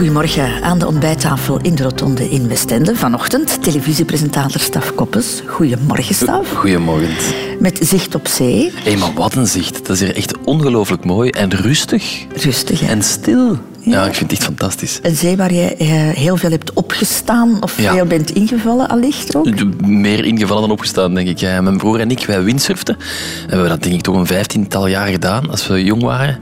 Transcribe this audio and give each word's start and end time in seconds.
Goedemorgen 0.00 0.62
aan 0.62 0.78
de 0.78 0.86
ontbijttafel 0.86 1.58
in 1.62 1.74
de 1.74 1.82
Rotonde 1.82 2.30
in 2.30 2.48
Westende. 2.48 2.96
Vanochtend 2.96 3.62
televisiepresentator 3.62 4.60
Staf 4.60 4.94
Koppes. 4.94 5.42
Goedemorgen, 5.46 6.14
Staf. 6.14 6.50
Goedemorgen. 6.50 7.14
Met 7.58 7.78
zicht 7.82 8.14
op 8.14 8.26
zee. 8.26 8.72
Hé, 8.74 8.96
maar 8.96 9.12
wat 9.14 9.34
een 9.34 9.46
zicht. 9.46 9.86
Dat 9.86 9.96
is 9.96 10.00
hier 10.00 10.16
echt 10.16 10.38
ongelooflijk 10.44 11.04
mooi 11.04 11.30
en 11.30 11.54
rustig. 11.54 12.26
Rustig, 12.34 12.80
hè? 12.80 12.86
En 12.86 13.02
stil. 13.02 13.58
Ja, 13.90 14.06
ik 14.06 14.14
vind 14.14 14.30
het 14.30 14.38
echt 14.38 14.42
fantastisch. 14.48 14.98
Een 15.02 15.16
zee 15.16 15.36
waar 15.36 15.52
je 15.52 15.76
eh, 15.76 15.88
heel 16.08 16.36
veel 16.36 16.50
hebt 16.50 16.72
opgestaan 16.72 17.56
of 17.60 17.80
Ja. 17.80 17.92
veel 17.92 18.04
bent 18.06 18.30
ingevallen, 18.30 18.88
allicht 18.88 19.36
ook. 19.36 19.80
Meer 19.86 20.24
ingevallen 20.24 20.62
dan 20.62 20.70
opgestaan, 20.70 21.14
denk 21.14 21.28
ik. 21.28 21.38
Ja, 21.38 21.60
mijn 21.60 21.76
broer 21.76 22.00
en 22.00 22.10
ik, 22.10 22.24
wij 22.26 22.42
windsurften. 22.42 22.94
En 22.94 23.00
we 23.46 23.50
hebben 23.52 23.68
dat 23.68 23.82
denk 23.82 23.94
ik 23.94 24.00
toch 24.00 24.16
een 24.16 24.26
vijftiental 24.26 24.86
jaar 24.86 25.06
gedaan, 25.08 25.50
als 25.50 25.66
we 25.66 25.84
jong 25.84 26.02
waren. 26.02 26.38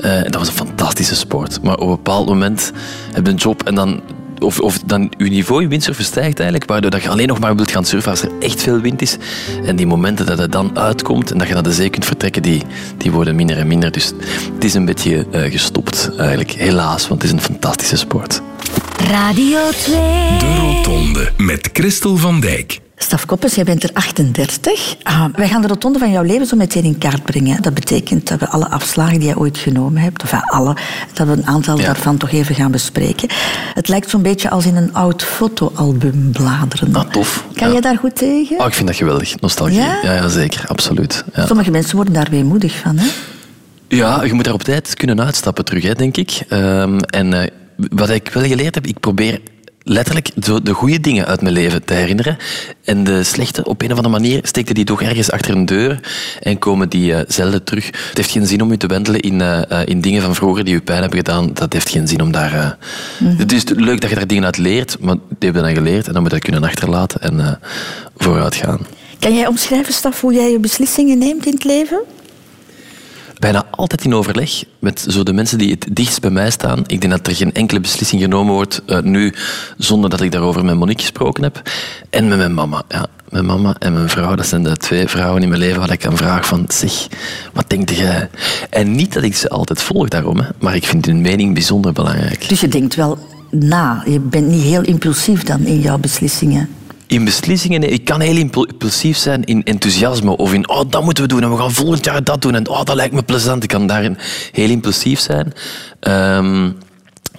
Eh, 0.00 0.22
dat 0.22 0.34
was 0.34 0.48
een 0.48 0.54
fantastische 0.54 1.14
sport. 1.16 1.62
Maar 1.62 1.74
op 1.74 1.80
een 1.88 1.94
bepaald 1.94 2.26
moment 2.28 2.72
heb 3.12 3.26
je 3.26 3.32
een 3.32 3.38
job 3.38 3.62
en 3.62 3.74
dan... 3.74 4.00
Of, 4.38 4.60
of 4.60 4.78
dan 4.78 5.12
je 5.18 5.24
niveau 5.24 5.62
in 5.62 5.68
windsurfen 5.68 6.04
stijgt 6.04 6.38
eigenlijk, 6.38 6.70
waardoor 6.70 6.90
dat 6.90 7.02
je 7.02 7.08
alleen 7.08 7.26
nog 7.26 7.38
maar 7.38 7.56
wilt 7.56 7.70
gaan 7.70 7.84
surfen 7.84 8.10
als 8.10 8.22
er 8.22 8.30
echt 8.40 8.62
veel 8.62 8.80
wind 8.80 9.02
is. 9.02 9.16
En 9.64 9.76
die 9.76 9.86
momenten 9.86 10.26
dat 10.26 10.38
het 10.38 10.52
dan 10.52 10.78
uitkomt 10.78 11.30
en 11.30 11.38
dat 11.38 11.48
je 11.48 11.54
naar 11.54 11.62
de 11.62 11.72
zee 11.72 11.90
kunt 11.90 12.04
vertrekken, 12.04 12.42
die, 12.42 12.62
die 12.96 13.12
worden 13.12 13.36
minder 13.36 13.58
en 13.58 13.66
minder. 13.66 13.92
Dus 13.92 14.12
het 14.54 14.64
is 14.64 14.74
een 14.74 14.84
beetje 14.84 15.26
eh, 15.30 15.50
gestopt 15.50 16.10
eigenlijk, 16.18 16.50
helaas, 16.50 17.08
want 17.08 17.22
het 17.22 17.30
is 17.30 17.36
een 17.36 17.44
fantastische 17.44 17.96
sport. 17.96 18.42
Radio 19.10 19.58
2. 19.70 19.96
De 20.38 20.56
Rotonde 20.58 21.32
met 21.36 21.70
Christel 21.72 22.16
van 22.16 22.40
Dijk. 22.40 22.80
Staf 22.98 23.26
Koppes, 23.26 23.54
jij 23.54 23.64
bent 23.64 23.82
er 23.82 23.90
38. 23.92 24.96
Ah, 25.02 25.24
wij 25.34 25.48
gaan 25.48 25.62
de 25.62 25.66
rotonde 25.68 25.98
van 25.98 26.10
jouw 26.10 26.22
leven 26.22 26.46
zo 26.46 26.56
meteen 26.56 26.84
in 26.84 26.98
kaart 26.98 27.22
brengen. 27.22 27.62
Dat 27.62 27.74
betekent 27.74 28.28
dat 28.28 28.40
we 28.40 28.48
alle 28.48 28.68
afslagen 28.70 29.18
die 29.18 29.28
jij 29.28 29.36
ooit 29.36 29.58
genomen 29.58 30.02
hebt, 30.02 30.22
of 30.22 30.32
alle, 30.46 30.76
dat 31.12 31.26
we 31.26 31.32
een 31.32 31.46
aantal 31.46 31.78
Ja. 31.78 31.84
daarvan 31.86 32.16
toch 32.16 32.30
even 32.32 32.54
gaan 32.54 32.70
bespreken. 32.70 33.28
Het 33.74 33.88
lijkt 33.88 34.10
zo'n 34.10 34.22
beetje 34.22 34.50
als 34.50 34.66
in 34.66 34.76
een 34.76 34.94
oud 34.94 35.22
fotoalbum 35.24 36.30
bladeren. 36.32 36.94
Ah, 36.94 37.10
tof. 37.10 37.44
Kan 37.54 37.66
Ja. 37.66 37.72
jij 37.72 37.80
daar 37.82 37.96
goed 37.98 38.16
tegen? 38.16 38.58
Oh, 38.60 38.66
ik 38.66 38.74
vind 38.74 38.86
dat 38.86 38.96
geweldig. 38.96 39.40
Nostalgie. 39.40 39.78
Ja? 39.78 39.98
Ja, 40.02 40.12
ja, 40.12 40.28
zeker. 40.28 40.64
Absoluut. 40.66 41.24
Ja. 41.34 41.46
Sommige 41.46 41.70
mensen 41.70 41.96
worden 41.96 42.14
daar 42.14 42.28
weemoedig 42.30 42.78
van. 42.78 42.96
Hè? 42.98 43.06
ja, 43.88 44.22
je 44.24 44.32
moet 44.32 44.44
daar 44.44 44.54
op 44.54 44.62
tijd 44.62 44.94
kunnen 44.94 45.20
uitstappen 45.20 45.64
terug, 45.64 45.82
hè, 45.82 45.94
denk 45.94 46.16
ik. 46.16 46.40
Ehm, 46.48 46.98
en 46.98 47.32
eh, 47.42 47.50
wat 47.76 48.10
ik 48.10 48.30
wel 48.32 48.44
geleerd 48.44 48.74
heb, 48.74 48.86
ik 48.86 49.00
probeer 49.00 49.40
letterlijk 49.88 50.30
zo 50.42 50.62
de 50.62 50.72
goede 50.72 51.00
dingen 51.00 51.26
uit 51.26 51.40
mijn 51.42 51.54
leven 51.54 51.84
te 51.84 51.94
herinneren. 51.94 52.36
En 52.84 53.04
de 53.04 53.22
slechte, 53.24 53.64
op 53.64 53.82
een 53.82 53.90
of 53.90 53.96
andere 53.96 54.14
manier, 54.20 54.40
steekte 54.42 54.74
die 54.74 54.84
toch 54.84 55.02
ergens 55.02 55.30
achter 55.30 55.54
een 55.54 55.66
deur 55.66 56.00
en 56.40 56.58
komen 56.58 56.88
die 56.88 57.14
eh, 57.14 57.20
zelden 57.28 57.64
terug. 57.64 57.86
Het 57.86 58.16
heeft 58.16 58.30
geen 58.30 58.46
zin 58.46 58.62
om 58.62 58.70
je 58.70 58.76
te 58.76 58.86
wendelen 58.86 59.20
in, 59.20 59.40
eh, 59.40 59.70
eh, 59.70 59.88
in 59.88 60.00
dingen 60.00 60.22
van 60.22 60.34
vroeger 60.34 60.64
die 60.64 60.74
je 60.74 60.80
pijn 60.80 61.00
hebben 61.00 61.18
gedaan. 61.18 61.50
Dat 61.54 61.72
heeft 61.72 61.88
geen 61.88 62.08
zin 62.08 62.20
om 62.22 62.32
daar... 62.32 62.54
eh, 62.54 63.26
Het 63.38 63.52
is 63.52 63.62
leuk 63.68 64.00
dat 64.00 64.10
je 64.10 64.16
daar 64.16 64.26
dingen 64.26 64.44
uit 64.44 64.56
leert, 64.58 64.96
maar 65.00 65.14
die 65.38 65.50
heb 65.50 65.54
je 65.54 65.60
dan 65.60 65.74
geleerd 65.74 66.06
en 66.06 66.12
dan 66.12 66.22
moet 66.22 66.30
je 66.30 66.38
dat 66.38 66.50
kunnen 66.50 66.68
achterlaten 66.70 67.20
en 67.20 67.60
vooruit 68.16 68.54
gaan. 68.54 68.78
Kan 69.18 69.34
jij 69.34 69.46
omschrijven, 69.46 69.92
Staf, 69.92 70.20
hoe 70.20 70.32
jij 70.34 70.50
je 70.50 70.58
beslissingen 70.58 71.18
neemt 71.18 71.46
in 71.46 71.52
het 71.52 71.64
leven? 71.64 72.00
Bijna 73.38 73.64
altijd 73.70 74.04
in 74.04 74.14
overleg 74.14 74.64
met 74.78 75.06
zo 75.08 75.22
de 75.22 75.32
mensen 75.32 75.58
die 75.58 75.70
het 75.70 75.86
dichtst 75.92 76.20
bij 76.20 76.30
mij 76.30 76.50
staan. 76.50 76.82
Ik 76.86 77.00
denk 77.00 77.12
dat 77.12 77.26
er 77.26 77.34
geen 77.34 77.52
enkele 77.52 77.80
beslissing 77.80 78.22
genomen 78.22 78.54
wordt 78.54 78.82
eh, 78.86 79.00
nu 79.00 79.34
zonder 79.76 80.10
dat 80.10 80.20
ik 80.20 80.32
daarover 80.32 80.64
met 80.64 80.76
Monique 80.76 81.02
gesproken 81.02 81.42
heb. 81.42 81.62
En 82.10 82.28
met 82.28 82.38
mijn 82.38 82.54
mama. 82.54 82.82
Ja, 82.88 83.06
mijn 83.28 83.46
mama 83.46 83.74
en 83.78 83.92
mijn 83.92 84.08
vrouw, 84.08 84.34
dat 84.34 84.46
zijn 84.46 84.62
de 84.62 84.76
twee 84.76 85.08
vrouwen 85.08 85.42
in 85.42 85.48
mijn 85.48 85.60
leven 85.60 85.80
waar 85.80 85.92
ik 85.92 86.06
aan 86.06 86.16
vraag 86.16 86.46
van 86.46 86.64
zeg, 86.68 87.06
wat 87.52 87.70
denk 87.70 87.90
jij? 87.90 88.28
En 88.70 88.94
niet 88.94 89.12
dat 89.12 89.22
ik 89.22 89.36
ze 89.36 89.48
altijd 89.48 89.82
volg 89.82 90.08
daarom, 90.08 90.38
hè, 90.38 90.48
maar 90.58 90.74
ik 90.74 90.86
vind 90.86 91.06
hun 91.06 91.20
mening 91.20 91.54
bijzonder 91.54 91.92
belangrijk. 91.92 92.48
Dus 92.48 92.60
je 92.60 92.68
denkt 92.68 92.94
wel 92.94 93.18
na. 93.50 94.02
Je 94.06 94.20
bent 94.20 94.46
niet 94.46 94.62
heel 94.62 94.82
impulsief 94.82 95.42
dan 95.42 95.60
in 95.64 95.80
jouw 95.80 95.98
beslissingen. 95.98 96.68
In 97.06 97.24
beslissingen, 97.24 97.92
ik 97.92 98.04
kan 98.04 98.20
heel 98.20 98.36
impul- 98.36 98.64
impulsief 98.66 99.16
zijn 99.16 99.44
in 99.44 99.64
enthousiasme 99.64 100.36
of 100.36 100.52
in, 100.52 100.68
oh, 100.68 100.80
dat 100.90 101.04
moeten 101.04 101.22
we 101.22 101.28
doen 101.28 101.42
en 101.42 101.50
we 101.50 101.56
gaan 101.56 101.72
volgend 101.72 102.04
jaar 102.04 102.24
dat 102.24 102.42
doen 102.42 102.54
en 102.54 102.68
oh, 102.68 102.84
dat 102.84 102.94
lijkt 102.96 103.14
me 103.14 103.22
plezant. 103.22 103.62
Ik 103.62 103.68
kan 103.68 103.86
daarin 103.86 104.18
heel 104.52 104.70
impulsief 104.70 105.20
zijn. 105.20 105.52
Ehm, 106.00 106.70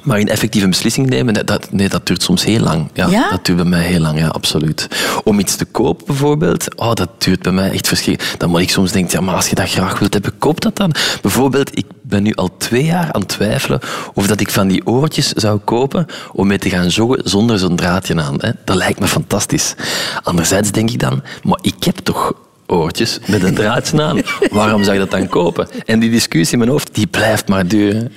maar 0.03 0.19
in 0.19 0.27
effectieve 0.27 0.67
beslissingen 0.67 1.09
nemen, 1.09 1.33
nee, 1.33 1.43
dat, 1.43 1.71
nee, 1.71 1.89
dat 1.89 2.05
duurt 2.07 2.23
soms 2.23 2.43
heel 2.43 2.59
lang. 2.59 2.89
Ja, 2.93 3.07
Ja? 3.07 3.29
Dat 3.29 3.45
duurt 3.45 3.57
bij 3.57 3.67
mij 3.67 3.83
heel 3.83 3.99
lang, 3.99 4.19
ja, 4.19 4.27
absoluut. 4.27 4.87
Om 5.23 5.39
iets 5.39 5.55
te 5.55 5.65
kopen 5.65 6.05
bijvoorbeeld, 6.05 6.75
oh, 6.75 6.93
dat 6.93 7.09
duurt 7.17 7.41
bij 7.41 7.51
mij 7.51 7.71
echt 7.71 7.87
verschrikkelijk. 7.87 8.39
Dan 8.39 8.49
moet 8.49 8.61
ik 8.61 8.69
soms 8.69 8.91
denken, 8.91 9.19
ja, 9.19 9.25
maar 9.25 9.35
als 9.35 9.49
je 9.49 9.55
dat 9.55 9.69
graag 9.69 9.99
wilt 9.99 10.13
hebben, 10.13 10.37
koop 10.37 10.61
dat 10.61 10.75
dan. 10.75 10.91
Bijvoorbeeld, 11.21 11.77
ik 11.77 11.85
ben 12.07 12.23
nu 12.23 12.33
al 12.33 12.57
twee 12.57 12.85
jaar 12.85 13.11
aan 13.11 13.21
het 13.21 13.29
twijfelen 13.29 13.79
of 14.13 14.27
dat 14.27 14.39
ik 14.39 14.51
van 14.51 14.67
die 14.67 14.87
oortjes 14.87 15.31
zou 15.31 15.59
kopen 15.59 16.05
om 16.31 16.47
mee 16.47 16.57
te 16.57 16.69
gaan 16.69 16.87
joggen 16.87 17.29
zonder 17.29 17.59
zo'n 17.59 17.75
draadje 17.75 18.21
aan. 18.21 18.35
Hè. 18.37 18.51
Dat 18.65 18.75
lijkt 18.75 18.99
me 18.99 19.07
fantastisch. 19.07 19.75
Anderzijds 20.23 20.71
denk 20.71 20.89
ik 20.89 20.99
dan, 20.99 21.23
maar 21.43 21.59
ik 21.61 21.83
heb 21.83 21.95
toch 21.95 22.33
oortjes 22.67 23.19
met 23.27 23.43
een 23.43 23.53
draadje 23.55 24.01
aan. 24.03 24.21
Waarom 24.51 24.83
zou 24.83 24.93
je 24.93 24.99
dat 24.99 25.11
dan 25.11 25.27
kopen? 25.27 25.67
En 25.85 25.99
die 25.99 26.09
discussie 26.09 26.51
in 26.53 26.59
mijn 26.59 26.71
hoofd, 26.71 26.89
die 26.95 27.07
blijft 27.07 27.47
maar 27.47 27.67
duren. 27.67 28.11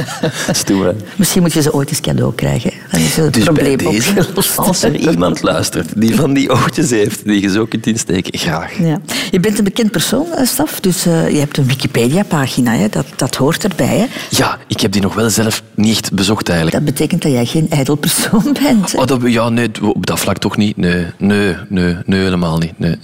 Stoer? 0.52 0.94
Misschien 1.16 1.42
moet 1.42 1.52
je 1.52 1.62
ze 1.62 1.72
ooit 1.72 1.88
eens 1.90 2.00
cadeau 2.00 2.34
krijgen. 2.34 2.72
Dan 2.90 3.00
is 3.00 3.16
het 3.16 3.34
Dus 3.34 3.44
probleem 3.44 3.76
bij 3.76 3.90
deze, 3.90 4.26
als 4.56 4.82
er 4.82 4.94
iemand 5.10 5.42
luistert 5.42 5.88
die 6.00 6.14
van 6.14 6.32
die 6.34 6.50
oortjes 6.52 6.90
heeft, 6.90 7.24
die 7.24 7.40
je 7.40 7.48
zo 7.50 7.64
kunt 7.66 7.86
insteken, 7.86 8.38
graag. 8.38 8.78
Ja. 8.78 9.00
Je 9.30 9.40
bent 9.40 9.58
een 9.58 9.64
bekend 9.64 9.90
persoon, 9.90 10.32
eh, 10.32 10.46
Staf, 10.46 10.80
dus 10.80 11.06
eh, 11.06 11.30
je 11.30 11.38
hebt 11.38 11.56
een 11.56 11.66
Wikipedia-pagina. 11.66 12.72
hè. 12.74 12.88
Dat, 12.88 13.06
dat 13.16 13.34
hoort 13.36 13.64
erbij. 13.64 13.96
Hè. 13.98 14.06
Ja, 14.30 14.58
ik 14.66 14.80
heb 14.80 14.92
die 14.92 15.02
nog 15.02 15.14
wel 15.14 15.30
zelf 15.30 15.62
niet 15.74 15.96
echt 15.98 16.12
bezocht 16.12 16.48
eigenlijk. 16.48 16.84
Dat 16.84 16.94
betekent 16.94 17.22
dat 17.22 17.32
jij 17.32 17.44
geen 17.46 17.70
ijdel 17.70 17.94
persoon 17.94 18.56
bent. 18.62 18.92
hè. 18.92 18.98
Oh, 18.98 19.06
dat, 19.06 19.20
ja, 19.24 19.48
nee, 19.48 19.70
op 19.94 20.06
dat 20.06 20.18
vlak 20.20 20.38
toch 20.38 20.56
niet. 20.56 20.76
Nee, 20.76 21.06
nee, 21.18 21.56
nee, 21.68 21.96
nee 22.06 22.20
helemaal 22.22 22.58
niet. 22.58 22.78
Nee. 22.78 22.96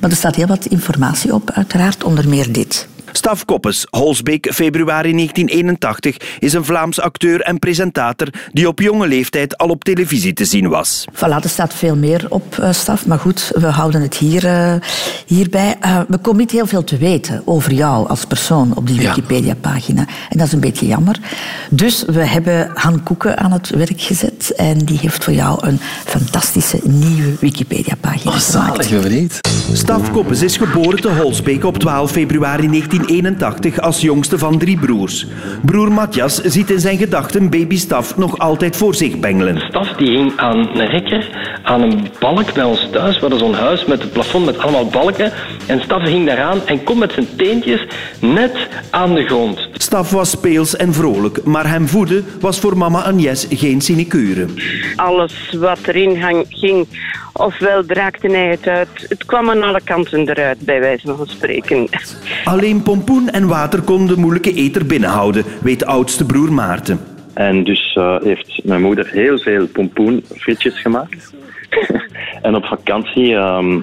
Maar 0.00 0.10
er 0.10 0.16
staat 0.16 0.34
heel 0.40 0.48
wat 0.48 0.66
informatie 0.66 1.34
op, 1.34 1.50
uiteraard, 1.50 2.04
onder 2.04 2.28
meer 2.28 2.52
dit. 2.52 2.88
Staf 3.12 3.44
Koppes, 3.44 3.86
Holsbeek, 3.90 4.48
februari 4.52 5.12
1981, 5.12 6.16
is 6.38 6.52
een 6.52 6.64
Vlaams 6.64 7.00
acteur 7.00 7.40
en 7.40 7.58
presentator 7.58 8.28
die 8.52 8.68
op 8.68 8.80
jonge 8.80 9.06
leeftijd 9.08 9.56
al 9.58 9.68
op 9.68 9.84
televisie 9.84 10.32
te 10.32 10.44
zien 10.44 10.68
was. 10.68 11.04
Voilà, 11.14 11.42
er 11.42 11.48
staat 11.48 11.74
veel 11.74 11.96
meer 11.96 12.26
op, 12.28 12.58
eh, 12.58 12.72
Staf. 12.72 13.06
Maar 13.06 13.18
goed, 13.18 13.50
we 13.54 13.66
houden 13.66 14.00
het 14.02 14.16
hier, 14.16 14.46
eh, 14.46 14.74
hierbij. 15.26 15.76
Eh, 15.80 16.00
we 16.08 16.18
komen 16.18 16.40
niet 16.40 16.50
heel 16.50 16.66
veel 16.66 16.84
te 16.84 16.96
weten 16.96 17.42
over 17.44 17.72
jou 17.72 18.08
als 18.08 18.24
persoon 18.24 18.72
op 18.76 18.86
die 18.86 19.00
Ja. 19.00 19.08
Wikipedia-pagina. 19.14 20.00
En 20.28 20.38
dat 20.38 20.46
is 20.46 20.52
een 20.52 20.60
beetje 20.60 20.86
jammer. 20.86 21.18
Dus 21.70 22.04
we 22.06 22.20
hebben 22.26 22.70
Han 22.74 23.02
Koeken 23.02 23.38
aan 23.38 23.52
het 23.52 23.68
werk 23.70 24.00
gezet. 24.00 24.52
En 24.56 24.78
die 24.78 24.98
heeft 24.98 25.24
voor 25.24 25.32
jou 25.32 25.66
een 25.66 25.80
fantastische 26.04 26.78
nieuwe 26.84 27.32
Wikipedia-pagina 27.40 28.30
Oh, 28.30 28.36
gemaakt. 28.38 28.84
zalig, 28.84 28.90
ben 28.90 29.00
benieuwd. 29.02 29.40
Staf 29.72 30.10
Koppes 30.10 30.42
is 30.42 30.56
geboren 30.56 31.00
te 31.00 31.08
Holsbeek 31.08 31.64
op 31.64 31.78
12 31.78 32.10
februari 32.10 32.68
1981 33.06 33.80
als 33.80 34.00
jongste 34.00 34.38
van 34.38 34.58
drie 34.58 34.78
broers. 34.78 35.26
Broer 35.64 35.92
Matthias 35.92 36.40
ziet 36.42 36.70
in 36.70 36.80
zijn 36.80 36.98
gedachten 36.98 37.50
baby 37.50 37.76
Staf 37.76 38.16
nog 38.16 38.38
altijd 38.38 38.76
voor 38.76 38.94
zich 38.94 39.18
bengelen. 39.18 39.58
staf 39.68 39.92
die 39.92 40.10
hing 40.10 40.32
aan 40.36 40.78
een 40.78 40.86
rekker, 40.86 41.30
aan 41.62 41.82
een 41.82 42.08
balk 42.18 42.54
bij 42.54 42.64
ons 42.64 42.88
thuis. 42.92 43.14
We 43.14 43.20
hadden 43.20 43.38
zo'n 43.38 43.54
huis 43.54 43.84
met 43.84 44.02
een 44.02 44.10
plafond 44.10 44.44
met 44.44 44.58
allemaal 44.58 44.86
balken. 44.86 45.32
En 45.66 45.80
Staf 45.80 46.02
hing 46.02 46.26
daaraan 46.26 46.66
en 46.66 46.84
kon 46.84 46.98
met 46.98 47.12
zijn 47.12 47.26
teentjes 47.36 47.86
net 48.20 48.56
aan 48.90 49.14
de 49.14 49.24
grond. 49.24 49.68
Staf 49.72 50.10
was 50.10 50.30
speels 50.30 50.76
en 50.76 50.94
vrolijk, 50.94 51.44
maar 51.44 51.68
hem 51.68 51.88
voeden 51.88 52.24
was 52.40 52.58
voor 52.58 52.76
mama 52.76 53.02
Agnes 53.02 53.46
geen 53.50 53.80
sinecure. 53.80 54.46
alles 54.96 55.56
wat 55.58 55.78
erin 55.86 56.46
ging, 56.48 56.86
ofwel 57.40 57.84
draakte 57.86 58.28
hij 58.28 58.48
het 58.48 58.68
uit. 58.68 59.06
Het 59.08 59.24
kwam 59.24 59.50
aan 59.50 59.62
alle 59.62 59.80
kanten 59.84 60.28
eruit, 60.28 60.58
bij 60.60 60.80
wijze 60.80 61.14
van 61.14 61.26
spreken. 61.26 61.88
Alleen 62.44 62.82
pompoen 62.82 63.28
en 63.28 63.46
water 63.46 63.82
konden 63.82 64.14
de 64.14 64.20
moeilijke 64.20 64.54
eter 64.54 64.86
binnenhouden, 64.86 65.44
weet 65.62 65.84
oudste 65.84 66.26
broer 66.26 66.52
Maarten. 66.52 67.00
En 67.34 67.64
dus 67.64 67.92
eh, 67.94 68.16
heeft 68.22 68.60
mijn 68.64 68.82
moeder 68.82 69.08
heel 69.10 69.38
veel 69.38 69.66
pompoenfrietjes 69.66 70.80
gemaakt. 70.80 71.34
en 72.42 72.54
op 72.54 72.64
vakantie 72.64 73.34
ehm, 73.34 73.80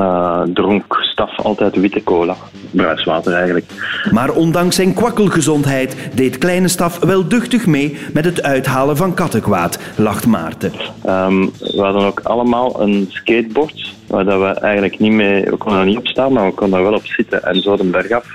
eh, 0.00 0.40
dronk 0.54 0.98
Staf 1.00 1.38
altijd 1.38 1.76
witte 1.76 2.02
cola. 2.02 2.36
Bruiswater 2.70 3.32
eigenlijk. 3.32 3.66
Maar 4.10 4.30
ondanks 4.30 4.76
zijn 4.76 4.94
kwakkelgezondheid 4.94 5.96
deed 6.14 6.38
kleine 6.38 6.68
Staf 6.68 6.98
wel 6.98 7.28
duchtig 7.28 7.66
mee 7.66 7.96
met 8.12 8.24
het 8.24 8.42
uithalen 8.42 8.96
van 8.96 9.14
kattenkwaad, 9.14 9.78
lacht 9.96 10.26
Maarten. 10.26 10.72
Ehm, 11.04 11.40
we 11.58 11.80
hadden 11.80 12.02
ook 12.02 12.20
allemaal 12.20 12.80
een 12.82 13.06
skateboard, 13.08 13.94
waar 14.06 14.24
dat 14.24 14.40
we 14.40 14.60
eigenlijk 14.60 14.98
niet 14.98 15.12
mee, 15.12 15.44
we 15.44 15.56
konden 15.56 15.80
er 15.80 15.86
niet 15.86 15.98
op 15.98 16.06
staan, 16.06 16.32
maar 16.32 16.46
we 16.46 16.54
konden 16.54 16.78
er 16.78 16.84
wel 16.84 16.94
op 16.94 17.06
zitten 17.06 17.42
en 17.42 17.62
zo 17.62 17.76
de 17.76 17.84
berg 17.84 18.10
af. 18.10 18.26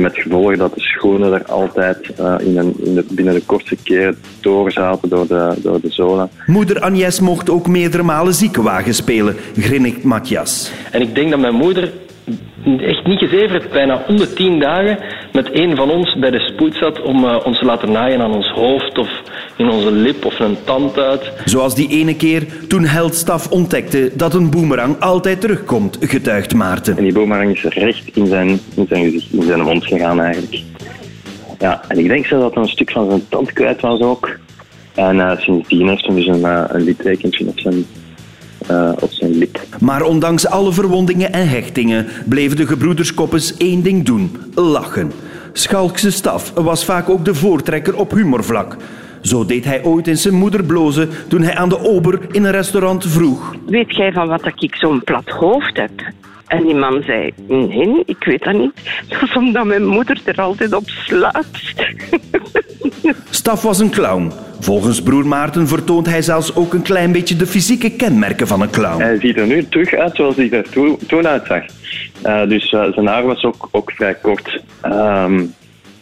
Met 0.00 0.14
gevolg 0.14 0.56
dat 0.56 0.74
de 0.74 0.80
schoenen 0.80 1.32
er 1.32 1.44
altijd 1.44 2.10
eh, 2.16 2.34
in 2.38 2.58
een, 2.58 2.74
in 2.84 2.94
de, 2.94 3.04
binnen 3.10 3.34
de 3.34 3.42
kortste 3.46 3.76
keer 3.82 4.14
door 4.40 4.72
zaten 4.72 5.08
door 5.08 5.26
de, 5.26 5.54
door 5.62 5.80
de 5.80 5.90
zolen. 5.90 6.30
Moeder 6.46 6.80
Agnes 6.80 7.20
mocht 7.20 7.50
ook 7.50 7.66
meerdere 7.66 8.02
malen 8.02 8.34
ziekenwagen 8.34 8.94
spelen, 8.94 9.36
grinnikt 9.56 10.02
Matthias. 10.02 10.72
En 10.90 11.00
ik 11.00 11.14
denk 11.14 11.30
dat 11.30 11.40
mijn 11.40 11.54
moeder 11.54 11.92
echt 12.78 13.06
niet 13.06 13.18
gezeverd, 13.18 13.70
bijna 13.70 14.04
om 14.08 14.16
de 14.16 14.32
tien 14.32 14.58
dagen 14.58 14.98
met 15.36 15.54
een 15.54 15.76
van 15.76 15.90
ons 15.90 16.18
bij 16.18 16.30
de 16.30 16.40
spoed 16.40 16.74
zat 16.74 17.02
om 17.02 17.24
eh, 17.24 17.36
ons 17.44 17.58
te 17.58 17.64
laten 17.64 17.92
naaien 17.92 18.20
aan 18.20 18.34
ons 18.34 18.48
hoofd 18.48 18.98
of 18.98 19.08
in 19.56 19.68
onze 19.68 19.92
lip 19.92 20.24
of 20.24 20.38
een 20.38 20.56
tand 20.64 20.98
uit. 20.98 21.32
Zoals 21.44 21.74
die 21.74 21.88
ene 21.88 22.16
keer 22.16 22.46
toen 22.68 22.84
Heldstaf 22.84 23.50
ontdekte 23.50 24.10
dat 24.14 24.34
een 24.34 24.50
boemerang 24.50 25.00
altijd 25.00 25.40
terugkomt, 25.40 25.96
getuigt 26.00 26.54
Maarten. 26.54 26.96
En 26.96 27.02
die 27.02 27.12
boemerang 27.12 27.54
is 27.56 27.62
recht 27.62 28.16
in 28.16 28.26
zijn, 28.26 28.48
in 28.74 28.86
zijn 28.88 29.04
gezicht, 29.04 29.32
in 29.32 29.42
zijn 29.42 29.60
mond 29.60 29.84
gegaan 29.84 30.20
eigenlijk. 30.20 30.62
Ja, 31.58 31.84
en 31.88 31.98
ik 31.98 32.08
denk 32.08 32.26
zelfs 32.26 32.44
dat 32.44 32.54
hij 32.54 32.62
een 32.62 32.68
stuk 32.68 32.90
van 32.90 33.08
zijn 33.08 33.28
tand 33.28 33.52
kwijt 33.52 33.80
was 33.80 34.00
ook. 34.00 34.38
En 34.94 35.16
uh, 35.16 35.38
sindsdien 35.38 35.88
heeft 35.88 36.06
hij 36.06 36.14
dus 36.14 36.26
een, 36.26 36.40
uh, 36.40 36.64
een 36.68 36.82
littekentje 36.82 37.46
op 37.46 37.60
zijn, 37.60 37.86
uh, 38.70 38.92
op 39.00 39.10
zijn 39.10 39.38
lip. 39.38 39.60
Maar 39.80 40.02
ondanks 40.02 40.46
alle 40.46 40.72
verwondingen 40.72 41.32
en 41.32 41.48
hechtingen 41.48 42.06
bleven 42.28 42.56
de 42.56 42.66
gebroeders 42.66 43.14
Koppes 43.14 43.56
één 43.56 43.82
ding 43.82 44.04
doen: 44.04 44.36
lachen. 44.54 45.12
Schalkse 45.52 46.10
staf 46.10 46.52
was 46.54 46.84
vaak 46.84 47.08
ook 47.08 47.24
de 47.24 47.34
voortrekker 47.34 47.96
op 47.96 48.10
humorvlak. 48.10 48.76
Zo 49.20 49.46
deed 49.46 49.64
hij 49.64 49.84
ooit 49.84 50.08
in 50.08 50.16
zijn 50.16 50.34
moeder 50.34 50.64
blozen 50.64 51.08
toen 51.28 51.42
hij 51.42 51.54
aan 51.54 51.68
de 51.68 51.78
ober 51.78 52.18
in 52.30 52.44
een 52.44 52.50
restaurant 52.50 53.06
vroeg. 53.06 53.54
Weet 53.66 53.96
jij 53.96 54.12
van 54.12 54.28
wat 54.28 54.52
ik 54.58 54.74
zo'n 54.74 55.04
plat 55.04 55.28
hoofd 55.28 55.76
heb? 55.76 55.90
En 56.46 56.62
die 56.62 56.74
man 56.74 57.02
zei, 57.02 57.32
nee, 57.46 58.02
ik 58.04 58.24
weet 58.24 58.42
dat 58.42 58.54
niet. 58.54 58.72
Dat 59.08 59.22
is 59.22 59.36
omdat 59.36 59.64
mijn 59.64 59.86
moeder 59.86 60.20
er 60.24 60.40
altijd 60.40 60.74
op 60.74 60.88
slaat. 60.88 61.46
Staf 63.30 63.62
was 63.62 63.78
een 63.78 63.90
clown. 63.90 64.32
Volgens 64.60 65.02
broer 65.02 65.26
Maarten 65.26 65.68
vertoont 65.68 66.06
hij 66.06 66.22
zelfs 66.22 66.54
ook 66.54 66.72
een 66.74 66.82
klein 66.82 67.12
beetje 67.12 67.36
de 67.36 67.46
fysieke 67.46 67.90
kenmerken 67.90 68.46
van 68.46 68.60
een 68.60 68.70
clown. 68.70 69.02
Hij 69.02 69.20
ziet 69.20 69.38
er 69.38 69.46
nu 69.46 69.68
terug 69.68 69.94
uit 69.94 70.16
zoals 70.16 70.36
hij 70.36 70.50
er 70.50 70.68
toen, 70.70 70.98
toen 71.06 71.26
uitzag. 71.26 71.62
Uh, 72.26 72.48
dus 72.48 72.72
uh, 72.72 72.92
zijn 72.92 73.06
haar 73.06 73.26
was 73.26 73.44
ook, 73.44 73.68
ook 73.70 73.92
vrij 73.92 74.14
kort. 74.14 74.62
Um, 74.84 75.54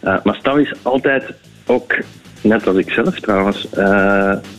uh, 0.04 0.16
maar 0.24 0.36
Staf 0.36 0.56
is 0.56 0.72
altijd 0.82 1.32
ook, 1.66 1.96
net 2.40 2.66
als 2.66 2.76
ik 2.76 2.90
zelf 2.90 3.20
trouwens, 3.20 3.68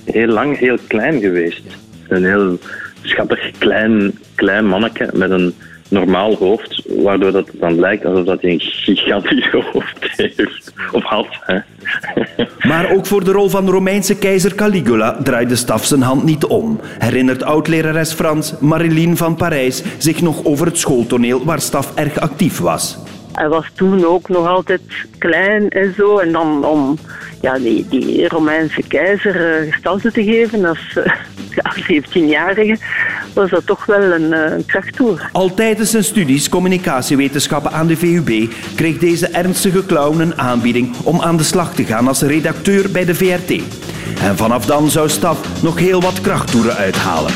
heel 0.05 0.27
lang 0.27 0.57
heel 0.57 0.77
klein 0.87 1.19
geweest. 1.19 1.63
Een 2.07 2.25
heel 2.25 2.59
schattig 3.01 3.51
klein, 3.57 4.19
klein 4.35 4.67
manneke 4.67 5.09
met 5.13 5.29
een 5.29 5.53
normaal 5.89 6.35
hoofd, 6.35 6.83
waardoor 6.85 7.31
dat 7.31 7.47
het 7.47 7.59
dan 7.59 7.79
lijkt 7.79 8.05
alsof 8.05 8.25
hij 8.25 8.51
een 8.51 8.59
gigantisch 8.59 9.49
hoofd 9.71 9.97
heeft. 10.15 10.73
Of 10.91 11.03
had. 11.03 11.27
Hè. 11.39 11.59
Maar 12.69 12.91
ook 12.91 13.05
voor 13.05 13.23
de 13.23 13.31
rol 13.31 13.49
van 13.49 13.69
Romeinse 13.69 14.17
keizer 14.17 14.55
Caligula 14.55 15.17
draaide 15.23 15.55
Staf 15.55 15.85
zijn 15.85 16.01
hand 16.01 16.23
niet 16.23 16.45
om. 16.45 16.79
Herinnert 16.99 17.43
oud-lerares 17.43 18.13
Frans 18.13 18.53
Marilien 18.59 19.17
van 19.17 19.35
Parijs 19.35 19.83
zich 19.97 20.21
nog 20.21 20.43
over 20.43 20.65
het 20.65 20.77
schooltoneel 20.77 21.45
waar 21.45 21.61
Staf 21.61 21.95
erg 21.95 22.19
actief 22.19 22.59
was. 22.59 22.97
Hij 23.35 23.47
was 23.47 23.65
toen 23.73 24.05
ook 24.05 24.29
nog 24.29 24.47
altijd 24.47 24.81
klein 25.17 25.69
en 25.69 25.93
zo. 25.97 26.17
En 26.17 26.31
dan 26.31 26.65
om 26.65 26.97
ja, 27.41 27.57
die, 27.59 28.27
Romeinse 28.27 28.81
keizer 28.87 29.61
uh, 29.61 29.71
gestalte 29.71 30.11
te 30.11 30.23
geven 30.23 30.65
als 30.65 30.97
uh, 30.97 31.05
ja, 31.55 31.73
17-jarige, 31.91 32.77
was 33.33 33.49
dat 33.49 33.65
toch 33.65 33.85
wel 33.85 34.11
een, 34.11 34.31
uh, 34.31 34.51
een 34.51 34.65
krachttoer. 34.65 35.29
Al 35.31 35.53
tijdens 35.53 35.89
zijn 35.89 36.03
studies 36.03 36.49
communicatiewetenschappen 36.49 37.71
aan 37.71 37.87
de 37.87 37.97
VUB 37.97 38.53
kreeg 38.75 38.97
deze 38.97 39.27
ernstige 39.27 39.85
clown 39.85 40.19
een 40.19 40.39
aanbieding 40.39 40.95
om 41.03 41.21
aan 41.21 41.37
de 41.37 41.43
slag 41.43 41.73
te 41.73 41.83
gaan 41.83 42.07
als 42.07 42.21
redacteur 42.21 42.91
bij 42.91 43.05
de 43.05 43.15
VRT. 43.15 43.61
En 44.21 44.37
vanaf 44.37 44.65
dan 44.65 44.89
zou 44.89 45.09
Staf 45.09 45.61
nog 45.61 45.79
heel 45.79 46.01
wat 46.01 46.21
krachttoeren 46.21 46.75
uithalen. 46.75 47.31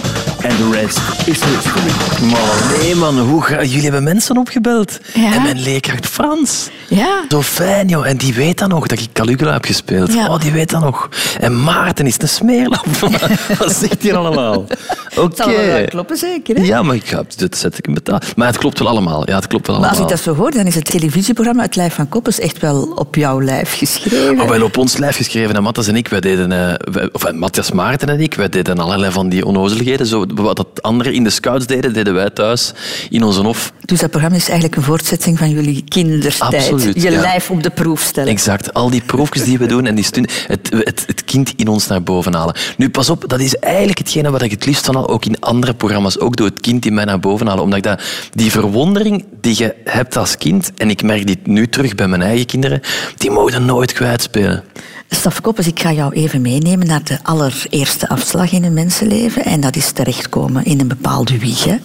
En 0.49 0.55
de 0.57 0.69
rest 0.71 0.99
is 1.25 1.39
history. 1.43 1.91
Man, 2.31 2.79
nee 2.79 2.95
man, 2.95 3.19
hoe 3.19 3.41
ga... 3.43 3.63
jullie 3.63 3.83
hebben 3.83 4.03
mensen 4.03 4.37
opgebeld. 4.37 4.99
Ja. 5.13 5.33
En 5.33 5.41
mijn 5.43 5.59
leerkracht 5.61 6.05
Frans. 6.07 6.69
Ja. 6.87 7.23
Zo 7.29 7.41
fijn, 7.41 7.87
joh. 7.87 8.07
En 8.07 8.17
die 8.17 8.33
weet 8.33 8.57
dan 8.57 8.69
nog 8.69 8.87
dat 8.87 8.99
ik 8.99 9.07
Caligula 9.13 9.53
heb 9.53 9.65
gespeeld. 9.65 10.13
Ja. 10.13 10.27
Oh, 10.29 10.39
die 10.41 10.51
weet 10.51 10.69
dat 10.69 10.81
nog. 10.81 11.09
En 11.39 11.63
Maarten 11.63 12.05
is 12.07 12.15
een 12.17 12.27
smeerlap. 12.29 12.85
Wat 13.59 13.73
zegt 13.75 14.01
hier 14.01 14.15
allemaal? 14.17 14.65
Oké. 15.15 15.45
wel 15.65 15.85
kloppen, 15.85 16.17
zeker, 16.17 16.55
hè? 16.55 16.63
Ja, 16.63 16.81
maar 16.83 16.95
ik 16.95 17.05
ga, 17.07 17.23
dit 17.35 17.57
zet 17.57 17.77
ik 17.77 17.87
in 17.87 17.93
betaal. 17.93 18.19
Maar 18.35 18.47
het 18.47 18.57
klopt 18.57 18.79
wel 18.79 18.87
allemaal. 18.87 19.27
Ja, 19.29 19.35
het 19.35 19.47
klopt 19.47 19.67
wel 19.67 19.79
Maar 19.79 19.89
als 19.89 19.97
allemaal. 19.97 20.17
ik 20.17 20.23
dat 20.25 20.35
zo 20.35 20.41
hoor, 20.41 20.51
dan 20.51 20.65
is 20.65 20.75
het 20.75 20.85
televisieprogramma 20.85 21.61
Het 21.63 21.75
Lijf 21.75 21.93
van 21.93 22.09
Koppes 22.09 22.39
echt 22.39 22.59
wel 22.59 22.91
op 22.95 23.15
jouw 23.15 23.41
lijf 23.41 23.77
geschreven. 23.77 24.41
Oh, 24.41 24.49
wel 24.49 24.63
op 24.63 24.77
ons 24.77 24.97
lijf 24.97 25.15
geschreven. 25.15 25.55
En 25.55 25.63
Matthias 25.63 25.87
en 25.87 25.95
ik, 25.95 26.07
wij 26.07 26.19
deden... 26.19 26.51
eh, 26.51 26.73
wij- 26.93 27.09
of 27.11 27.23
eh, 27.23 27.33
Matthias 27.33 27.71
Maarten 27.71 28.09
en 28.09 28.19
ik, 28.19 28.33
wij 28.33 28.49
deden 28.49 28.77
allerlei 28.79 29.11
van 29.11 29.29
die 29.29 29.45
onnozeligheden. 29.45 30.05
Zo, 30.07 30.25
wat 30.43 30.55
dat 30.55 30.81
anderen 30.81 31.13
in 31.13 31.23
de 31.23 31.29
scouts 31.29 31.67
deden, 31.67 31.93
deden 31.93 32.13
wij 32.13 32.29
thuis 32.29 32.73
in 33.09 33.23
onze 33.23 33.41
hof. 33.41 33.73
Dus 33.85 33.99
dat 33.99 34.09
programma 34.09 34.37
is 34.37 34.47
eigenlijk 34.47 34.75
een 34.75 34.83
voortzetting 34.83 35.37
van 35.37 35.49
jullie 35.49 35.83
kindertijd. 35.87 36.53
Absoluut, 36.53 37.01
Je 37.01 37.11
ja. 37.11 37.21
lijf 37.21 37.49
op 37.49 37.63
de 37.63 37.69
proef 37.69 38.01
stellen. 38.01 38.31
Exact. 38.31 38.73
Al 38.73 38.89
die 38.89 39.01
proefjes 39.01 39.43
die 39.43 39.57
we 39.57 39.65
doen 39.65 39.85
en 39.85 39.95
die 39.95 40.05
het, 40.47 40.69
het, 40.69 41.03
het 41.05 41.23
kind 41.23 41.53
in 41.55 41.67
ons 41.67 41.87
naar 41.87 42.03
boven 42.03 42.33
halen. 42.33 42.55
Nu, 42.77 42.89
pas 42.89 43.09
op, 43.09 43.23
dat 43.27 43.39
is 43.39 43.55
eigenlijk 43.55 43.97
hetgene 43.97 44.31
wat 44.31 44.41
ik 44.41 44.51
het 44.51 44.65
liefst 44.65 44.85
van 44.85 44.95
al 44.95 45.09
ook 45.09 45.25
in 45.25 45.39
andere 45.39 45.73
programma's 45.73 46.19
ook 46.19 46.35
doe. 46.35 46.47
Het 46.47 46.61
kind 46.61 46.85
in 46.85 46.93
mij 46.93 47.05
naar 47.05 47.19
boven 47.19 47.47
halen. 47.47 47.63
Omdat 47.63 47.77
ik 47.77 47.83
dat, 47.83 48.01
die 48.31 48.51
verwondering 48.51 49.25
die 49.41 49.55
je 49.57 49.75
hebt 49.83 50.17
als 50.17 50.37
kind, 50.37 50.71
en 50.77 50.89
ik 50.89 51.03
merk 51.03 51.27
dit 51.27 51.47
nu 51.47 51.67
terug 51.67 51.95
bij 51.95 52.07
mijn 52.07 52.21
eigen 52.21 52.45
kinderen, 52.45 52.81
die 53.17 53.31
mogen 53.31 53.65
nooit 53.65 53.93
kwijtspelen. 53.93 54.63
Staf 55.09 55.41
Koppes, 55.41 55.67
ik 55.67 55.79
ga 55.79 55.91
jou 55.91 56.13
even 56.13 56.41
meenemen 56.41 56.87
naar 56.87 57.03
de 57.03 57.19
allereerste 57.23 58.09
afslag 58.09 58.51
in 58.51 58.63
een 58.63 58.73
mensenleven. 58.73 59.45
En 59.45 59.61
dat 59.61 59.75
is 59.75 59.91
terechtkomen 60.19 60.65
in 60.65 60.79
een 60.79 60.87
bepaalde 60.87 61.39
wieg. 61.39 61.63
hè. 61.63 61.75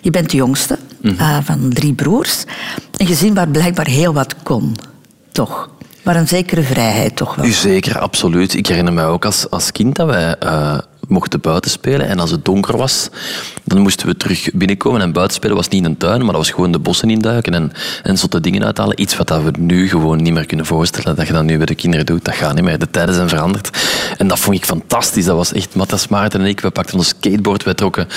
Je 0.00 0.10
bent 0.10 0.30
de 0.30 0.36
jongste 0.36 0.78
eh, 1.02 1.38
van 1.44 1.70
drie 1.72 1.92
broers. 1.92 2.44
Een 2.96 3.06
gezin 3.06 3.34
waar 3.34 3.48
blijkbaar 3.48 3.86
heel 3.86 4.12
wat 4.12 4.34
kon. 4.42 4.76
Toch? 5.32 5.70
Maar 6.02 6.16
een 6.16 6.28
zekere 6.28 6.62
vrijheid 6.62 7.16
toch 7.16 7.34
wel. 7.34 7.44
U 7.46 7.50
zeker, 7.50 7.98
absoluut. 7.98 8.54
Ik 8.54 8.66
herinner 8.66 8.92
mij 8.92 9.06
ook 9.06 9.24
als, 9.24 9.50
als 9.50 9.72
kind 9.72 9.96
dat 9.96 10.06
wij 10.06 10.36
eh, 10.38 10.78
mochten 11.08 11.40
buiten 11.40 11.70
spelen. 11.70 12.06
En 12.08 12.18
als 12.18 12.30
het 12.30 12.44
donker 12.44 12.76
was, 12.76 13.08
dan 13.64 13.78
moesten 13.80 14.06
we 14.06 14.16
terug 14.16 14.48
binnenkomen. 14.54 15.00
En 15.00 15.12
buiten 15.12 15.36
spelen 15.36 15.56
was 15.56 15.68
niet 15.68 15.84
in 15.84 15.90
een 15.90 15.96
tuin, 15.96 16.18
maar 16.18 16.26
dat 16.32 16.36
was 16.36 16.50
gewoon 16.50 16.72
de 16.72 16.78
bossen 16.78 17.10
induiken 17.10 17.54
en, 17.54 17.72
en 18.02 18.18
zotte 18.18 18.40
dingen 18.40 18.64
uithalen. 18.64 19.00
Iets 19.00 19.16
wat 19.16 19.28
dat 19.28 19.42
we 19.42 19.52
nu 19.58 19.88
gewoon 19.88 20.22
niet 20.22 20.32
meer 20.32 20.46
kunnen 20.46 20.66
voorstellen. 20.66 21.16
Dat 21.16 21.26
je 21.26 21.32
dat 21.32 21.44
nu 21.44 21.56
bij 21.56 21.66
de 21.66 21.74
kinderen 21.74 22.06
doet, 22.06 22.24
dat 22.24 22.34
gaat 22.34 22.54
niet 22.54 22.64
meer. 22.64 22.78
De 22.78 22.90
tijden 22.90 23.14
zijn 23.14 23.28
veranderd. 23.28 23.70
En 24.18 24.28
dat 24.28 24.38
vond 24.38 24.56
ik 24.56 24.64
fantastisch. 24.64 25.24
Dat 25.24 25.36
was 25.36 25.52
echt 25.52 25.74
Matthias 25.74 26.08
Maarten 26.08 26.40
en 26.40 26.46
ik. 26.46 26.60
We 26.60 26.70
pakten 26.70 26.98
ons 26.98 27.08
skateboard, 27.08 27.64
wij 27.64 27.74
trokken 27.74 28.08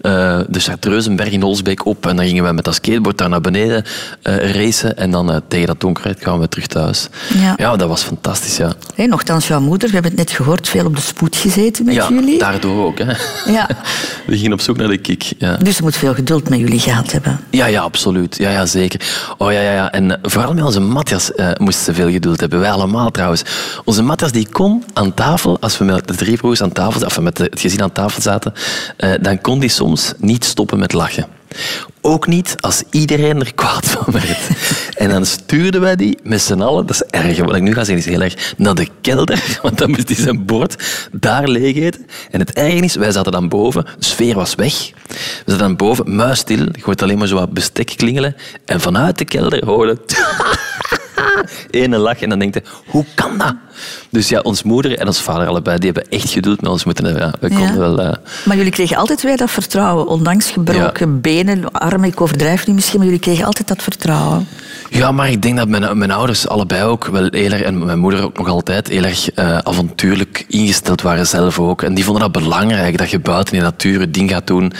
eh, 0.00 0.40
de 0.48 0.60
Chartreuzenberg 0.60 1.30
in 1.30 1.42
Olsbeek 1.42 1.86
op. 1.86 2.06
En 2.06 2.16
dan 2.16 2.24
gingen 2.24 2.42
wij 2.42 2.52
met 2.52 2.64
dat 2.64 2.74
skateboard 2.74 3.18
daar 3.18 3.28
naar 3.28 3.40
beneden 3.40 3.84
eh, 4.22 4.52
racen. 4.52 4.96
En 4.96 5.10
dan 5.10 5.30
eh, 5.30 5.36
tegen 5.48 5.66
dat 5.66 5.80
donkerheid 5.80 6.18
kwamen 6.18 6.40
we 6.40 6.48
terug 6.48 6.66
thuis. 6.66 7.08
Ja. 7.34 7.54
ja, 7.56 7.76
dat 7.76 7.88
was 7.88 8.02
fantastisch, 8.02 8.56
ja. 8.56 8.72
Nochtans, 8.96 9.48
jouw 9.48 9.60
moeder, 9.60 9.88
we 9.88 9.94
hebben 9.94 10.10
het 10.10 10.20
net 10.20 10.30
gehoord, 10.30 10.68
veel 10.68 10.86
op 10.86 10.96
de 10.96 11.02
spoed 11.02 11.36
gezeten 11.36 11.84
met 11.84 11.94
Ja, 11.94 12.08
jullie. 12.08 12.38
Daardoor 12.40 12.86
ook. 12.86 12.98
Hè. 12.98 13.12
Ja. 13.52 13.68
We 14.26 14.36
gingen 14.36 14.52
op 14.52 14.60
zoek 14.60 14.76
naar 14.76 14.88
de 14.88 14.98
kick. 14.98 15.32
Ja. 15.38 15.56
Dus 15.56 15.76
ze 15.76 15.82
moet 15.82 15.96
veel 15.96 16.14
geduld 16.14 16.48
met 16.48 16.58
jullie 16.58 16.78
gehad 16.78 17.12
hebben. 17.12 17.40
Ja, 17.50 17.66
ja, 17.66 17.80
absoluut. 17.80 18.36
Ja, 18.36 18.50
ja, 18.50 18.66
zeker. 18.66 19.00
Oh, 19.38 19.52
ja, 19.52 19.60
ja, 19.60 19.72
ja. 19.72 19.92
En 19.92 20.10
eh, 20.10 20.18
vooral 20.22 20.54
met 20.54 20.64
onze 20.64 20.80
Matthias 20.80 21.34
eh 21.34 21.50
moesten 21.56 21.84
ze 21.84 21.94
veel 21.94 22.10
geduld 22.10 22.40
hebben. 22.40 22.60
Wij 22.60 22.70
allemaal 22.70 23.10
trouwens. 23.10 23.42
Onze 23.84 24.02
Matthias 24.02 24.32
die 24.32 24.48
kon 24.50 24.84
aan 24.92 25.14
tafel, 25.14 25.56
als 25.60 25.78
we 25.78 25.84
met 25.84 26.08
de 26.08 26.14
drie 26.14 26.36
broers 26.36 26.62
aan 26.62 26.72
tafel 26.72 27.00
zaten, 27.00 27.16
of 27.16 27.20
met 27.20 27.38
het 27.38 27.60
gezin 27.60 27.82
aan 27.82 27.92
tafel 27.92 28.22
zaten, 28.22 28.52
eh, 28.96 29.10
dan 29.20 29.40
kon 29.40 29.58
die 29.58 29.68
soms 29.68 30.12
niet 30.18 30.44
stoppen 30.44 30.78
met 30.78 30.92
lachen. 30.92 31.39
Ook 32.00 32.26
niet 32.26 32.54
als 32.60 32.82
iedereen 32.90 33.40
er 33.40 33.54
kwaad 33.54 33.86
van 33.86 34.12
werd. 34.12 34.38
En 34.94 35.08
dan 35.08 35.26
stuurden 35.26 35.80
wij 35.80 35.96
die 35.96 36.18
met 36.22 36.40
z'n 36.40 36.60
allen, 36.60 36.86
dat 36.86 36.94
is 36.94 37.20
erg, 37.20 37.38
wat 37.38 37.54
ik 37.54 37.62
nu 37.62 37.74
ga 37.74 37.84
zeggen 37.84 38.04
is 38.04 38.12
heel 38.12 38.22
erg, 38.22 38.54
naar 38.56 38.74
de 38.74 38.88
kelder, 39.00 39.44
want 39.62 39.78
dan 39.78 39.90
moest 39.90 40.08
hij 40.08 40.16
zijn 40.16 40.44
bord 40.44 40.84
daar 41.12 41.48
leeg 41.48 41.76
eten. 41.76 42.06
En 42.30 42.40
het 42.40 42.52
erge 42.52 42.76
is, 42.76 42.94
wij 42.94 43.12
zaten 43.12 43.32
dan 43.32 43.48
boven, 43.48 43.84
de 43.98 44.04
sfeer 44.04 44.34
was 44.34 44.54
weg. 44.54 44.90
We 45.08 45.16
zaten 45.44 45.58
dan 45.58 45.76
boven, 45.76 46.14
muisstil, 46.14 46.66
hoort 46.82 47.02
alleen 47.02 47.18
maar 47.18 47.28
zo 47.28 47.34
wat 47.34 47.52
bestek 47.52 47.92
klingelen. 47.96 48.36
En 48.64 48.80
vanuit 48.80 49.18
de 49.18 49.24
kelder 49.24 49.64
hoorde 49.64 49.98
ene 51.70 51.96
lach 51.98 52.20
en 52.20 52.28
dan 52.28 52.38
denkt 52.38 52.54
hij, 52.54 52.64
hoe 52.86 53.04
kan 53.14 53.38
dat? 53.38 53.54
Dus 54.10 54.28
ja, 54.28 54.40
ons 54.40 54.62
moeder 54.62 54.98
en 54.98 55.06
ons 55.06 55.20
vader 55.20 55.46
allebei, 55.48 55.78
die 55.78 55.90
hebben 55.92 56.10
echt 56.10 56.30
geduld 56.30 56.60
met 56.60 56.70
ons 56.70 56.84
moeten 56.84 57.04
hebben. 57.04 57.22
Ja, 57.22 57.32
we 57.40 57.48
konden 57.48 57.66
Ja. 57.74 57.78
wel... 57.78 58.00
eh, 58.00 58.12
Maar 58.44 58.56
jullie 58.56 58.72
kregen 58.72 58.96
altijd 58.96 59.22
weer 59.22 59.36
dat 59.36 59.50
vertrouwen. 59.50 60.06
Ondanks 60.06 60.50
gebroken 60.50 61.20
benen, 61.20 61.72
armen, 61.72 62.08
ik 62.08 62.20
overdrijf 62.20 62.66
nu 62.66 62.74
misschien, 62.74 62.96
maar 62.98 63.06
jullie 63.06 63.20
kregen 63.22 63.44
altijd 63.44 63.68
dat 63.68 63.82
vertrouwen. 63.82 64.48
Ja, 64.90 65.12
maar 65.12 65.30
ik 65.30 65.42
denk 65.42 65.56
dat 65.56 65.68
mijn, 65.68 65.98
mijn 65.98 66.10
ouders 66.10 66.48
allebei 66.48 66.82
ook 66.84 67.04
wel 67.06 67.28
heel 67.30 67.50
erg, 67.52 67.60
en 67.62 67.84
mijn 67.84 67.98
moeder 67.98 68.22
ook 68.24 68.38
nog 68.38 68.48
altijd, 68.48 68.88
heel 68.88 69.04
erg 69.04 69.30
eh, 69.30 69.58
avontuurlijk 69.58 70.44
ingesteld 70.48 71.02
waren 71.02 71.26
zelf 71.26 71.58
ook. 71.58 71.82
En 71.82 71.94
die 71.94 72.04
vonden 72.04 72.22
dat 72.32 72.42
belangrijk, 72.42 72.98
dat 72.98 73.10
je 73.10 73.18
buiten 73.18 73.54
in 73.54 73.58
de 73.60 73.64
natuur 73.64 74.00
het 74.00 74.14
ding 74.14 74.30
gaat 74.30 74.46
doen. 74.46 74.72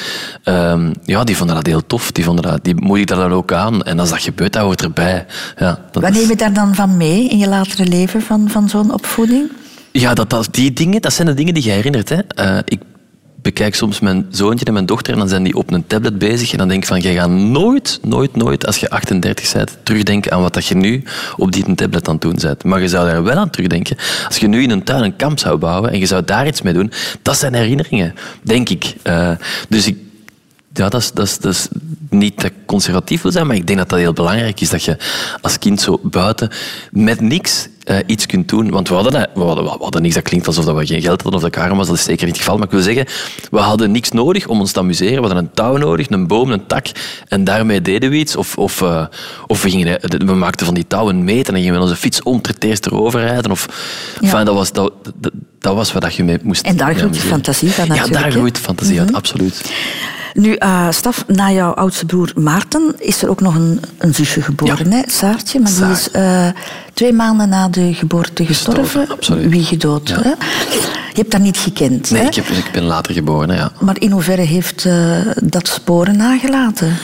Ehm, 0.44 0.92
ja, 1.04 1.24
die 1.24 1.36
vonden 1.36 1.56
dat 1.56 1.66
heel 1.66 1.86
tof. 1.86 2.12
Die, 2.12 2.24
vonden 2.24 2.44
dat, 2.44 2.58
die 2.64 2.74
moedigden 2.74 3.16
dat 3.16 3.30
ook 3.30 3.52
aan. 3.52 3.82
En 3.82 3.98
als 3.98 4.08
dat 4.10 4.22
gebeurt, 4.22 4.52
dat 4.52 4.62
hoort 4.62 4.82
erbij. 4.82 5.26
Ja, 5.58 5.78
dat 5.90 6.02
neem 6.12 6.29
je 6.30 6.36
daar 6.36 6.52
dan 6.52 6.74
van 6.74 6.96
mee 6.96 7.28
in 7.28 7.38
je 7.38 7.48
latere 7.48 7.86
leven, 7.86 8.22
van, 8.22 8.48
van 8.50 8.68
zo'n 8.68 8.92
opvoeding? 8.92 9.50
Ja, 9.92 10.14
dat, 10.14 10.30
dat, 10.30 10.48
die 10.50 10.72
dingen, 10.72 11.00
dat 11.00 11.12
zijn 11.12 11.26
de 11.26 11.34
dingen 11.34 11.54
die 11.54 11.64
je 11.64 11.70
herinnert. 11.70 12.08
Hè. 12.08 12.18
Eh, 12.18 12.58
ik 12.64 12.80
bekijk 13.42 13.74
soms 13.74 14.00
mijn 14.00 14.26
zoontje 14.30 14.64
en 14.64 14.72
mijn 14.72 14.86
dochter 14.86 15.12
en 15.12 15.18
dan 15.18 15.28
zijn 15.28 15.42
die 15.42 15.54
op 15.54 15.72
een 15.72 15.86
tablet 15.86 16.18
bezig 16.18 16.52
en 16.52 16.58
dan 16.58 16.68
denk 16.68 16.82
ik 16.82 16.88
van, 16.88 17.00
jij 17.00 17.14
gaat 17.14 17.30
nooit, 17.30 17.98
nooit, 18.02 18.36
nooit, 18.36 18.66
als 18.66 18.76
je 18.76 18.90
38 18.90 19.52
bent, 19.52 19.78
terugdenken 19.82 20.32
aan 20.32 20.40
wat 20.40 20.54
dat 20.54 20.66
je 20.66 20.74
nu 20.74 21.02
op 21.36 21.52
die 21.52 21.74
tablet 21.74 22.08
aan 22.08 22.14
het 22.14 22.22
doen 22.22 22.36
bent. 22.40 22.64
Maar 22.64 22.80
je 22.80 22.88
zou 22.88 23.06
daar 23.06 23.22
wel 23.22 23.36
aan 23.36 23.50
terugdenken. 23.50 23.96
Als 24.26 24.36
je 24.36 24.48
nu 24.48 24.62
in 24.62 24.70
een 24.70 24.84
tuin 24.84 25.02
een 25.02 25.16
kamp 25.16 25.38
zou 25.38 25.58
bouwen 25.58 25.92
en 25.92 25.98
je 25.98 26.06
zou 26.06 26.24
daar 26.24 26.46
iets 26.46 26.62
mee 26.62 26.72
doen, 26.72 26.92
dat 27.22 27.36
zijn 27.36 27.54
herinneringen, 27.54 28.14
denk 28.42 28.68
ik. 28.68 28.94
Eh, 29.02 29.30
dus 29.68 29.86
ik, 29.86 29.96
ja, 30.80 30.88
dat 30.88 31.00
is, 31.00 31.12
dat, 31.12 31.26
is, 31.26 31.38
dat 31.38 31.52
is 31.52 31.68
niet 32.10 32.36
dat 32.36 32.44
ik 32.44 32.52
conservatief 32.66 33.22
wil 33.22 33.32
zijn, 33.32 33.46
maar 33.46 33.56
ik 33.56 33.66
denk 33.66 33.78
dat 33.78 33.88
dat 33.88 33.98
heel 33.98 34.12
belangrijk 34.12 34.60
is 34.60 34.70
dat 34.70 34.84
je 34.84 34.96
als 35.40 35.58
kind 35.58 35.80
zo 35.80 36.00
buiten 36.02 36.50
met 36.90 37.20
niks 37.20 37.68
eh, 37.84 37.96
iets 38.06 38.26
kunt 38.26 38.48
doen. 38.48 38.70
Want 38.70 38.88
we 38.88 38.94
hadden, 38.94 39.12
we, 39.34 39.40
hadden, 39.40 39.64
we 39.64 39.70
hadden 39.70 40.02
niks, 40.02 40.14
dat 40.14 40.22
klinkt 40.22 40.46
alsof 40.46 40.64
dat 40.64 40.76
we 40.76 40.86
geen 40.86 41.02
geld 41.02 41.22
hadden 41.22 41.42
of 41.42 41.50
dat 41.50 41.62
arm 41.62 41.76
was, 41.76 41.86
dat 41.86 41.96
is 41.96 42.04
zeker 42.04 42.26
niet 42.26 42.34
het 42.34 42.44
geval. 42.44 42.58
Maar 42.58 42.66
ik 42.66 42.72
wil 42.72 42.82
zeggen, 42.82 43.06
we 43.50 43.58
hadden 43.58 43.90
niks 43.90 44.10
nodig 44.10 44.46
om 44.46 44.60
ons 44.60 44.72
te 44.72 44.78
amuseren. 44.78 45.14
We 45.14 45.20
hadden 45.20 45.44
een 45.44 45.50
touw 45.54 45.76
nodig, 45.76 46.10
een 46.10 46.26
boom, 46.26 46.50
een 46.50 46.66
tak 46.66 46.86
en 47.28 47.44
daarmee 47.44 47.82
deden 47.82 48.10
we 48.10 48.16
iets. 48.16 48.36
Of, 48.36 48.58
of, 48.58 48.82
eh, 48.82 49.06
of 49.46 49.62
we, 49.62 49.70
gingen, 49.70 50.00
we 50.26 50.34
maakten 50.34 50.66
van 50.66 50.74
die 50.74 50.86
touwen 50.86 51.24
meet 51.24 51.46
en 51.46 51.52
dan 51.52 51.62
gingen 51.62 51.76
we 51.76 51.82
onze 51.82 51.96
fiets 51.96 52.22
om 52.22 52.40
ter 52.40 52.54
eerst 52.58 52.86
erover 52.86 53.20
rijden. 53.20 53.50
Of, 53.50 53.68
enfin, 54.20 54.44
dat, 54.44 54.54
was, 54.54 54.72
dat, 54.72 54.92
dat, 55.16 55.32
dat 55.58 55.74
was 55.74 55.92
wat 55.92 56.14
je 56.14 56.24
mee 56.24 56.38
moest 56.42 56.66
En 56.66 56.76
daar 56.76 56.94
groeit 56.94 57.16
je 57.16 57.22
fantasie 57.22 57.70
van 57.70 57.84
Ja, 57.84 57.90
natuurlijk, 57.90 58.14
daar 58.14 58.22
hè? 58.22 58.28
Mhm. 58.28 58.38
groeit 58.38 58.54
de 58.54 58.60
fantasie 58.60 59.00
uit, 59.00 59.12
absoluut. 59.12 59.62
Nu, 60.34 60.54
eh, 60.54 60.90
Staf, 60.90 61.24
na 61.26 61.50
jouw 61.52 61.72
oudste 61.72 62.06
broer 62.06 62.32
Maarten 62.34 62.94
is 62.98 63.22
er 63.22 63.28
ook 63.30 63.40
nog 63.40 63.54
een, 63.54 63.80
een 63.98 64.14
zusje 64.14 64.42
geboren, 64.42 64.90
Ja. 64.90 64.96
hè? 64.96 65.02
Saartje. 65.06 65.60
Maar 65.60 65.72
die 65.72 65.90
is 65.90 66.10
eh, 66.10 66.48
twee 66.94 67.12
maanden 67.12 67.48
na 67.48 67.68
de 67.68 67.94
geboorte 67.94 68.46
gestorven. 68.46 69.08
Wie 69.48 69.64
gedood. 69.64 70.08
Ja. 70.08 70.20
Hè? 70.22 70.28
Je 70.28 71.16
hebt 71.16 71.30
dat 71.30 71.40
niet 71.40 71.56
gekend. 71.58 72.10
Nee, 72.10 72.20
hè? 72.20 72.26
ik, 72.28 72.34
heb, 72.34 72.46
ik 72.46 72.70
ben 72.72 72.82
later 72.82 73.12
geboren, 73.14 73.56
ja. 73.56 73.72
Maar 73.80 73.96
in 74.00 74.10
hoeverre 74.10 74.42
heeft 74.42 74.84
eh, 74.84 75.18
dat 75.42 75.68
sporen 75.68 76.16
nagelaten? 76.16 76.96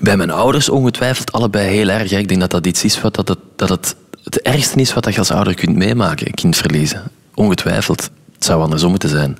Bij 0.00 0.16
mijn 0.16 0.30
ouders 0.30 0.68
ongetwijfeld 0.68 1.32
allebei 1.32 1.68
heel 1.68 1.88
erg. 1.88 2.12
Ik 2.12 2.28
denk 2.28 2.40
dat 2.40 2.50
dat 2.50 2.66
iets 2.66 2.84
is 2.84 3.00
wat 3.00 3.14
dat 3.14 3.28
het, 3.28 3.38
dat 3.56 3.68
het, 3.68 3.94
het 4.24 4.40
ergste 4.40 4.80
is 4.80 4.94
wat 4.94 5.12
je 5.12 5.18
als 5.18 5.30
ouder 5.30 5.54
kunt 5.54 5.76
meemaken, 5.76 6.34
kind 6.34 6.56
verliezen. 6.56 7.02
Ongetwijfeld. 7.34 8.10
Het 8.42 8.50
zou 8.50 8.62
andersom 8.62 8.90
moeten 8.90 9.08
zijn. 9.08 9.38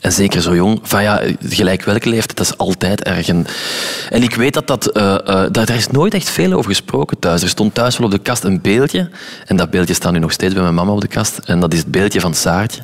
En 0.00 0.12
zeker 0.12 0.42
zo 0.42 0.54
jong, 0.54 0.78
van 0.82 1.02
ja, 1.02 1.20
gelijk 1.40 1.84
welke 1.84 2.08
leeftijd, 2.08 2.36
dat 2.36 2.46
is 2.46 2.56
altijd 2.56 3.02
erg. 3.02 3.28
En, 3.28 3.46
en 4.10 4.22
ik 4.22 4.34
weet 4.34 4.54
dat 4.54 4.66
dat, 4.66 4.86
eh, 4.86 5.14
eh, 5.14 5.52
daar, 5.52 5.70
is 5.70 5.88
nooit 5.88 6.14
echt 6.14 6.30
veel 6.30 6.52
over 6.52 6.70
gesproken 6.70 7.18
thuis. 7.18 7.42
Er 7.42 7.48
stond 7.48 7.74
thuis 7.74 7.98
wel 7.98 8.06
op 8.06 8.12
de 8.12 8.18
kast 8.18 8.44
een 8.44 8.60
beeldje. 8.60 9.10
En 9.46 9.56
dat 9.56 9.70
beeldje 9.70 9.94
staat 9.94 10.12
nu 10.12 10.18
nog 10.18 10.32
steeds 10.32 10.54
bij 10.54 10.62
mijn 10.62 10.74
mama 10.74 10.92
op 10.92 11.00
de 11.00 11.06
kast. 11.06 11.38
En 11.38 11.60
dat 11.60 11.72
is 11.72 11.78
het 11.78 11.90
beeldje 11.90 12.20
van 12.20 12.34
Saartje. 12.34 12.82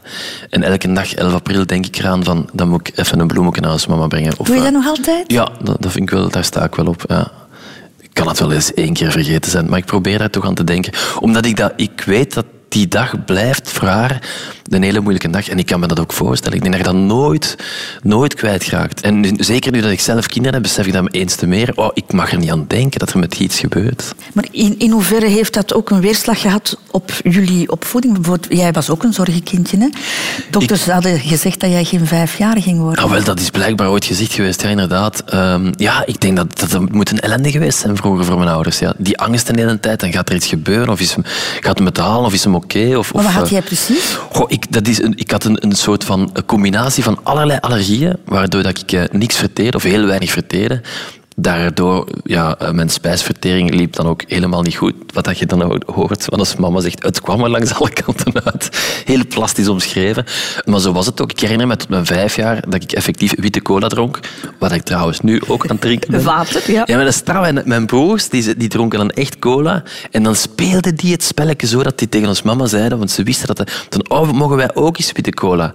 En 0.50 0.62
elke 0.62 0.92
dag, 0.92 1.14
11 1.14 1.32
april, 1.32 1.66
denk 1.66 1.86
ik 1.86 1.96
eraan 1.96 2.24
van, 2.24 2.48
dan 2.52 2.68
moet 2.68 2.88
ik 2.88 2.98
even 2.98 3.18
een 3.18 3.26
bloemetje 3.26 3.60
naar 3.60 3.84
mama 3.88 4.06
brengen. 4.06 4.32
Of, 4.38 4.46
Doe 4.46 4.54
je 4.56 4.60
eh, 4.60 4.72
dat 4.72 4.82
nog 4.82 4.86
altijd? 4.86 5.32
ja, 5.32 5.48
dat, 5.62 5.82
dat 5.82 5.92
vind 5.92 6.04
ik 6.04 6.10
wel, 6.10 6.28
daar 6.28 6.44
sta 6.44 6.64
ik 6.64 6.74
wel 6.74 6.86
op. 6.86 7.04
Ja. 7.08 7.30
Ik 8.00 8.10
kan 8.12 8.28
het 8.28 8.38
wel 8.38 8.52
eens 8.52 8.74
één 8.74 8.92
keer 8.92 9.10
vergeten 9.10 9.50
zijn, 9.50 9.68
maar 9.68 9.78
ik 9.78 9.84
probeer 9.84 10.18
daar 10.18 10.30
toch 10.30 10.46
aan 10.46 10.54
te 10.54 10.64
denken. 10.64 10.92
Omdat 11.20 11.46
ik, 11.46 11.56
dat, 11.56 11.72
ik 11.76 12.02
weet 12.06 12.34
dat 12.34 12.44
die 12.72 12.88
dag 12.88 13.24
blijft 13.24 13.70
voor 13.70 13.88
haar 13.88 14.22
een 14.68 14.82
hele 14.82 15.00
moeilijke 15.00 15.30
dag. 15.30 15.48
En 15.48 15.58
ik 15.58 15.66
kan 15.66 15.80
me 15.80 15.86
dat 15.86 16.00
ook 16.00 16.12
voorstellen. 16.12 16.56
Ik 16.56 16.62
denk 16.62 16.76
dat 16.76 16.86
je 16.86 16.92
dat 16.92 17.02
nooit, 17.02 17.56
nooit 18.02 18.34
kwijtraakt. 18.34 19.00
En 19.00 19.20
nu- 19.20 19.32
zeker 19.38 19.72
nu 19.72 19.80
dat 19.80 19.90
ik 19.90 20.00
zelf 20.00 20.26
kinderen 20.26 20.52
heb, 20.54 20.62
besef 20.62 20.86
ik 20.86 20.92
dat 20.92 21.02
me 21.02 21.08
eens 21.10 21.34
te 21.34 21.46
meer. 21.46 21.72
Oh, 21.74 21.90
ik 21.94 22.12
mag 22.12 22.32
er 22.32 22.38
niet 22.38 22.50
aan 22.50 22.64
denken 22.68 22.98
dat 22.98 23.12
er 23.12 23.18
met 23.18 23.38
iets 23.38 23.58
gebeurt. 23.60 24.14
Maar 24.32 24.44
in, 24.50 24.74
in 24.78 24.90
hoeverre 24.90 25.26
heeft 25.26 25.54
dat 25.54 25.74
ook 25.74 25.90
een 25.90 26.00
weerslag 26.00 26.40
gehad 26.40 26.76
op 26.90 27.12
jullie 27.24 27.70
opvoeding? 27.70 28.14
Bijvoorbeeld, 28.14 28.52
jij 28.58 28.72
was 28.72 28.90
ook 28.90 29.02
een 29.02 29.12
zorgenkindje, 29.12 29.78
hè? 29.78 29.88
Dokters 30.50 30.86
hadden 30.86 31.20
gezegd 31.20 31.60
dat 31.60 31.70
jij 31.70 31.84
geen 31.84 32.06
vijf 32.06 32.38
jaar 32.38 32.60
ging 32.60 32.78
worden. 32.78 32.98
Nou, 32.98 33.10
wel, 33.10 33.24
dat 33.24 33.40
is 33.40 33.50
blijkbaar 33.50 33.90
ooit 33.90 34.04
gezegd 34.04 34.32
geweest, 34.32 34.62
ja, 34.62 34.68
inderdaad. 34.68 35.22
Ehm, 35.26 35.72
ja, 35.76 36.02
ik 36.06 36.20
denk 36.20 36.36
dat, 36.36 36.58
dat 36.58 36.70
dat 36.70 36.92
moet 36.92 37.10
een 37.10 37.20
ellende 37.20 37.50
geweest 37.50 37.78
zijn 37.78 37.96
vroeger 37.96 38.24
voor 38.24 38.36
mijn 38.38 38.48
ouders. 38.50 38.78
Ja. 38.78 38.94
Die 38.98 39.18
angst 39.18 39.46
de 39.46 39.60
hele 39.60 39.80
tijd, 39.80 40.00
dan 40.00 40.12
gaat 40.12 40.28
er 40.28 40.34
iets 40.34 40.46
gebeuren, 40.46 40.88
of 40.88 41.00
is, 41.00 41.14
hem- 41.14 41.24
gaat 41.60 41.76
hem 41.76 41.86
het 41.86 41.96
halen, 41.96 42.24
of 42.24 42.32
is 42.32 42.44
hem 42.44 42.54
oké? 42.54 42.96
of, 42.96 43.12
maar 43.14 43.24
of, 43.24 43.30
wat 43.30 43.32
had 43.32 43.44
eh, 43.44 43.50
jij 43.50 43.62
precies? 43.62 44.16
Goh, 44.30 44.50
ik, 44.52 44.72
dat 44.72 44.88
is 44.88 45.02
een, 45.02 45.12
ik 45.16 45.30
had 45.30 45.44
een, 45.44 45.64
een 45.64 45.72
soort 45.72 46.04
van 46.04 46.36
combinatie 46.46 47.02
van 47.02 47.20
allerlei 47.22 47.58
allergieën, 47.60 48.16
waardoor 48.24 48.62
dat 48.62 48.78
ik 48.78 48.92
eh, 48.92 49.04
niks 49.10 49.36
verteerde, 49.36 49.76
of 49.76 49.82
heel 49.82 50.06
weinig 50.06 50.30
verteerde. 50.30 50.80
Daardoor, 51.36 52.08
ja, 52.24 52.58
eh, 52.58 52.70
mijn 52.70 52.88
spijsvertering 52.88 53.74
liep 53.74 53.92
dan 53.92 54.06
ook 54.06 54.22
helemaal 54.26 54.62
niet 54.62 54.76
goed. 54.76 54.94
Wat 55.12 55.24
dat 55.24 55.38
je 55.38 55.46
dan 55.46 55.62
ook 55.62 55.82
hoort, 55.86 56.24
want 56.26 56.40
als 56.40 56.56
mama 56.56 56.80
zegt, 56.80 57.02
het 57.02 57.20
kwam 57.20 57.42
er 57.42 57.50
langs 57.50 57.74
alle 57.74 57.90
kanten 57.90 58.44
uit. 58.44 58.68
Heel 59.04 59.26
plastisch 59.28 59.68
omschreven. 59.68 60.24
Maar 60.64 60.80
zo 60.80 60.92
was 60.92 61.06
het 61.06 61.20
ook. 61.22 61.30
Ik 61.30 61.40
herinner 61.40 61.66
me 61.66 61.76
tot 61.76 61.88
mijn 61.88 62.06
vijf 62.06 62.36
jaar 62.36 62.70
dat 62.70 62.82
ik 62.82 62.92
effectief 62.92 63.34
witte 63.36 63.62
cola 63.62 63.88
dronk. 63.88 64.20
Wat 64.58 64.72
ik 64.72 64.82
trouwens 64.82 65.20
nu 65.20 65.42
ook 65.46 65.62
aan 65.62 65.70
het 65.70 65.80
drinken 65.80 66.10
ben. 66.10 66.22
Water, 66.24 66.72
ja. 66.72 66.82
Ja, 66.86 66.94
maar 66.96 67.04
dat 67.04 67.14
is 67.14 67.20
trouw. 67.20 67.44
En 67.44 67.62
mijn 67.64 67.86
broers 67.86 68.28
die, 68.28 68.56
die 68.56 68.68
dronken 68.68 68.98
dan 68.98 69.10
echt 69.10 69.38
cola. 69.38 69.82
En 70.10 70.22
dan 70.22 70.36
speelden 70.36 70.94
die 70.94 71.12
het 71.12 71.22
spelletje 71.22 71.66
zo 71.66 71.82
dat 71.82 71.98
die 71.98 72.08
tegen 72.08 72.28
ons 72.28 72.42
mama 72.42 72.66
zeiden, 72.66 72.98
want 72.98 73.10
ze 73.10 73.22
wisten 73.22 73.46
dat... 73.46 73.70
Dan, 73.88 74.08
oh, 74.08 74.30
mogen 74.30 74.56
wij 74.56 74.74
ook 74.74 74.98
eens 74.98 75.12
witte 75.12 75.30
cola? 75.30 75.72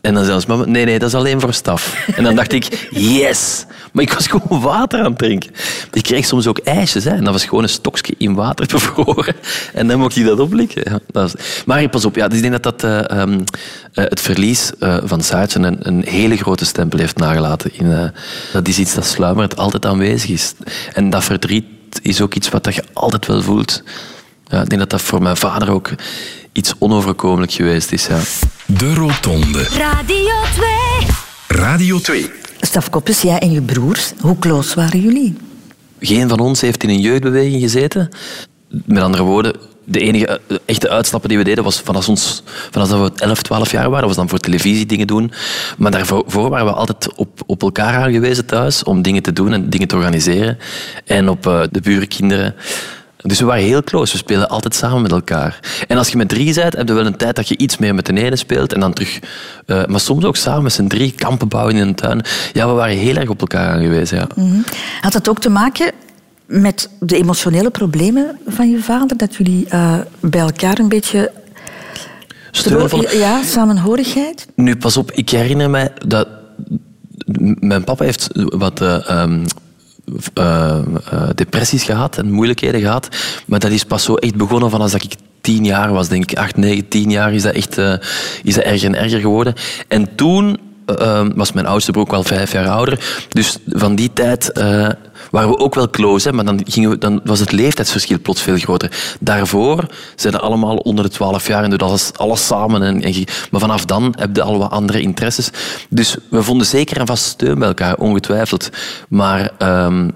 En 0.00 0.14
dan 0.14 0.24
zei 0.24 0.34
ons 0.34 0.46
mama, 0.46 0.64
nee, 0.64 0.84
nee, 0.84 0.98
dat 0.98 1.08
is 1.08 1.14
alleen 1.14 1.40
voor 1.40 1.52
staf. 1.52 2.06
En 2.16 2.24
dan 2.24 2.34
dacht 2.34 2.52
ik, 2.52 2.88
yes! 2.90 3.66
Maar 3.92 4.04
ik 4.04 4.12
was 4.12 4.26
gewoon 4.26 4.60
water 4.60 4.98
aan 4.98 5.04
het 5.04 5.18
drinken. 5.18 5.50
Ik 5.92 6.02
kreeg 6.02 6.26
soms 6.26 6.46
ook 6.46 6.58
ijsjes, 6.58 7.04
hè. 7.04 7.10
En 7.10 7.24
dat 7.24 7.32
was 7.32 7.44
gewoon 7.44 7.62
een 7.62 7.68
stokje 7.68 8.14
in 8.18 8.34
water 8.34 8.66
bevroren. 8.72 9.34
En 9.72 9.88
dan 9.88 9.98
mocht 9.98 10.14
hij 10.14 10.24
dat 10.24 10.40
oplikken. 10.40 10.82
Ja, 10.90 10.98
dat. 11.06 11.34
Maar 11.66 11.88
pas 11.88 12.04
op, 12.04 12.14
ja, 12.14 12.28
dus 12.28 12.36
ik 12.36 12.42
denk 12.42 12.62
dat, 12.62 12.80
dat 12.80 12.90
eh, 12.90 13.18
ehm, 13.20 13.40
eh, 13.92 14.04
het 14.08 14.20
verlies 14.20 14.72
eh, 14.78 14.96
van 15.04 15.22
Saartje 15.22 15.58
een, 15.58 15.76
een 15.80 16.04
hele 16.06 16.36
grote 16.36 16.64
stempel 16.64 16.98
heeft 16.98 17.16
nagelaten. 17.16 17.70
In, 17.74 18.12
dat 18.52 18.68
is 18.68 18.78
iets 18.78 18.94
dat 18.94 19.06
sluimerend 19.06 19.56
altijd 19.56 19.86
aanwezig 19.86 20.30
is. 20.30 20.54
En 20.92 21.10
dat 21.10 21.24
verdriet 21.24 21.64
is 22.02 22.20
ook 22.20 22.34
iets 22.34 22.48
wat 22.48 22.74
je 22.74 22.84
altijd 22.92 23.26
wel 23.26 23.42
voelt. 23.42 23.82
Ik 24.44 24.68
denk 24.68 24.78
dat 24.78 24.90
dat 24.90 25.02
voor 25.02 25.22
mijn 25.22 25.36
vader 25.36 25.70
ook 25.70 25.90
iets 26.58 26.74
onoverkomelijk 26.78 27.52
geweest 27.52 27.92
is. 27.92 28.06
Ja. 28.06 28.18
De 28.66 28.94
Rotonde. 28.94 29.62
Radio 29.62 30.34
2. 30.54 31.60
Radio 31.60 31.98
2. 31.98 32.30
Staf 32.60 32.90
Koppes, 32.90 33.22
jij 33.22 33.38
en 33.38 33.50
je 33.50 33.62
broers, 33.62 34.12
hoe 34.20 34.38
close 34.38 34.74
waren 34.74 35.00
jullie? 35.00 35.36
Geen 36.00 36.28
van 36.28 36.38
ons 36.38 36.60
heeft 36.60 36.82
in 36.82 36.88
een 36.88 37.00
jeugdbeweging 37.00 37.60
gezeten. 37.60 38.08
Met 38.68 39.02
andere 39.02 39.22
woorden, 39.22 39.56
de 39.84 40.00
enige 40.00 40.26
eh, 40.26 40.56
echte 40.64 40.88
uitstappen 40.88 41.28
die 41.28 41.38
we 41.38 41.44
deden 41.44 41.64
was 41.64 41.80
vanaf, 41.80 42.08
ons, 42.08 42.42
vanaf 42.70 42.88
dat 42.88 43.12
we 43.12 43.24
11, 43.24 43.42
12 43.42 43.70
jaar 43.70 43.90
waren. 43.90 44.06
was 44.06 44.16
dan 44.16 44.28
voor 44.28 44.38
televisie 44.38 44.86
dingen 44.86 45.06
doen. 45.06 45.32
Maar 45.76 45.90
daarvoor 45.90 46.24
voor 46.26 46.50
waren 46.50 46.66
we 46.66 46.72
altijd 46.72 47.14
op, 47.14 47.40
op 47.46 47.62
elkaar 47.62 47.94
aangewezen 47.94 48.46
thuis 48.46 48.82
om 48.82 49.02
dingen 49.02 49.22
te 49.22 49.32
doen 49.32 49.52
en 49.52 49.70
dingen 49.70 49.88
te 49.88 49.96
organiseren. 49.96 50.58
En 51.04 51.28
op 51.28 51.46
eh, 51.46 51.62
de 51.70 51.80
burenkinderen. 51.80 52.54
Dus 53.22 53.38
we 53.38 53.44
waren 53.44 53.64
heel 53.64 53.82
close. 53.82 54.12
We 54.12 54.18
speelden 54.18 54.48
altijd 54.48 54.74
samen 54.74 55.02
met 55.02 55.12
elkaar. 55.12 55.60
En 55.88 55.98
als 55.98 56.08
je 56.08 56.16
met 56.16 56.28
drie 56.28 56.54
bent, 56.54 56.76
heb 56.76 56.88
je 56.88 56.94
wel 56.94 57.06
een 57.06 57.16
tijd 57.16 57.36
dat 57.36 57.48
je 57.48 57.56
iets 57.56 57.78
meer 57.78 57.94
met 57.94 58.06
de 58.06 58.12
ene 58.22 58.36
speelt 58.36 58.72
en 58.72 58.80
dan 58.80 58.92
terug. 58.92 59.18
eh, 59.66 59.84
maar 59.86 60.00
soms 60.00 60.24
ook 60.24 60.36
samen 60.36 60.62
met 60.62 60.72
z'n 60.72 60.86
drie 60.86 61.12
kampen 61.12 61.48
bouwen 61.48 61.74
in 61.76 61.80
een 61.86 61.94
tuin. 61.94 62.22
Ja, 62.52 62.66
we 62.66 62.72
waren 62.72 62.96
heel 62.96 63.16
erg 63.16 63.28
op 63.28 63.40
elkaar 63.40 63.70
aangewezen. 63.70 64.18
Ja. 64.18 64.26
Mhm. 64.34 64.60
Had 65.00 65.12
dat 65.12 65.28
ook 65.28 65.38
te 65.40 65.48
maken 65.48 65.92
met 66.46 66.88
de 67.00 67.16
emotionele 67.16 67.70
problemen 67.70 68.38
van 68.46 68.70
je 68.70 68.78
vader? 68.82 69.16
Dat 69.16 69.34
jullie 69.34 69.66
eh, 69.68 69.94
bij 70.20 70.40
elkaar 70.40 70.78
een 70.78 70.88
beetje... 70.88 71.30
Steunvol- 72.50 73.10
Ja, 73.16 73.42
samenhorigheid? 73.42 74.46
Nu, 74.54 74.76
pas 74.76 74.96
op, 74.96 75.10
ik 75.12 75.28
herinner 75.30 75.70
mij 75.70 75.92
dat 76.06 76.28
mijn 77.60 77.84
papa 77.84 78.04
heeft 78.04 78.28
wat 78.34 78.80
eh, 78.80 79.08
ehm, 79.10 79.44
eh, 80.34 80.78
eh, 81.10 81.28
depressies 81.34 81.84
gehad 81.84 82.18
en 82.18 82.30
moeilijkheden 82.30 82.80
gehad. 82.80 83.08
Maar 83.46 83.58
dat 83.58 83.70
is 83.70 83.84
pas 83.84 84.04
zo 84.04 84.14
echt 84.14 84.34
begonnen 84.34 84.70
van 84.70 84.80
als 84.80 84.94
ik 84.94 85.14
tien 85.40 85.64
jaar 85.64 85.92
was, 85.92 86.08
denk 86.08 86.30
ik. 86.30 86.38
Acht, 86.38 86.56
negen, 86.56 86.88
tien 86.88 87.10
jaar 87.10 87.34
is 87.34 87.42
dat 87.42 87.54
echt 87.54 87.78
eh, 87.78 87.94
is 88.42 88.54
dat 88.54 88.64
erger 88.64 88.88
en 88.88 89.02
erger 89.02 89.20
geworden. 89.20 89.54
En 89.88 90.14
toen 90.14 90.58
eh, 90.96 91.26
was 91.34 91.52
mijn 91.52 91.66
oudste 91.66 91.90
broer 91.90 92.04
ook 92.04 92.10
wel 92.10 92.22
vijf 92.22 92.52
jaar 92.52 92.68
ouder. 92.68 93.26
Dus 93.28 93.58
van 93.66 93.94
die 93.94 94.12
tijd 94.12 94.52
eh, 94.52 94.88
waren 95.30 95.48
we 95.48 95.58
ook 95.58 95.74
wel 95.74 95.90
close. 95.90 96.28
Hè, 96.28 96.34
maar 96.34 96.44
dan, 96.44 96.60
gingen 96.64 96.90
we, 96.90 96.98
dan 96.98 97.20
was 97.24 97.40
het 97.40 97.52
leeftijdsverschil 97.52 98.18
plots 98.20 98.42
veel 98.42 98.56
groter. 98.56 99.16
Daarvoor 99.20 99.86
zijn 100.16 100.32
we 100.32 100.40
allemaal 100.40 100.76
onder 100.76 101.04
de 101.04 101.10
twaalf 101.10 101.46
jaar 101.46 101.64
en 101.64 101.70
doen 101.70 101.78
alles, 101.78 102.10
alles 102.16 102.46
samen. 102.46 102.82
En, 102.82 103.02
en, 103.02 103.24
maar 103.50 103.60
vanaf 103.60 103.84
dan 103.84 104.14
heb 104.18 104.36
je 104.36 104.42
al 104.42 104.58
wat 104.58 104.70
andere 104.70 105.00
interesses. 105.00 105.50
Dus 105.88 106.16
we 106.30 106.42
vonden 106.42 106.66
zeker 106.66 106.96
en 106.96 107.06
vast 107.06 107.24
steun 107.24 107.58
bij 107.58 107.68
elkaar, 107.68 107.96
ongetwijfeld. 107.96 108.68
Maar 109.08 109.50
ehm, 109.58 110.08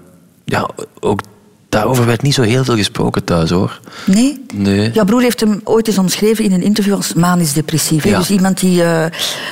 ja, 0.45 0.69
ook 0.99 1.19
daarover 1.73 2.05
werd 2.05 2.21
niet 2.21 2.33
zo 2.33 2.41
heel 2.41 2.63
veel 2.63 2.75
gesproken 2.75 3.23
thuis, 3.23 3.49
hoor. 3.49 3.79
Nee? 4.05 4.45
Nee. 4.53 4.91
Jouw 4.91 5.05
broer 5.05 5.21
heeft 5.21 5.39
hem 5.39 5.61
ooit 5.63 5.87
eens 5.87 5.97
omschreven 5.97 6.43
in 6.43 6.51
een 6.51 6.61
interview 6.61 6.93
als 6.93 7.13
manisch 7.13 7.53
depressief. 7.53 8.03
Ja. 8.03 8.17
Dus 8.17 8.29
iemand 8.29 8.59
die 8.59 8.83
eh, 8.83 9.05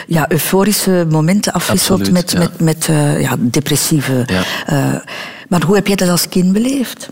ja, 0.07 0.31
euforische 0.31 1.05
momenten 1.09 1.53
afwisselt 1.53 1.99
Absoluut, 1.99 2.21
met, 2.21 2.31
ja. 2.31 2.39
met, 2.39 2.59
met 2.59 2.87
eh, 2.89 3.21
ja, 3.21 3.35
depressieve... 3.39 4.25
Ja. 4.25 4.43
eh, 4.65 4.99
maar 5.47 5.63
hoe 5.63 5.75
heb 5.75 5.87
jij 5.87 5.95
dat 5.95 6.09
als 6.09 6.29
kind 6.29 6.53
beleefd? 6.53 7.09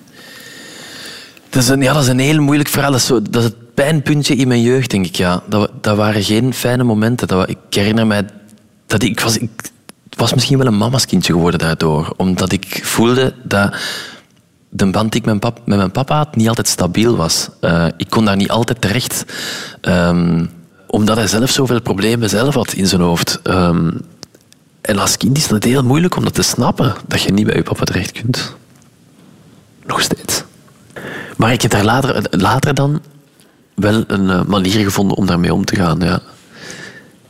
Dat 1.49 1.63
is, 1.63 1.69
een, 1.69 1.81
ja, 1.81 1.93
dat 1.93 2.03
is 2.03 2.07
een 2.07 2.19
heel 2.19 2.41
moeilijk 2.41 2.69
verhaal. 2.69 2.91
Dat 2.91 2.99
is, 2.99 3.05
zo, 3.05 3.21
dat 3.21 3.35
is 3.35 3.43
het 3.43 3.73
pijnpuntje 3.73 4.35
in 4.35 4.47
mijn 4.47 4.61
jeugd, 4.61 4.89
denk 4.89 5.05
ik. 5.05 5.15
Ja. 5.15 5.43
Dat, 5.47 5.71
dat 5.81 5.97
waren 5.97 6.23
geen 6.23 6.53
fijne 6.53 6.83
momenten. 6.83 7.27
Dat, 7.27 7.49
ik 7.49 7.57
herinner 7.69 8.07
mij 8.07 8.25
dat 8.87 9.03
ik 9.03 9.19
was... 9.19 9.37
Ik, 9.37 9.49
was 10.17 10.33
misschien 10.33 10.57
wel 10.57 10.67
een 10.67 10.77
mama's 10.77 11.05
kindje 11.05 11.33
geworden 11.33 11.59
daardoor. 11.59 12.13
Omdat 12.17 12.51
ik 12.51 12.79
voelde 12.83 13.33
dat 13.43 13.75
de 14.69 14.89
band 14.89 15.11
die 15.11 15.21
ik 15.21 15.27
met, 15.27 15.39
pap, 15.39 15.61
met 15.65 15.77
mijn 15.77 15.91
papa 15.91 16.17
had 16.17 16.35
niet 16.35 16.47
altijd 16.47 16.67
stabiel 16.67 17.15
was. 17.15 17.49
Uh, 17.61 17.85
ik 17.97 18.09
kon 18.09 18.25
daar 18.25 18.35
niet 18.35 18.49
altijd 18.49 18.81
terecht. 18.81 19.25
Um, 19.81 20.49
omdat 20.87 21.17
hij 21.17 21.27
zelf 21.27 21.49
zoveel 21.49 21.81
problemen 21.81 22.29
zelf 22.29 22.53
had 22.53 22.73
in 22.73 22.87
zijn 22.87 23.01
hoofd. 23.01 23.39
Um, 23.43 24.01
en 24.81 24.97
als 24.97 25.17
kind 25.17 25.37
is 25.37 25.49
het 25.49 25.63
heel 25.63 25.83
moeilijk 25.83 26.15
om 26.15 26.23
dat 26.23 26.33
te 26.33 26.41
snappen. 26.41 26.95
Dat 27.07 27.21
je 27.21 27.31
niet 27.31 27.45
bij 27.45 27.55
je 27.55 27.63
papa 27.63 27.83
terecht 27.83 28.11
kunt. 28.11 28.55
Nog 29.85 30.01
steeds. 30.01 30.43
Maar 31.37 31.51
ik 31.51 31.61
heb 31.61 31.71
daar 31.71 31.83
later, 31.83 32.25
later 32.29 32.73
dan 32.73 33.01
wel 33.75 34.03
een 34.07 34.29
uh, 34.29 34.43
manier 34.43 34.83
gevonden 34.83 35.17
om 35.17 35.25
daarmee 35.25 35.53
om 35.53 35.65
te 35.65 35.75
gaan. 35.75 35.99
Ja. 35.99 36.21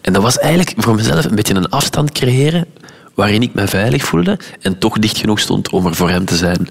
En 0.02 0.14
dat 0.14 0.22
was 0.22 0.38
eigenlijk 0.38 0.74
voor 0.78 0.96
mezelf 0.96 1.26
een 1.26 1.36
beetje 1.36 1.56
een 1.56 1.70
afstand 1.70 2.12
creëren 2.12 2.66
waarin 3.20 3.42
ik 3.42 3.54
me 3.54 3.68
veilig 3.68 4.04
voelde 4.04 4.40
en 4.62 4.78
toch 4.78 5.00
dicht 5.00 5.18
genoeg 5.18 5.40
stond 5.40 5.70
om 5.70 5.86
er 5.86 5.96
voor 5.96 6.10
hem 6.10 6.26
te 6.26 6.36
zijn. 6.36 6.70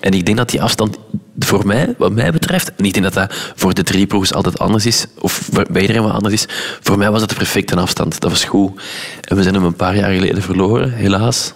En 0.00 0.12
ik 0.12 0.24
denk 0.26 0.36
dat 0.36 0.50
die 0.50 0.62
afstand 0.62 0.98
voor 1.38 1.66
mij, 1.66 1.94
wat 1.98 2.12
mij 2.12 2.32
betreft, 2.32 2.72
en 2.76 2.84
ik 2.84 2.92
denk 2.92 3.04
dat 3.04 3.14
dat 3.14 3.34
voor 3.54 3.74
de 3.74 3.82
drie 3.82 4.06
broers 4.06 4.34
altijd 4.34 4.58
anders 4.58 4.86
is, 4.86 5.06
of 5.18 5.48
bij 5.70 5.80
iedereen 5.80 6.02
wat 6.02 6.12
anders 6.12 6.34
is, 6.34 6.46
voor 6.80 6.98
mij 6.98 7.10
was 7.10 7.20
dat 7.20 7.28
de 7.28 7.34
perfecte 7.34 7.76
afstand. 7.76 8.20
Dat 8.20 8.30
was 8.30 8.44
goed. 8.44 8.82
En 9.20 9.36
we 9.36 9.42
zijn 9.42 9.54
hem 9.54 9.64
een 9.64 9.74
paar 9.74 9.96
jaar 9.96 10.12
geleden 10.12 10.42
verloren, 10.42 10.92
helaas. 10.92 11.52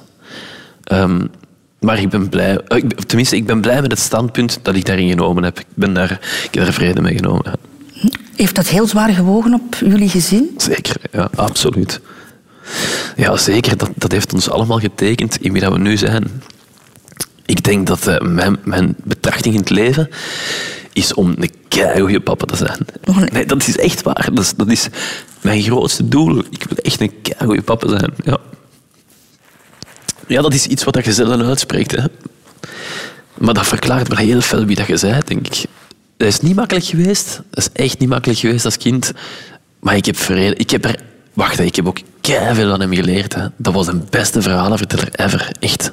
Um, 0.92 1.30
maar 1.80 1.98
ik 1.98 2.08
ben 2.08 2.28
blij, 2.28 2.60
eh, 2.60 2.82
tenminste, 3.06 3.36
ik 3.36 3.46
ben 3.46 3.60
blij 3.60 3.80
met 3.80 3.90
het 3.90 4.00
standpunt 4.00 4.58
dat 4.62 4.74
ik 4.74 4.84
daarin 4.84 5.08
genomen 5.08 5.44
heb. 5.44 5.58
Ik 5.58 5.66
ben 5.74 5.94
daar, 5.94 6.10
ik 6.44 6.54
heb 6.54 6.64
daar 6.64 6.72
vrede 6.72 7.00
mee 7.00 7.14
genomen. 7.14 7.52
Heeft 8.36 8.54
dat 8.54 8.68
heel 8.68 8.86
zwaar 8.86 9.10
gewogen 9.10 9.54
op 9.54 9.74
jullie 9.74 10.08
gezin? 10.08 10.50
Zeker, 10.56 10.96
ja, 11.12 11.28
absoluut. 11.34 12.00
Ja, 13.16 13.36
zeker. 13.36 13.76
Dat, 13.76 13.90
dat 13.94 14.12
heeft 14.12 14.32
ons 14.32 14.50
allemaal 14.50 14.78
getekend 14.78 15.40
in 15.40 15.52
wie 15.52 15.60
dat 15.60 15.72
we 15.72 15.78
nu 15.78 15.96
zijn. 15.96 16.42
Ik 17.46 17.64
denk 17.64 17.86
dat 17.86 18.06
uh, 18.06 18.18
mijn, 18.20 18.58
mijn 18.64 18.94
betrachting 19.04 19.54
in 19.54 19.60
het 19.60 19.70
leven 19.70 20.08
is 20.92 21.14
om 21.14 21.34
een 21.38 22.00
goede 22.00 22.20
papa 22.20 22.44
te 22.44 22.56
zijn. 22.56 22.78
Oh, 23.04 23.18
nee. 23.18 23.46
dat 23.46 23.66
is 23.66 23.76
echt 23.76 24.02
waar. 24.02 24.28
Dat 24.32 24.44
is, 24.44 24.54
dat 24.56 24.70
is 24.70 24.88
mijn 25.40 25.62
grootste 25.62 26.08
doel. 26.08 26.38
Ik 26.38 26.64
wil 26.68 26.76
echt 26.76 27.00
een 27.00 27.12
goede 27.38 27.62
papa 27.62 27.88
zijn. 27.88 28.14
Ja. 28.24 28.38
ja, 30.26 30.42
dat 30.42 30.54
is 30.54 30.66
iets 30.66 30.84
wat 30.84 31.04
je 31.04 31.12
zelden 31.12 31.46
uitspreekt. 31.46 31.90
Hè. 31.90 32.04
Maar 33.38 33.54
dat 33.54 33.66
verklaart 33.66 34.08
wel 34.08 34.26
heel 34.26 34.40
veel 34.40 34.64
wie 34.64 34.76
dat 34.76 34.86
je 34.86 34.98
bent, 35.00 35.26
denk 35.26 35.46
ik. 35.46 35.64
Dat 36.16 36.28
is 36.28 36.40
niet 36.40 36.54
makkelijk 36.56 36.86
geweest. 36.86 37.40
Dat 37.50 37.64
is 37.64 37.82
echt 37.82 37.98
niet 37.98 38.08
makkelijk 38.08 38.38
geweest 38.38 38.64
als 38.64 38.76
kind. 38.76 39.12
Maar 39.80 39.96
ik 39.96 40.04
heb, 40.04 40.16
vrede. 40.16 40.54
ik 40.56 40.70
heb 40.70 40.84
er 40.84 41.00
Wacht, 41.34 41.60
ik 41.60 41.76
heb 41.76 41.88
ook 41.88 41.98
veel 42.22 42.70
van 42.70 42.80
hem 42.80 42.94
geleerd. 42.94 43.34
Hè. 43.34 43.46
Dat 43.56 43.74
was 43.74 43.86
de 43.86 44.00
beste 44.10 44.42
verhalenverteller 44.42 45.08
ever. 45.12 45.50
Echt. 45.60 45.92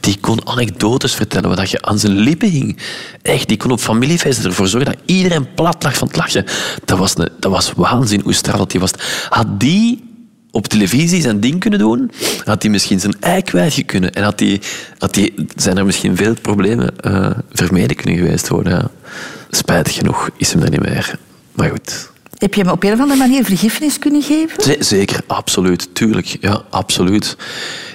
Die 0.00 0.18
kon 0.20 0.46
anekdotes 0.48 1.14
vertellen 1.14 1.56
wat 1.56 1.70
je 1.70 1.82
aan 1.82 1.98
zijn 1.98 2.12
lippen 2.12 2.48
hing. 2.48 2.78
Echt, 3.22 3.48
die 3.48 3.56
kon 3.56 3.70
op 3.70 3.80
familiefeesten 3.80 4.44
ervoor 4.44 4.66
zorgen 4.66 4.92
dat 4.92 5.00
iedereen 5.06 5.54
plat 5.54 5.82
lag 5.82 5.96
van 5.96 6.08
het 6.08 6.16
lachen. 6.16 6.44
Dat 6.84 6.98
was, 6.98 7.18
een, 7.18 7.28
dat 7.40 7.52
was 7.52 7.72
waanzin 7.76 8.20
hoe 8.20 8.32
stralend 8.32 8.70
die 8.70 8.80
was. 8.80 8.90
Had 9.28 9.60
die 9.60 10.12
op 10.50 10.66
televisie 10.66 11.20
zijn 11.20 11.40
ding 11.40 11.60
kunnen 11.60 11.78
doen, 11.78 12.10
had 12.44 12.62
hij 12.62 12.70
misschien 12.70 13.00
zijn 13.00 13.16
ei 13.20 13.42
kunnen. 13.86 14.12
En 14.12 14.22
had 14.22 14.38
die, 14.38 14.60
had 14.98 15.14
die, 15.14 15.34
zijn 15.56 15.78
er 15.78 15.84
misschien 15.84 16.16
veel 16.16 16.34
problemen 16.42 16.94
uh, 17.06 17.30
vermeden 17.52 17.96
kunnen 17.96 18.16
geweest 18.16 18.48
worden. 18.48 18.72
Ja. 18.72 18.90
Spijtig 19.50 19.94
genoeg 19.94 20.30
is 20.36 20.52
hem 20.52 20.62
er 20.62 20.70
niet 20.70 20.82
meer. 20.82 21.18
Maar 21.52 21.70
goed. 21.70 22.12
Heb 22.38 22.54
je 22.54 22.60
hem 22.60 22.70
op 22.70 22.82
een 22.82 22.92
of 22.92 23.00
andere 23.00 23.18
manier 23.18 23.44
vergiffenis 23.44 23.98
kunnen 23.98 24.22
geven? 24.22 24.84
zeker, 24.84 25.20
absoluut. 25.26 25.94
Tuurlijk, 25.94 26.36
ja, 26.40 26.62
absoluut. 26.70 27.36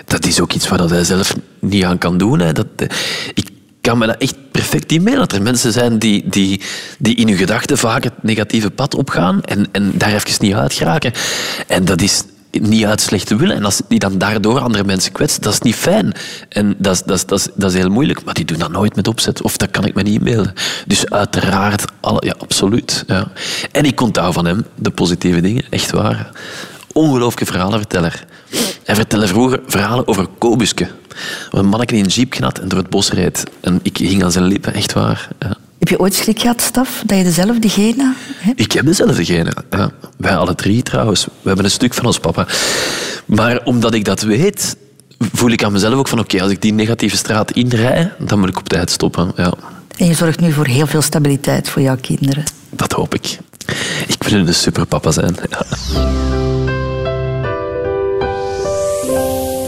Dat 0.05 0.25
is 0.25 0.41
ook 0.41 0.53
iets 0.53 0.67
waar 0.67 0.79
hij 0.79 1.03
zelf 1.03 1.35
niet 1.59 1.83
aan 1.83 1.97
kan 1.97 2.17
doen. 2.17 2.39
Hè. 2.39 2.51
Dat, 2.53 2.67
eh, 2.75 2.87
ik 3.33 3.49
kan 3.81 3.97
me 3.97 4.05
dat 4.05 4.17
echt 4.17 4.35
perfect 4.51 4.91
in 4.91 5.05
dat 5.05 5.31
er 5.31 5.41
mensen 5.41 5.71
zijn 5.71 5.99
die, 5.99 6.29
die, 6.29 6.61
die 6.97 7.15
in 7.15 7.27
hun 7.27 7.37
gedachten 7.37 7.77
vaak 7.77 8.03
het 8.03 8.23
negatieve 8.23 8.69
pad 8.69 8.95
opgaan 8.95 9.43
en, 9.43 9.67
en 9.71 9.91
daar 9.95 10.13
even 10.13 10.45
niet 10.45 10.53
uit 10.53 10.73
geraken. 10.73 11.13
En 11.67 11.85
dat 11.85 12.01
is 12.01 12.23
niet 12.51 12.85
uit 12.85 13.01
slechte 13.01 13.35
willen. 13.35 13.55
En 13.55 13.65
als 13.65 13.81
die 13.87 13.99
dan 13.99 14.17
daardoor 14.17 14.59
andere 14.59 14.83
mensen 14.83 15.11
kwetst, 15.11 15.43
dat 15.43 15.53
is 15.53 15.59
niet 15.59 15.75
fijn. 15.75 16.13
En 16.49 16.75
dat 16.77 16.93
is, 16.93 17.03
dat, 17.03 17.39
is, 17.39 17.47
dat, 17.55 17.71
is, 17.71 17.77
heel 17.77 17.89
moeilijk. 17.89 18.23
Maar 18.23 18.33
die 18.33 18.45
doen 18.45 18.57
dat 18.57 18.71
nooit 18.71 18.95
met 18.95 19.07
opzet. 19.07 19.41
Of 19.41 19.57
dat 19.57 19.71
kan 19.71 19.85
ik 19.85 19.95
me 19.95 20.01
niet 20.01 20.17
inbeelden. 20.17 20.53
Dus 20.87 21.09
uiteraard, 21.09 21.85
ja, 22.19 22.35
absoluut. 22.37 23.03
Ja. 23.07 23.31
En 23.71 23.85
ik 23.85 24.01
onthoud 24.01 24.33
van 24.33 24.45
hem 24.45 24.65
de 24.75 24.91
positieve 24.91 25.41
dingen. 25.41 25.63
Echt 25.69 25.91
waar. 25.91 26.29
Ongelooflijke 26.93 27.45
verhalenverteller. 27.51 28.25
Hij 28.83 28.95
vertelde 28.95 29.27
vroeger 29.27 29.59
verhalen 29.67 30.07
over 30.07 30.27
Kobuske. 30.37 30.87
Een 31.51 31.65
manneke 31.65 31.95
in 31.95 32.03
een 32.03 32.09
jeep 32.09 32.33
gnat 32.33 32.59
en 32.59 32.67
door 32.67 32.79
het 32.79 32.89
bos 32.89 33.11
reed. 33.11 33.43
En 33.61 33.79
ik 33.83 33.97
ging 33.97 34.23
aan 34.23 34.31
zijn 34.31 34.45
lippen, 34.45 34.73
echt 34.73 34.93
waar. 34.93 35.27
Ja. 35.39 35.57
Heb 35.79 35.87
je 35.87 35.99
ooit 35.99 36.13
schrik 36.15 36.39
gehad, 36.39 36.61
Staf, 36.61 37.01
dat 37.05 37.17
je 37.17 37.23
dezelfde 37.23 37.69
genen 37.69 38.15
hebt? 38.37 38.59
Ik 38.59 38.71
heb 38.71 38.85
dezelfde 38.85 39.25
genen. 39.25 39.53
Ja. 39.69 39.91
Wij 40.17 40.35
alle 40.35 40.55
drie 40.55 40.83
trouwens. 40.83 41.25
We 41.25 41.47
hebben 41.47 41.65
een 41.65 41.71
stuk 41.71 41.93
van 41.93 42.05
ons 42.05 42.19
papa. 42.19 42.47
Maar 43.25 43.61
omdat 43.63 43.93
ik 43.93 44.05
dat 44.05 44.21
weet, 44.21 44.75
voel 45.33 45.49
ik 45.49 45.63
aan 45.63 45.71
mezelf 45.71 45.93
ook 45.93 46.07
van 46.07 46.19
oké, 46.19 46.41
als 46.41 46.51
ik 46.51 46.61
die 46.61 46.73
negatieve 46.73 47.17
straat 47.17 47.51
inrij, 47.51 48.11
dan 48.17 48.39
moet 48.39 48.49
ik 48.49 48.57
op 48.57 48.69
tijd 48.69 48.89
stoppen. 48.89 49.31
Ja. 49.35 49.53
En 49.97 50.05
je 50.05 50.13
zorgt 50.13 50.39
nu 50.39 50.51
voor 50.51 50.65
heel 50.65 50.87
veel 50.87 51.01
stabiliteit 51.01 51.69
voor 51.69 51.81
jouw 51.81 51.97
kinderen. 52.01 52.43
Dat 52.69 52.91
hoop 52.91 53.13
ik. 53.13 53.39
Ik 54.07 54.23
wil 54.23 54.39
een 54.39 54.53
superpapa 54.53 55.11
zijn. 55.11 55.35
Ja. 55.49 55.65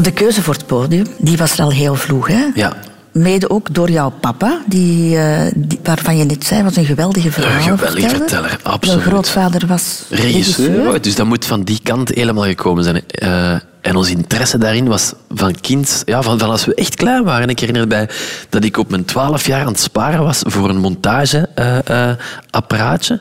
De 0.02 0.12
keuze 0.14 0.42
voor 0.42 0.54
het 0.54 0.66
podium, 0.66 1.08
die 1.18 1.38
was 1.38 1.54
er 1.54 1.64
al 1.64 1.72
heel 1.72 1.96
vroeg, 1.96 2.28
hè? 2.28 2.46
Ja. 2.54 2.78
Mede 3.12 3.50
ook 3.50 3.74
door 3.74 3.90
jouw 3.90 4.10
papa, 4.10 4.62
die, 4.68 5.16
uh, 5.16 5.42
die, 5.56 5.80
waarvan 5.84 6.18
je 6.18 6.24
net 6.24 6.46
zei, 6.46 6.64
was 6.64 6.76
een 6.76 6.86
geweldige 6.86 7.32
verhaal. 7.32 7.72
Een 7.72 7.78
geweldige 7.78 8.10
verteller, 8.10 8.60
absoluut. 8.64 8.96
Mijn 8.96 9.10
grootvader 9.10 9.68
was 9.68 10.04
regisseur. 10.10 10.68
regisseur. 10.68 11.02
Dus 11.02 11.16
dat 11.16 11.26
moet 11.26 11.46
van 11.46 11.64
die 11.64 11.80
kant 11.84 12.10
helemaal 12.10 12.44
gekomen 12.44 12.84
zijn. 12.84 13.02
Uh, 13.24 13.56
en 13.82 13.96
ons 13.96 14.10
interesse 14.10 14.58
daarin 14.58 14.88
was 14.88 15.14
van 15.30 15.56
kind, 15.62 16.04
ja, 16.06 16.22
van, 16.22 16.40
van 16.40 16.50
als 16.50 16.66
we 16.66 16.76
echt 16.76 16.96
klaar 16.96 17.24
waren. 17.24 17.50
Ik 17.50 17.60
herinner 17.60 17.88
mij 17.88 18.10
dat 18.50 18.64
ik 18.64 18.78
op 18.78 18.90
mijn 18.90 19.06
twaalf 19.06 19.46
jaar 19.46 19.62
aan 19.62 19.72
het 19.72 19.80
sparen 19.80 20.24
was 20.24 20.42
voor 20.46 20.70
een 20.70 20.78
montageapparaatje. 20.78 23.14
Uh, 23.14 23.20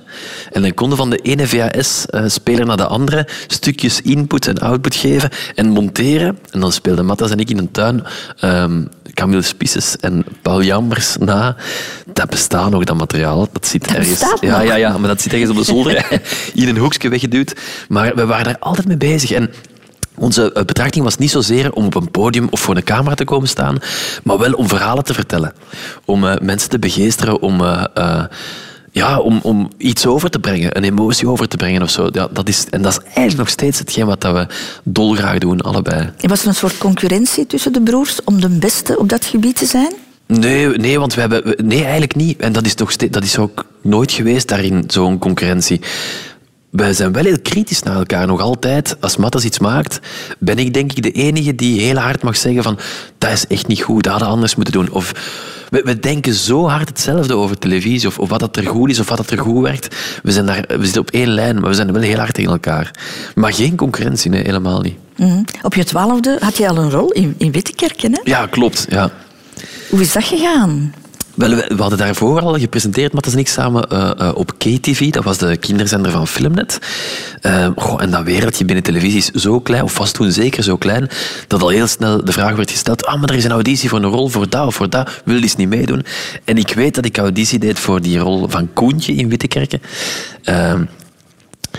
en 0.52 0.62
dan 0.62 0.74
konden 0.74 0.98
van 0.98 1.10
de 1.10 1.16
ene 1.16 1.46
VHS-speler 1.46 2.66
naar 2.66 2.76
de 2.76 2.86
andere 2.86 3.28
stukjes 3.46 4.00
input 4.00 4.46
en 4.46 4.58
output 4.58 4.94
geven 4.94 5.30
en 5.54 5.68
monteren. 5.68 6.38
En 6.50 6.60
dan 6.60 6.72
speelden 6.72 7.06
Matthias 7.06 7.30
en 7.30 7.38
ik 7.38 7.50
in 7.50 7.58
een 7.58 7.70
tuin 7.70 8.04
um, 8.44 8.88
Camille 9.14 9.42
Spisses 9.42 9.96
en 9.96 10.24
Paul 10.42 10.62
Jambers 10.62 11.16
na. 11.18 11.56
Dat 12.12 12.30
bestaat 12.30 12.70
nog, 12.70 12.84
dat 12.84 12.96
materiaal. 12.96 13.48
Dat 13.52 13.66
zit 13.66 13.84
dat 13.84 13.96
ergens. 13.96 14.24
Ja, 14.40 14.60
ja, 14.60 14.74
ja, 14.74 14.98
maar 14.98 15.08
dat 15.08 15.20
zit 15.20 15.32
ergens 15.32 15.50
op 15.50 15.56
de 15.56 15.64
zolder 15.64 16.20
in 16.54 16.68
een 16.68 16.76
hoekje 16.76 17.08
weggeduwd. 17.08 17.54
Maar 17.88 18.14
we 18.14 18.26
waren 18.26 18.44
daar 18.44 18.58
altijd 18.58 18.86
mee 18.86 18.96
bezig. 18.96 19.30
En 19.30 19.50
onze 20.20 20.52
eh, 20.52 20.64
betrachting 20.64 21.04
was 21.04 21.16
niet 21.16 21.30
zozeer 21.30 21.72
om 21.72 21.84
op 21.84 21.94
een 21.94 22.10
podium 22.10 22.46
of 22.50 22.60
voor 22.60 22.76
een 22.76 22.84
camera 22.84 23.14
te 23.14 23.24
komen 23.24 23.48
staan, 23.48 23.78
maar 24.24 24.38
wel 24.38 24.52
om 24.52 24.68
verhalen 24.68 25.04
te 25.04 25.14
vertellen. 25.14 25.52
Om 26.04 26.24
uh, 26.24 26.34
mensen 26.42 26.70
te 26.70 26.78
begeesteren, 26.78 27.40
om, 27.40 27.60
uh, 27.60 27.84
ja, 28.90 29.18
om, 29.18 29.40
om 29.42 29.70
iets 29.76 30.06
over 30.06 30.30
te 30.30 30.38
brengen, 30.38 30.76
een 30.76 30.84
emotie 30.84 31.28
over 31.28 31.48
te 31.48 31.56
brengen 31.56 31.82
of 31.82 31.90
zo. 31.90 32.08
Ja, 32.12 32.28
dat 32.32 32.48
is, 32.48 32.66
en 32.70 32.82
dat 32.82 32.92
is 32.92 32.98
eigenlijk 33.04 33.36
nog 33.36 33.48
steeds 33.48 33.78
hetgeen 33.78 34.06
wat 34.06 34.22
we 34.22 34.46
dolgraag 34.84 35.38
doen, 35.38 35.60
allebei. 35.60 36.12
En 36.20 36.28
was 36.28 36.42
er 36.42 36.48
een 36.48 36.54
soort 36.54 36.78
concurrentie 36.78 37.46
tussen 37.46 37.72
de 37.72 37.80
broers 37.80 38.24
om 38.24 38.40
de 38.40 38.48
beste 38.48 38.98
op 38.98 39.08
dat 39.08 39.24
gebied 39.24 39.56
te 39.56 39.66
zijn? 39.66 39.92
Nee, 40.26 40.68
nee, 40.68 40.98
want 40.98 41.14
we 41.14 41.20
hebben, 41.20 41.54
nee, 41.56 41.82
eigenlijk 41.82 42.14
niet. 42.14 42.38
En 42.38 42.52
dat 42.52 42.66
is, 42.66 42.74
toch 42.74 42.96
dat 42.96 43.22
is 43.24 43.38
ook 43.38 43.64
nooit 43.82 44.12
geweest 44.12 44.48
daarin, 44.48 44.84
zo'n 44.86 45.18
concurrentie 45.18 45.80
wij 46.70 46.92
zijn 46.92 47.12
wel 47.12 47.24
heel 47.24 47.40
kritisch 47.42 47.82
naar 47.82 47.96
elkaar. 47.96 48.26
Nog 48.26 48.40
altijd, 48.40 48.96
als 49.00 49.16
Matthias 49.16 49.44
iets 49.44 49.58
maakt, 49.58 50.00
ben 50.38 50.58
ik 50.58 50.74
denk 50.74 50.92
ik 50.92 51.02
de 51.02 51.12
enige 51.12 51.54
die 51.54 51.80
heel 51.80 51.96
hard 51.96 52.22
mag 52.22 52.36
zeggen 52.36 52.62
van 52.62 52.78
dat 53.18 53.32
is 53.32 53.46
echt 53.46 53.66
niet 53.66 53.82
goed, 53.82 54.02
dat 54.02 54.10
hadden 54.12 54.28
we 54.28 54.34
anders 54.34 54.54
moeten 54.54 54.74
doen. 54.74 54.90
Of 54.90 55.12
we, 55.70 55.82
we, 55.84 55.98
denken 55.98 56.34
zo 56.34 56.68
hard 56.68 56.88
hetzelfde 56.88 57.34
over 57.34 57.58
televisie, 57.58 58.08
of, 58.08 58.18
of 58.18 58.28
wat 58.28 58.40
dat 58.40 58.56
er 58.56 58.66
goed 58.66 58.90
is, 58.90 59.00
of 59.00 59.08
wat 59.08 59.16
dat 59.16 59.30
er 59.30 59.38
goed 59.38 59.62
werkt. 59.62 59.96
We, 60.22 60.32
zijn 60.32 60.46
daar, 60.46 60.64
we 60.68 60.84
zitten 60.84 61.00
op 61.00 61.10
één 61.10 61.28
lijn, 61.28 61.60
maar 61.60 61.70
we 61.70 61.74
zijn 61.76 61.92
wel 61.92 62.02
heel 62.02 62.18
hard 62.18 62.34
tegen 62.34 62.50
elkaar. 62.50 62.90
Maar 63.34 63.52
geen 63.52 63.76
concurrentie, 63.76 64.30
nee, 64.30 64.42
helemaal 64.42 64.80
niet. 64.80 64.96
Mhm. 65.16 65.42
Op 65.62 65.74
je 65.74 65.84
twaalfde 65.84 66.36
had 66.40 66.56
je 66.56 66.68
al 66.68 66.76
een 66.76 66.90
rol 66.90 67.10
in, 67.10 67.34
in 67.38 67.52
Wittekerken, 67.52 68.12
hè? 68.12 68.20
Ja, 68.24 68.46
klopt. 68.46 68.86
Ja. 68.88 69.10
Hoe 69.90 70.00
is 70.00 70.12
dat 70.12 70.24
gegaan? 70.24 70.94
Wel, 71.40 71.50
we 71.50 71.76
hadden 71.76 71.98
daarvoor 71.98 72.40
al 72.40 72.58
gepresenteerd, 72.58 73.12
Matthias 73.12 73.34
en 73.34 73.40
ik, 73.40 73.48
samen 73.48 73.86
uh, 73.92 74.10
uh, 74.20 74.30
op 74.34 74.58
KTV. 74.58 75.10
Dat 75.10 75.24
was 75.24 75.38
de 75.38 75.56
kinderzender 75.56 76.12
van 76.12 76.26
Filmnet. 76.26 76.78
Uh, 77.42 77.68
goh, 77.76 78.02
en 78.02 78.10
dat 78.10 78.24
wereldje 78.24 78.64
binnen 78.64 78.84
televisie 78.84 79.18
is 79.18 79.42
zo 79.42 79.60
klein, 79.60 79.82
of 79.82 79.98
was 79.98 80.12
toen 80.12 80.32
zeker 80.32 80.62
zo 80.62 80.76
klein, 80.76 81.08
dat 81.46 81.62
al 81.62 81.68
heel 81.68 81.86
snel 81.86 82.24
de 82.24 82.32
vraag 82.32 82.56
werd 82.56 82.70
gesteld 82.70 83.06
ah, 83.06 83.20
maar 83.20 83.28
er 83.28 83.36
is 83.36 83.44
een 83.44 83.50
auditie 83.50 83.88
voor 83.88 83.98
een 83.98 84.10
rol 84.10 84.28
voor 84.28 84.48
dat 84.48 84.66
of 84.66 84.74
voor 84.74 84.90
dat. 84.90 85.22
Wil 85.24 85.36
je 85.36 85.42
eens 85.42 85.56
niet 85.56 85.68
meedoen? 85.68 86.04
En 86.44 86.56
ik 86.56 86.72
weet 86.74 86.94
dat 86.94 87.04
ik 87.04 87.18
auditie 87.18 87.58
deed 87.58 87.78
voor 87.78 88.00
die 88.00 88.18
rol 88.18 88.48
van 88.48 88.72
Koentje 88.72 89.14
in 89.14 89.28
Wittekerken. 89.28 89.80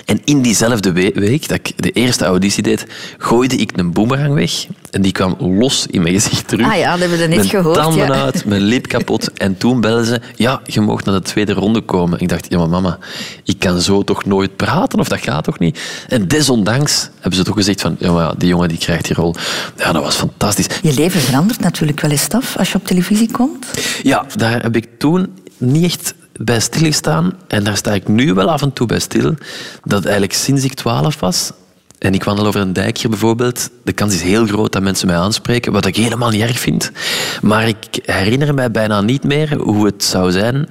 En 0.06 0.22
in 0.24 0.42
diezelfde 0.42 0.92
we- 0.92 1.12
week 1.16 1.48
dat 1.48 1.58
ik 1.58 1.74
de 1.76 1.92
eerste 1.92 2.26
auditie 2.26 2.64
deed, 2.64 2.86
gooide 3.18 3.56
ik 3.56 3.72
een 3.76 3.92
boemerang 3.92 4.34
weg. 4.34 4.66
En 4.90 5.02
die 5.02 5.12
kwam 5.12 5.36
los 5.40 5.86
in 5.90 6.02
mijn 6.02 6.14
gezicht 6.14 6.48
terug. 6.48 6.68
Ah 6.68 6.78
ja, 6.78 6.92
dat 6.92 7.00
hebben 7.00 7.18
we 7.18 7.26
net 7.26 7.36
mijn 7.36 7.50
gehoord, 7.50 7.76
tanden 7.76 8.06
ja. 8.08 8.24
uit, 8.24 8.46
mijn 8.46 8.62
lip 8.62 8.88
kapot. 8.88 9.32
En 9.42 9.58
toen 9.58 9.82
belden 9.82 10.06
ze, 10.06 10.22
ja, 10.36 10.62
je 10.66 10.82
mocht 10.82 11.06
naar 11.06 11.16
de 11.16 11.22
tweede 11.22 11.54
ronde 11.54 11.82
komen. 11.82 12.20
Ik 12.20 12.30
dacht, 12.30 12.46
ja 12.50 12.58
maar 12.58 12.70
mama, 12.70 12.98
ik 13.44 13.60
kan 13.60 13.82
zo 13.82 14.04
toch 14.04 14.26
nooit 14.26 14.56
praten, 14.56 15.00
of 15.00 15.08
dat 15.08 15.20
gaat 15.22 15.44
toch 15.44 15.60
niet? 15.60 15.80
En 16.08 16.28
desondanks 16.28 17.10
hebben 17.20 17.36
ze 17.36 17.44
toch 17.44 17.56
gezegd 17.56 17.82
van, 17.82 17.96
ja 18.00 18.12
maar 18.12 18.38
die 18.38 18.50
jongen 18.50 18.70
die 18.70 18.78
krijgt 18.78 19.06
die 19.06 19.16
rol. 19.16 19.36
Ja, 19.78 19.92
dat 19.92 20.04
was 20.04 20.16
fantastisch. 20.16 20.68
Je 20.82 20.94
leven 20.94 21.22
verandert 21.22 21.60
natuurlijk 21.60 22.02
wel 22.02 22.12
eens 22.12 22.30
af 22.30 22.58
als 22.58 22.72
je 22.72 22.78
op 22.78 22.86
televisie 22.86 23.32
komt. 23.32 23.66
Ja, 24.04 24.26
daar 24.36 24.62
heb 24.62 24.76
ik 24.76 24.88
toen 24.98 25.28
niet 25.58 25.84
echt 25.84 26.14
bij 26.44 26.60
stilgestaan. 26.60 27.34
En 27.48 27.64
daar 27.64 27.78
sta 27.78 27.94
ik 27.94 28.08
nu 28.08 28.34
wel 28.34 28.52
af 28.52 28.62
en 28.62 28.74
toe 28.74 28.88
bij 28.88 29.00
stil. 29.00 29.34
Dat 29.84 30.04
eigenlijk 30.04 30.34
sinds 30.34 30.64
ik 30.64 30.74
12 30.74 31.20
was, 31.20 31.52
en 32.02 32.14
ik 32.14 32.24
wandel 32.24 32.46
over 32.46 32.62
een 32.62 32.74
dijk 32.74 32.98
hier 32.98 33.10
bijvoorbeeld, 33.10 33.70
de 33.84 33.94
kans 33.94 34.14
is 34.14 34.22
heel 34.22 34.46
groot 34.46 34.72
dat 34.72 34.82
mensen 34.82 35.08
mij 35.08 35.16
aanspreken, 35.16 35.72
wat 35.72 35.86
ik 35.86 35.96
helemaal 35.96 36.30
niet 36.30 36.42
erg 36.42 36.60
vind. 36.60 36.92
Maar 37.42 37.68
ik 37.68 38.00
herinner 38.06 38.54
mij 38.54 38.72
bijna 38.72 39.02
niet 39.02 39.24
meer 39.24 39.58
hoe 39.58 39.86
het 39.86 40.04
zou 40.04 40.32
zijn, 40.32 40.70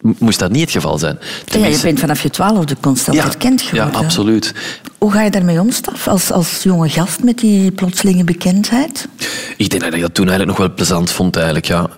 moest 0.00 0.38
dat 0.38 0.50
niet 0.50 0.60
het 0.60 0.70
geval 0.70 0.98
zijn. 0.98 1.18
Ja, 1.44 1.66
je 1.66 1.78
bent 1.82 2.00
vanaf 2.00 2.22
je 2.22 2.30
twaalfde 2.30 2.76
constant 2.80 3.16
ja, 3.16 3.24
erkend 3.24 3.62
ja, 3.62 3.68
geworden. 3.68 3.94
absoluut. 3.94 4.54
Hoe 4.98 5.12
ga 5.12 5.22
je 5.22 5.30
daarmee 5.30 5.60
om, 5.60 5.70
Staf, 5.70 6.08
als, 6.08 6.32
als 6.32 6.62
jonge 6.62 6.88
gast 6.88 7.22
met 7.22 7.38
die 7.38 7.72
plotselinge 7.72 8.24
bekendheid? 8.24 9.08
Ik 9.56 9.70
denk 9.70 9.82
dat 9.82 9.94
ik 9.94 10.00
dat 10.00 10.14
toen 10.14 10.28
eigenlijk 10.28 10.58
nog 10.58 10.66
wel 10.66 10.76
plezant 10.76 11.10
vond, 11.10 11.36
eigenlijk, 11.36 11.66
ja. 11.66 11.90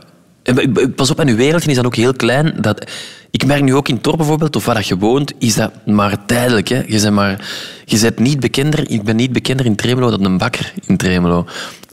Pas 0.96 1.11
op, 1.11 1.20
en 1.20 1.29
uw 1.29 1.37
wereldje 1.37 1.70
is 1.70 1.76
dan 1.76 1.87
ook 1.87 1.96
heel 1.96 2.12
klein. 2.12 2.55
Dat, 2.61 2.90
ik 3.31 3.46
merk 3.46 3.62
nu 3.62 3.74
ook 3.74 3.88
in 3.88 4.00
Torp 4.00 4.16
bijvoorbeeld, 4.16 4.57
of 4.57 4.64
waar 4.64 4.85
je 4.87 4.98
woont, 4.98 5.33
is 5.38 5.55
dat 5.55 5.87
maar 5.87 6.26
tijdelijk. 6.26 6.68
Hè. 6.68 6.83
Je, 6.87 7.00
bent 7.00 7.14
maar, 7.14 7.48
je 7.85 8.12
niet 8.16 8.40
bekender, 8.40 8.90
ik 8.90 9.03
ben 9.03 9.16
niet 9.16 9.33
bekender 9.33 9.66
in 9.66 9.76
Tremelo 9.76 10.11
dan 10.11 10.24
een 10.24 10.38
bakker 10.38 10.72
in 10.87 10.96
Tremelo 10.96 11.46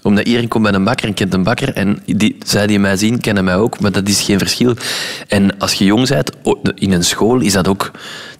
omdat 0.07 0.25
iedereen 0.25 0.47
komt 0.47 0.63
bij 0.63 0.73
een 0.73 0.83
bakker 0.83 1.07
en 1.07 1.13
kent 1.13 1.33
een 1.33 1.43
bakker. 1.43 1.73
En 1.73 1.99
die, 2.05 2.37
zij 2.45 2.67
die 2.67 2.79
mij 2.79 2.97
zien, 2.97 3.19
kennen 3.19 3.43
mij 3.43 3.55
ook. 3.55 3.79
Maar 3.79 3.91
dat 3.91 4.07
is 4.07 4.21
geen 4.21 4.39
verschil. 4.39 4.73
En 5.27 5.59
als 5.59 5.73
je 5.73 5.85
jong 5.85 6.07
bent, 6.07 6.31
in 6.75 6.91
een 6.91 7.03
school, 7.03 7.39
is 7.39 7.53
dat 7.53 7.67
ook 7.67 7.91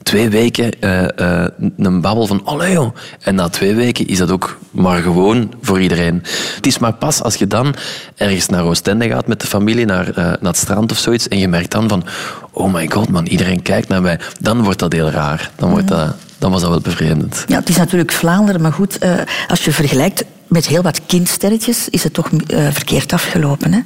twee 0.07 0.29
weken 0.29 0.71
eh, 0.79 1.43
eh, 1.43 1.47
een 1.77 2.01
babbel 2.01 2.27
van... 2.27 2.41
Allee, 2.45 2.71
joh. 2.71 2.95
En 3.21 3.35
na 3.35 3.49
twee 3.49 3.75
weken 3.75 4.07
is 4.07 4.17
dat 4.17 4.31
ook 4.31 4.59
maar 4.71 5.01
gewoon 5.01 5.53
voor 5.61 5.81
iedereen. 5.81 6.23
Het 6.55 6.65
is 6.65 6.77
maar 6.77 6.93
pas 6.93 7.23
als 7.23 7.35
je 7.35 7.47
dan 7.47 7.75
ergens 8.15 8.47
naar 8.47 8.63
Oostende 8.63 9.07
gaat 9.07 9.27
met 9.27 9.41
de 9.41 9.47
familie, 9.47 9.85
naar, 9.85 10.07
eh, 10.07 10.15
naar 10.15 10.37
het 10.41 10.57
strand 10.57 10.91
of 10.91 10.97
zoiets, 10.97 11.27
en 11.27 11.37
je 11.39 11.47
merkt 11.47 11.71
dan 11.71 11.89
van... 11.89 12.03
Oh 12.51 12.73
my 12.73 12.89
god, 12.89 13.09
man, 13.09 13.25
iedereen 13.25 13.61
kijkt 13.61 13.87
naar 13.87 14.01
mij. 14.01 14.19
Dan 14.39 14.63
wordt 14.63 14.79
dat 14.79 14.93
heel 14.93 15.09
raar. 15.09 15.51
Dan, 15.55 15.69
wordt 15.69 15.87
dat, 15.87 16.15
dan 16.37 16.51
was 16.51 16.61
dat 16.61 16.69
wel 16.69 16.79
bevreemdend. 16.79 17.43
Ja, 17.47 17.59
het 17.59 17.69
is 17.69 17.77
natuurlijk 17.77 18.11
Vlaanderen, 18.11 18.61
maar 18.61 18.73
goed, 18.73 18.99
als 19.47 19.65
je 19.65 19.71
vergelijkt 19.71 20.23
met 20.47 20.67
heel 20.67 20.81
wat 20.81 21.05
kindsterretjes, 21.05 21.89
is 21.89 22.03
het 22.03 22.13
toch 22.13 22.29
eh, 22.31 22.67
verkeerd 22.71 23.13
afgelopen. 23.13 23.73
Hè? 23.73 23.79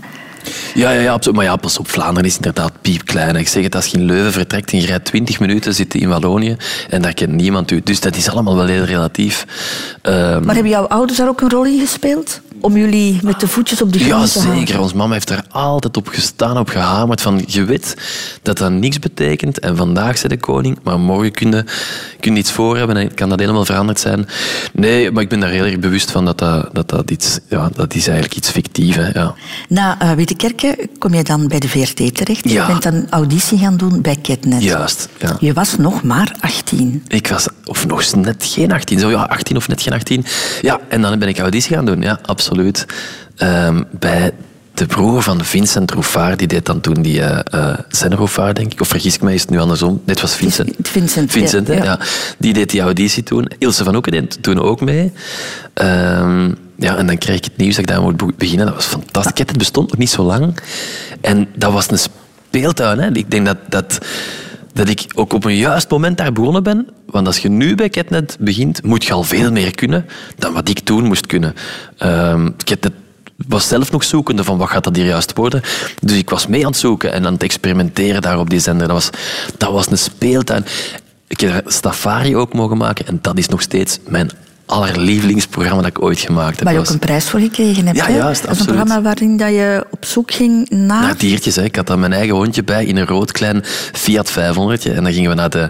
Ja, 0.73 0.91
ja, 0.91 1.01
ja, 1.01 1.11
absoluut. 1.11 1.37
Maar 1.37 1.45
ja, 1.45 1.55
pas 1.55 1.77
op, 1.77 1.89
Vlaanderen 1.89 2.29
is 2.29 2.35
inderdaad 2.35 2.71
piepklein. 2.81 3.35
Ik 3.35 3.47
zeg 3.47 3.63
het, 3.63 3.75
als 3.75 3.85
je 3.85 3.97
in 3.97 4.05
Leuven 4.05 4.31
vertrekt 4.31 4.71
en 4.71 4.81
je 4.81 4.85
rijdt 4.85 5.05
20 5.05 5.39
minuten, 5.39 5.73
zit 5.73 5.93
je 5.93 5.99
in 5.99 6.09
Wallonië 6.09 6.55
en 6.89 7.01
daar 7.01 7.13
kent 7.13 7.31
niemand 7.31 7.71
u. 7.71 7.81
Dus 7.83 7.99
dat 7.99 8.15
is 8.15 8.29
allemaal 8.29 8.55
wel 8.55 8.65
heel 8.65 8.83
relatief. 8.83 9.45
Ehm, 10.01 10.43
Maar 10.45 10.53
hebben 10.53 10.71
jouw 10.71 10.87
ouders 10.87 11.17
daar 11.17 11.27
ook 11.27 11.41
een 11.41 11.49
rol 11.49 11.65
in 11.65 11.79
gespeeld? 11.79 12.41
Om 12.59 12.77
jullie 12.77 13.19
met 13.23 13.39
de 13.39 13.47
voetjes 13.47 13.81
op 13.81 13.93
de 13.93 13.99
ja, 13.99 14.05
grond 14.05 14.31
te 14.31 14.39
houden? 14.39 14.59
zeker. 14.59 14.81
Ons 14.81 14.93
mama 14.93 15.13
heeft 15.13 15.29
er 15.29 15.43
altijd 15.49 15.97
op 15.97 16.07
gestaan, 16.07 16.57
op 16.57 16.69
gehamerd. 16.69 17.21
Van, 17.21 17.43
je 17.47 17.65
weet 17.65 17.97
dat 18.41 18.57
dat 18.57 18.71
niks 18.71 18.99
betekent. 18.99 19.59
En 19.59 19.75
vandaag 19.77 20.17
zij 20.17 20.29
de 20.29 20.37
koning, 20.37 20.79
maar 20.83 20.99
morgen 20.99 21.31
kun 21.31 21.51
je, 21.51 21.63
kun 22.19 22.33
je 22.33 22.39
iets 22.39 22.51
voor 22.51 22.77
hebben 22.77 22.97
en 22.97 23.13
kan 23.13 23.29
dat 23.29 23.39
helemaal 23.39 23.65
veranderd 23.65 23.99
zijn. 23.99 24.27
Nee, 24.73 25.11
maar 25.11 25.23
ik 25.23 25.29
ben 25.29 25.39
daar 25.39 25.49
heel 25.49 25.65
erg 25.65 25.79
bewust 25.79 26.11
van 26.11 26.25
dat 26.25 26.37
dat, 26.37 26.69
dat, 26.73 26.89
dat 26.89 27.11
iets... 27.11 27.39
Ja, 27.49 27.69
dat 27.75 27.93
is 27.93 28.07
eigenlijk 28.07 28.37
iets 28.37 28.49
fictief, 28.49 28.95
hè. 28.95 29.09
Ja. 29.19 29.35
Na 29.67 29.97
uh, 30.01 30.11
Wittekerke 30.31 30.89
kom 30.99 31.13
je 31.13 31.23
dan 31.23 31.47
bij 31.47 31.59
de 31.59 31.69
VRT 31.69 32.15
terecht. 32.15 32.49
Ja. 32.49 32.61
Je 32.61 32.67
bent 32.67 32.83
dan 32.83 33.07
auditie 33.09 33.57
gaan 33.57 33.77
doen 33.77 34.01
bij 34.01 34.15
Ketnet. 34.21 34.63
Juist, 34.63 35.09
ja. 35.19 35.37
Je 35.39 35.53
was 35.53 35.77
nog 35.77 36.03
maar 36.03 36.35
18. 36.39 37.03
Ik 37.07 37.27
was 37.27 37.47
of 37.65 37.87
nog 37.87 38.15
net 38.15 38.43
geen 38.45 38.71
18, 38.71 38.99
zo 38.99 39.09
ja, 39.09 39.23
18 39.23 39.57
of 39.57 39.67
net 39.67 39.81
geen 39.81 39.93
18. 39.93 40.25
Ja, 40.61 40.79
en 40.87 41.01
dan 41.01 41.19
ben 41.19 41.27
ik 41.27 41.39
auditie 41.39 41.75
gaan 41.75 41.85
doen, 41.85 42.01
ja, 42.01 42.19
absoluut. 42.25 42.85
Ehm, 43.35 43.83
bij 43.91 44.31
de 44.73 44.85
broer 44.85 45.21
van 45.21 45.45
Vincent 45.45 45.91
Rouffard, 45.91 46.39
die 46.39 46.47
deed 46.47 46.65
dan 46.65 46.81
toen 46.81 47.01
die 47.01 47.19
uh, 47.19 47.39
uh, 47.53 47.73
Rouffard, 47.89 48.55
denk 48.55 48.73
ik. 48.73 48.81
Of 48.81 48.87
vergis 48.87 49.15
ik 49.15 49.21
mij, 49.21 49.33
is 49.33 49.41
het 49.41 49.49
nu 49.49 49.59
andersom? 49.59 50.01
Dit 50.05 50.21
was 50.21 50.35
Vincent. 50.35 50.75
Vincent, 50.81 51.31
Vincent, 51.31 51.67
ja. 51.67 51.99
Die 52.37 52.53
deed 52.53 52.69
die 52.69 52.81
auditie 52.81 53.23
toen. 53.23 53.51
Ilse 53.57 53.83
van 53.83 53.95
Oeken 53.95 54.11
deed 54.11 54.43
toen 54.43 54.59
ook 54.59 54.81
mee. 54.81 55.11
Ehm, 55.73 56.51
ja, 56.81 56.97
en 56.97 57.07
dan 57.07 57.17
kreeg 57.17 57.37
ik 57.37 57.43
het 57.43 57.57
nieuws 57.57 57.75
dat 57.75 57.79
ik 57.79 57.87
daar 57.87 58.01
moet 58.01 58.37
beginnen. 58.37 58.65
Dat 58.65 58.75
was 58.75 58.85
fantastisch. 58.85 59.47
Het 59.47 59.57
bestond 59.57 59.89
nog 59.89 59.97
niet 59.97 60.09
zo 60.09 60.23
lang. 60.23 60.57
En 61.21 61.47
dat 61.55 61.71
was 61.71 61.91
een 61.91 61.99
speeltuin. 61.99 62.99
Hè. 62.99 63.09
Ik 63.13 63.31
denk 63.31 63.45
dat... 63.45 63.57
dat 63.69 63.99
dat 64.73 64.89
ik 64.89 65.05
ook 65.15 65.33
op 65.33 65.45
een 65.45 65.55
juist 65.55 65.89
moment 65.89 66.17
daar 66.17 66.33
begonnen 66.33 66.63
ben. 66.63 66.87
Want 67.05 67.27
als 67.27 67.37
je 67.37 67.49
nu 67.49 67.75
bij 67.75 67.89
Ketnet 67.89 68.37
begint, 68.39 68.83
moet 68.83 69.03
je 69.03 69.13
al 69.13 69.23
veel 69.23 69.51
meer 69.51 69.75
kunnen 69.75 70.05
dan 70.37 70.53
wat 70.53 70.69
ik 70.69 70.79
toen 70.79 71.03
moest 71.03 71.25
kunnen. 71.25 71.53
Ehm 71.97 72.49
Ketnet 72.57 72.93
was 73.47 73.67
zelf 73.67 73.91
nog 73.91 74.03
zoekende 74.03 74.43
van 74.43 74.57
wat 74.57 74.69
gaat 74.69 74.83
dat 74.83 74.95
hier 74.95 75.05
juist 75.05 75.33
worden. 75.35 75.61
Dus 76.01 76.17
ik 76.17 76.29
was 76.29 76.47
mee 76.47 76.65
aan 76.65 76.71
het 76.71 76.79
zoeken 76.79 77.13
en 77.13 77.25
aan 77.25 77.33
het 77.33 77.43
experimenteren 77.43 78.21
daar 78.21 78.39
op 78.39 78.49
die 78.49 78.59
zender. 78.59 78.87
Dat 78.87 78.95
was, 78.95 79.09
dat 79.57 79.71
was 79.71 79.91
een 79.91 79.97
speeltuin. 79.97 80.65
Ik 81.27 81.39
heb 81.39 81.71
Stafari 81.71 82.35
ook 82.35 82.53
mogen 82.53 82.77
maken 82.77 83.07
en 83.07 83.19
dat 83.21 83.37
is 83.37 83.47
nog 83.47 83.61
steeds 83.61 83.99
mijn 84.07 84.29
allerlievelingsprogramma 84.71 85.81
dat 85.81 85.91
ik 85.97 86.01
ooit 86.03 86.19
gemaakt 86.19 86.55
heb. 86.55 86.63
Waar 86.63 86.73
je 86.73 86.79
ook 86.79 86.87
een 86.89 86.99
prijs 86.99 87.29
voor 87.29 87.39
gekregen 87.39 87.85
hebt. 87.85 87.97
Ja, 87.97 88.09
juist, 88.09 88.21
Dat 88.23 88.29
is 88.33 88.39
een 88.41 88.47
absoluut. 88.49 88.67
programma 88.75 89.01
waarin 89.01 89.37
dat 89.37 89.49
je 89.49 89.85
op 89.89 90.05
zoek 90.05 90.31
ging 90.31 90.69
naar... 90.69 91.01
Naar 91.01 91.17
diertjes. 91.17 91.55
Hè. 91.55 91.63
Ik 91.63 91.75
had 91.75 91.87
daar 91.87 91.99
mijn 91.99 92.13
eigen 92.13 92.35
hondje 92.35 92.63
bij 92.63 92.85
in 92.85 92.97
een 92.97 93.05
rood 93.05 93.31
klein 93.31 93.61
Fiat 93.93 94.31
500. 94.31 94.85
En 94.85 95.03
dan 95.03 95.13
gingen 95.13 95.29
we 95.29 95.35
naar 95.35 95.49
de, 95.49 95.69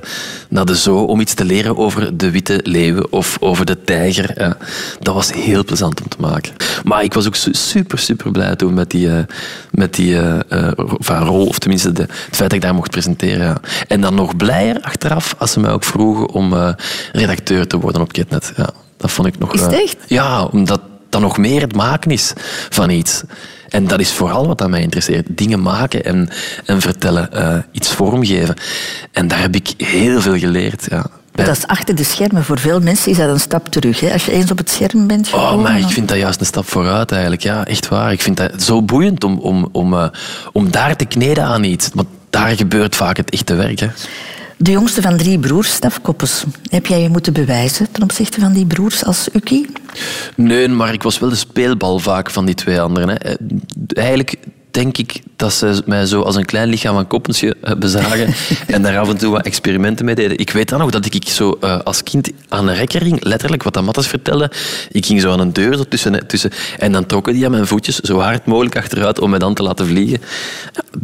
naar 0.50 0.66
de 0.66 0.76
zoo 0.76 1.04
om 1.04 1.20
iets 1.20 1.34
te 1.34 1.46
leren 1.46 1.78
over 1.78 2.18
de 2.18 2.32
witte 2.32 2.60
leeuwen 2.64 3.12
of 3.12 3.38
over 3.40 3.66
de 3.66 3.84
tijger. 3.84 4.34
Ja. 4.42 4.58
Dat 5.00 5.14
was 5.14 5.32
heel 5.34 5.64
plezant 5.66 6.02
om 6.02 6.08
te 6.08 6.18
maken. 6.20 6.54
Maar 6.84 7.04
ik 7.04 7.14
was 7.14 7.28
ook 7.28 7.36
su- 7.36 7.54
super, 7.54 8.00
super 8.00 8.32
blij 8.32 8.56
toen 8.56 8.74
met 8.74 8.90
die, 8.90 9.10
eh, 9.10 9.24
met 9.72 9.94
die 9.94 10.18
eh, 10.18 10.40
eh, 10.50 10.72
van 10.78 11.18
rol. 11.26 11.46
Of 11.46 11.60
tenminste 11.60 11.92
de, 11.92 12.02
het 12.02 12.12
feit 12.32 12.40
dat 12.40 12.54
ik 12.54 12.62
daar 12.62 12.74
mocht 12.76 12.92
presenteren. 12.92 13.46
Ja. 13.46 13.58
En 13.88 14.02
dan 14.02 14.16
nog 14.16 14.36
blijer 14.38 14.78
achteraf 14.82 15.36
als 15.38 15.52
ze 15.52 15.60
mij 15.60 15.72
ook 15.72 15.84
vroegen 15.84 16.30
om 16.30 16.54
eh, 16.54 16.70
redacteur 17.12 17.68
te 17.68 17.80
worden 17.80 18.02
op 18.02 18.12
Kitnet. 18.12 18.54
Ja, 18.58 18.70
dat 19.02 19.12
vond 19.12 19.28
ik 19.28 19.40
nog... 19.40 19.54
Is 19.54 19.62
het 19.62 19.74
eh, 19.74 19.80
echt? 19.82 19.98
ja, 20.08 20.44
omdat 20.44 20.82
dat 21.10 21.22
nog 21.22 21.38
meer 21.38 21.62
het 21.62 21.76
maken 21.76 22.12
is 22.12 22.34
van 22.70 22.90
iets. 22.90 23.22
En 23.70 23.88
dat 23.88 24.00
is 24.00 24.12
vooral 24.12 24.48
wat 24.48 24.62
aan 24.62 24.70
mij 24.70 24.82
interesseert. 24.82 25.26
Dingen 25.30 25.62
maken 25.62 26.04
en, 26.06 26.30
en 26.66 26.82
vertellen. 26.82 27.32
eh, 27.34 27.58
iets 27.72 27.92
vormgeven. 27.94 28.56
En 29.12 29.28
daar 29.28 29.40
heb 29.42 29.56
ik 29.56 29.74
heel 29.78 30.22
veel 30.22 30.38
geleerd. 30.38 30.86
Ja. 30.90 31.06
Bij- 31.32 31.46
Dat 31.46 31.58
is 31.58 31.68
achter 31.68 31.96
de 31.96 32.04
schermen. 32.04 32.44
Voor 32.44 32.60
veel 32.60 32.80
mensen 32.80 33.12
is 33.12 33.18
dat 33.18 33.30
een 33.30 33.40
stap 33.40 33.68
terug. 33.68 34.00
Hè? 34.00 34.12
Als 34.14 34.26
je 34.26 34.32
eens 34.32 34.52
op 34.52 34.58
het 34.58 34.70
scherm 34.70 35.08
bent 35.08 35.34
Oh, 35.34 35.62
maar 35.62 35.80
ik 35.80 35.88
vind 35.88 36.08
dat 36.08 36.18
juist 36.18 36.40
een 36.40 36.46
stap 36.46 36.66
vooruit 36.68 37.12
eigenlijk. 37.12 37.42
Ja, 37.42 37.66
echt 37.66 37.88
waar. 37.88 38.12
Ik 38.12 38.22
vind 38.22 38.38
dat 38.38 38.64
zo 38.64 38.82
boeiend 38.82 39.24
om, 39.24 39.40
om, 39.40 39.70
om, 39.72 39.94
eh, 39.94 40.08
om 40.52 40.72
daar 40.72 40.96
te 40.96 41.06
kneden 41.06 41.44
aan 41.44 41.64
iets. 41.64 41.90
Want 41.94 42.08
daar 42.30 42.56
gebeurt 42.56 42.96
vaak 42.96 43.18
het 43.18 43.30
echte 43.30 43.56
werk. 43.56 43.80
Hè. 43.80 43.88
De 44.62 44.72
jongste 44.72 45.02
van 45.02 45.18
drie 45.18 45.40
broers, 45.40 45.74
Staf 45.74 46.02
Koppes. 46.02 46.44
Heb 46.70 46.86
jij 46.86 47.02
je 47.02 47.10
moeten 47.10 47.34
bewijzen 47.34 47.92
ten 47.92 48.04
opzichte 48.04 48.40
van 48.40 48.54
die 48.54 48.66
broers 48.66 49.06
als 49.06 49.28
Ukkie? 49.34 49.70
Nee, 50.36 50.68
maar 50.68 50.94
ik 50.94 51.04
was 51.04 51.20
wel 51.20 51.30
de 51.30 51.36
speelbal 51.36 52.00
vaak 52.00 52.30
van 52.30 52.46
die 52.46 52.56
twee 52.56 52.82
anderen. 52.82 53.10
Hè. 53.10 53.16
Eh, 53.16 53.36
Eigenlijk 53.94 54.36
denk 54.72 54.98
ik 54.98 55.20
dat 55.36 55.54
ze 55.54 55.82
mij 55.86 56.06
zo 56.06 56.22
als 56.22 56.36
een 56.36 56.46
klein 56.46 56.70
lichaam 56.70 56.94
van 56.96 57.08
koppensje 57.08 57.56
eh, 57.62 57.76
bezagen 57.76 58.34
en 58.68 58.82
daar 58.82 59.00
af 59.00 59.10
en 59.10 59.18
toe 59.18 59.32
wat 59.32 59.46
experimenten 59.46 60.06
mee 60.06 60.16
deden. 60.16 60.38
Ik 60.38 60.50
weet 60.52 60.70
dan 60.70 60.80
nog 60.80 60.90
dat 60.90 61.06
ik 61.14 61.28
zo 61.28 61.58
eh, 61.62 61.80
als 61.84 62.04
kind 62.04 62.30
aan 62.50 62.68
een 62.68 62.76
rekker 62.76 63.02
ging, 63.02 63.24
letterlijk 63.24 63.64
wat 63.64 63.74
dat 63.74 63.84
Mattes 63.84 64.08
vertelde. 64.08 64.52
Ik 64.92 65.06
ging 65.06 65.22
zo 65.22 65.32
aan 65.32 65.40
een 65.40 65.54
deur 65.54 65.78
zo 65.78 65.84
tussen, 65.90 66.28
tussen 66.28 66.52
en 66.80 66.92
dan 66.92 67.06
trokken 67.06 67.34
die 67.34 67.46
aan 67.46 67.52
mijn 67.52 67.68
voetjes 67.68 68.00
zo 68.00 68.20
hard 68.20 68.46
mogelijk 68.46 68.76
achteruit 68.78 69.20
om 69.20 69.30
mij 69.30 69.40
dan 69.40 69.54
te 69.54 69.64
laten 69.64 69.88
vliegen. 69.88 70.20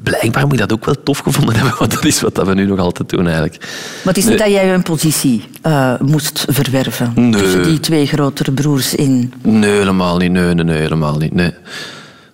Blijkbaar 0.04 0.44
moet 0.44 0.54
ik 0.54 0.60
dat 0.60 0.74
ook 0.74 0.86
wel 0.86 1.04
tof 1.04 1.18
gevonden 1.20 1.56
hebben, 1.56 1.76
want 1.80 1.92
dat 1.92 2.06
is 2.06 2.22
wat 2.22 2.36
dat 2.36 2.48
we 2.48 2.54
nu 2.54 2.66
nog 2.66 2.80
altijd 2.80 3.10
doen 3.10 3.26
eigenlijk. 3.26 3.58
Maar 4.04 4.14
het 4.14 4.18
is 4.18 4.24
niet 4.30 4.40
Nee. 4.40 4.52
dat 4.52 4.62
jij 4.62 4.74
een 4.74 4.84
positie 4.84 5.44
eh, 5.62 5.94
moest 6.00 6.46
verwerven 6.48 7.12
Nee. 7.16 7.42
tussen 7.42 7.64
die 7.64 7.80
twee 7.80 8.06
grotere 8.06 8.52
broers 8.52 8.96
in. 8.96 9.34
Nee, 9.42 9.72
helemaal 9.72 10.18
niet. 10.18 10.32
Nee, 10.32 10.54
nee, 10.54 10.66
nee, 10.66 10.78
helemaal 10.78 11.18
niet. 11.18 11.34
Nee. 11.34 11.52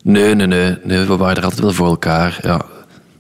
Nee, 0.04 0.36
nee, 0.36 0.48
nee, 0.48 0.78
nee. 0.84 1.00
We 1.06 1.18
waren 1.18 1.38
er 1.38 1.44
altijd 1.44 1.62
wel 1.62 1.72
voor 1.74 1.88
elkaar. 1.88 2.40
Ja. 2.42 2.62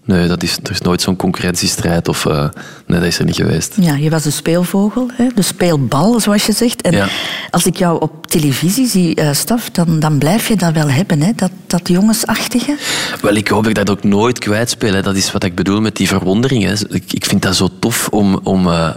Nee, 0.06 0.28
dat 0.28 0.43
is, 0.43 0.58
er 0.63 0.72
is 0.72 0.82
nooit 0.82 1.02
zo'n 1.02 1.15
concurrentiestrijd. 1.15 2.08
Of, 2.08 2.26
eh, 2.26 2.50
nee, 2.88 3.00
dat 3.00 3.08
is 3.08 3.19
er 3.19 3.26
niet 3.26 3.36
geweest. 3.36 3.76
Ja, 3.80 3.96
je 3.96 4.10
was 4.10 4.24
de 4.24 4.32
speelvogel, 4.32 5.10
hè? 5.13 5.28
de 5.36 5.41
speelbal, 5.41 6.19
zoals 6.19 6.46
je 6.46 6.52
zegt. 6.52 6.82
En 6.82 6.91
Ja. 6.91 7.08
als 7.50 7.65
ik 7.65 7.78
jou 7.78 8.02
op 8.02 8.28
televisie 8.28 8.88
zie, 8.88 9.15
eh, 9.15 9.34
Staf, 9.34 9.69
dan, 9.69 10.00
dan 10.00 10.17
blijf 10.17 10.48
je 10.48 10.56
dat 10.56 10.74
wel 10.74 10.89
hebben, 10.89 11.22
hè? 11.22 11.32
Dat, 11.36 11.52
dat 11.67 11.88
jongensachtige. 11.88 12.78
Wel, 13.22 13.34
ik 13.36 13.48
hoop 13.48 13.62
dat 13.62 13.69
ik 13.69 13.86
dat 13.86 13.89
ook 13.89 14.04
nooit 14.04 14.39
kwijtspeel. 14.39 14.93
Hè. 14.93 15.02
Dat 15.02 15.15
is 15.15 15.32
wat 15.32 15.43
ik 15.43 15.56
bedoel 15.56 15.82
met 15.82 15.96
die 15.96 16.08
verwondering. 16.08 16.63
Hè. 16.63 16.74
Ik, 16.89 17.13
ik 17.13 17.26
vind 17.26 17.41
dat 17.41 17.56
zo 17.56 17.69
tof 17.80 18.08
om... 18.12 18.39
om 18.43 18.67
eh, 18.67 18.89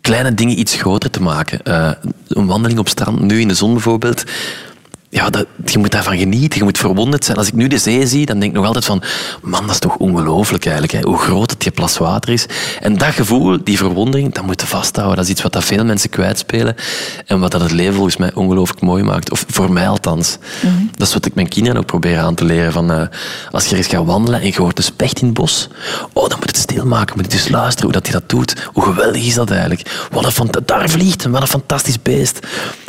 kleine 0.00 0.34
dingen 0.34 0.58
iets 0.58 0.74
groter 0.74 1.10
te 1.10 1.22
maken. 1.22 1.60
Een 2.28 2.46
wandeling 2.46 2.78
op 2.78 2.88
strand, 2.88 3.20
nu 3.20 3.40
in 3.40 3.48
de 3.48 3.54
zon 3.54 3.72
bijvoorbeeld 3.72 4.24
ja, 5.10 5.30
dat, 5.30 5.46
je 5.64 5.78
moet 5.78 5.90
daarvan 5.90 6.18
genieten, 6.18 6.58
je 6.58 6.64
moet 6.64 6.78
verwonderd 6.78 7.24
zijn. 7.24 7.36
Als 7.36 7.46
ik 7.46 7.54
nu 7.54 7.66
de 7.66 7.78
zee 7.78 8.06
zie, 8.06 8.26
dan 8.26 8.38
denk 8.38 8.50
ik 8.50 8.56
nog 8.56 8.66
altijd 8.66 8.84
van... 8.84 9.02
Man, 9.42 9.62
dat 9.62 9.70
is 9.70 9.78
toch 9.78 9.96
ongelooflijk 9.96 10.64
eigenlijk, 10.64 10.92
hè? 10.92 11.10
hoe 11.10 11.18
groot 11.18 11.50
het 11.50 11.64
je 11.64 11.70
plas 11.70 11.98
water 11.98 12.32
is. 12.32 12.46
En 12.80 12.98
dat 12.98 13.08
gevoel, 13.08 13.58
die 13.64 13.76
verwondering, 13.76 14.34
dat 14.34 14.44
moet 14.44 14.60
je 14.60 14.66
vasthouden. 14.66 15.16
Dat 15.16 15.24
is 15.24 15.30
iets 15.30 15.42
wat 15.42 15.52
dat 15.52 15.64
veel 15.64 15.84
mensen 15.84 16.10
kwijtspelen. 16.10 16.74
En 17.26 17.40
wat 17.40 17.50
dat 17.50 17.60
het 17.60 17.72
leven 17.72 17.94
volgens 17.94 18.16
mij 18.16 18.34
ongelooflijk 18.34 18.80
mooi 18.80 19.02
maakt. 19.02 19.30
Of 19.30 19.44
voor 19.48 19.72
mij 19.72 19.88
althans. 19.88 20.38
Mhm. 20.60 20.74
Dat 20.96 21.08
is 21.08 21.14
wat 21.14 21.26
ik 21.26 21.34
mijn 21.34 21.48
kinderen 21.48 21.78
ook 21.78 21.86
probeer 21.86 22.18
aan 22.18 22.34
te 22.34 22.44
leren. 22.44 22.72
Van, 22.72 22.92
eh, 22.92 23.02
als 23.50 23.66
je 23.66 23.76
eens 23.76 23.86
gaat 23.86 24.04
wandelen 24.04 24.40
en 24.40 24.46
je 24.46 24.56
hoort 24.56 24.78
een 24.78 24.84
specht 24.84 25.20
in 25.20 25.26
het 25.26 25.34
bos... 25.34 25.68
Oh, 26.12 26.28
dan 26.28 26.38
moet 26.38 26.50
je 26.50 26.56
het 26.56 26.56
stilmaken, 26.56 27.16
moet 27.16 27.32
je 27.32 27.38
eens 27.38 27.48
luisteren 27.48 27.84
hoe 27.84 27.92
dat 27.92 28.06
hij 28.06 28.20
dat 28.20 28.28
doet. 28.28 28.68
Hoe 28.72 28.82
geweldig 28.82 29.26
is 29.26 29.34
dat 29.34 29.50
eigenlijk? 29.50 30.08
Wat 30.10 30.38
een 30.38 30.50
daar 30.64 30.88
vliegt 30.88 31.24
wat 31.24 31.40
een 31.40 31.46
fantastisch 31.46 32.02
beest. 32.02 32.38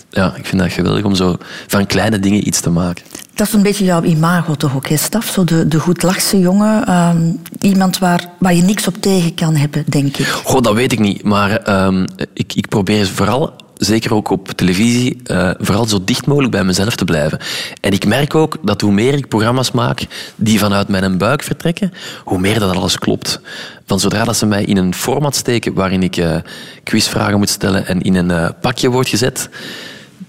Ja, 0.09 0.33
ik 0.35 0.45
vind 0.45 0.61
dat 0.61 0.71
geweldig 0.71 1.03
om 1.03 1.15
zo 1.15 1.37
van 1.67 1.85
kleine 1.85 2.19
dingen 2.19 2.47
iets 2.47 2.59
te 2.59 2.69
maken. 2.69 3.03
Dat 3.33 3.47
is 3.47 3.53
een 3.53 3.61
beetje 3.61 3.85
jouw 3.85 4.03
imago 4.03 4.55
toch 4.55 4.75
ook, 4.75 4.87
hè, 4.87 4.97
Staf? 4.97 5.25
Zo 5.25 5.43
de, 5.43 5.67
de 5.67 5.79
goedlachse 5.79 6.39
jongen. 6.39 6.85
ehm, 6.85 7.31
iemand 7.59 7.97
waar, 7.97 8.25
waar 8.39 8.53
je 8.53 8.61
niks 8.61 8.87
op 8.87 8.95
tegen 8.99 9.33
kan 9.33 9.55
hebben, 9.55 9.83
denk 9.87 10.17
ik. 10.17 10.25
Goh, 10.27 10.61
dat 10.61 10.73
weet 10.73 10.91
ik 10.91 10.99
niet. 10.99 11.23
Maar 11.23 11.57
ehm, 11.57 12.05
ik, 12.33 12.53
ik 12.53 12.67
probeer 12.67 13.07
vooral, 13.07 13.53
zeker 13.77 14.13
ook 14.13 14.29
op 14.29 14.47
televisie, 14.47 15.21
eh, 15.23 15.49
vooral 15.57 15.85
zo 15.85 16.03
dicht 16.03 16.25
mogelijk 16.25 16.51
bij 16.51 16.63
mezelf 16.63 16.95
te 16.95 17.05
blijven. 17.05 17.39
En 17.81 17.91
ik 17.91 18.05
merk 18.05 18.35
ook 18.35 18.57
dat 18.61 18.81
hoe 18.81 18.91
meer 18.91 19.13
ik 19.13 19.27
programma's 19.27 19.71
maak 19.71 20.05
die 20.35 20.59
vanuit 20.59 20.87
mijn 20.87 21.17
buik 21.17 21.43
vertrekken, 21.43 21.93
hoe 22.23 22.39
meer 22.39 22.59
dat 22.59 22.75
alles 22.75 22.97
klopt. 22.97 23.41
Van 23.85 23.99
zodra 23.99 24.23
dat 24.23 24.37
ze 24.37 24.45
mij 24.45 24.63
in 24.63 24.77
een 24.77 24.93
format 24.93 25.35
steken 25.35 25.73
waarin 25.73 26.03
ik 26.03 26.17
eh, 26.17 26.35
quizvragen 26.83 27.37
moet 27.37 27.49
stellen 27.49 27.87
en 27.87 28.01
in 28.01 28.15
een 28.15 28.31
eh, 28.31 28.49
pakje 28.61 28.89
wordt 28.89 29.09
gezet, 29.09 29.49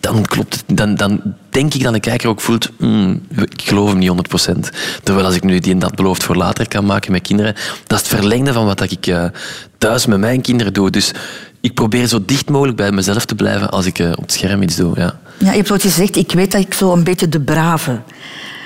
dan 0.00 0.24
klopt 0.24 0.54
het. 0.54 0.76
Dan, 0.76 0.94
dan 0.94 1.20
denk 1.50 1.74
ik 1.74 1.82
dat 1.82 1.92
de 1.92 2.00
kijker 2.00 2.28
ook 2.28 2.40
voelt, 2.40 2.70
"Hmm, 2.78 3.20
ik 3.36 3.62
geloof 3.62 3.88
hem 3.88 3.98
niet 3.98 4.08
100%. 4.08 4.70
Terwijl 5.02 5.26
als 5.26 5.34
ik 5.34 5.42
nu 5.44 5.58
die 5.58 5.72
en 5.72 5.78
dat 5.78 5.94
beloofd 5.94 6.22
voor 6.22 6.36
later 6.36 6.68
kan 6.68 6.84
maken 6.84 7.12
met 7.12 7.22
kinderen, 7.22 7.54
dat 7.86 8.00
is 8.00 8.08
het 8.08 8.18
verlengde 8.18 8.52
van 8.52 8.66
wat 8.66 8.90
ik 8.90 9.06
eh, 9.06 9.24
thuis 9.78 10.06
met 10.06 10.18
mijn 10.18 10.40
kinderen 10.40 10.72
doe. 10.72 10.90
Dus 10.90 11.12
ik 11.60 11.74
probeer 11.74 12.06
zo 12.06 12.24
dicht 12.24 12.48
mogelijk 12.50 12.76
bij 12.76 12.92
mezelf 12.92 13.24
te 13.24 13.34
blijven 13.34 13.70
als 13.70 13.86
ik 13.86 13.98
eh, 13.98 14.10
op 14.10 14.22
het 14.22 14.32
scherm 14.32 14.62
iets 14.62 14.76
doe. 14.76 14.92
Ja. 14.98 15.18
Ja, 15.38 15.50
je 15.50 15.56
hebt 15.56 15.70
ooit 15.70 15.82
gezegd, 15.82 16.16
ik 16.16 16.32
weet 16.32 16.52
dat 16.52 16.60
ik 16.60 16.74
zo 16.74 16.92
een 16.92 17.04
beetje 17.04 17.28
de 17.28 17.40
brave, 17.40 18.00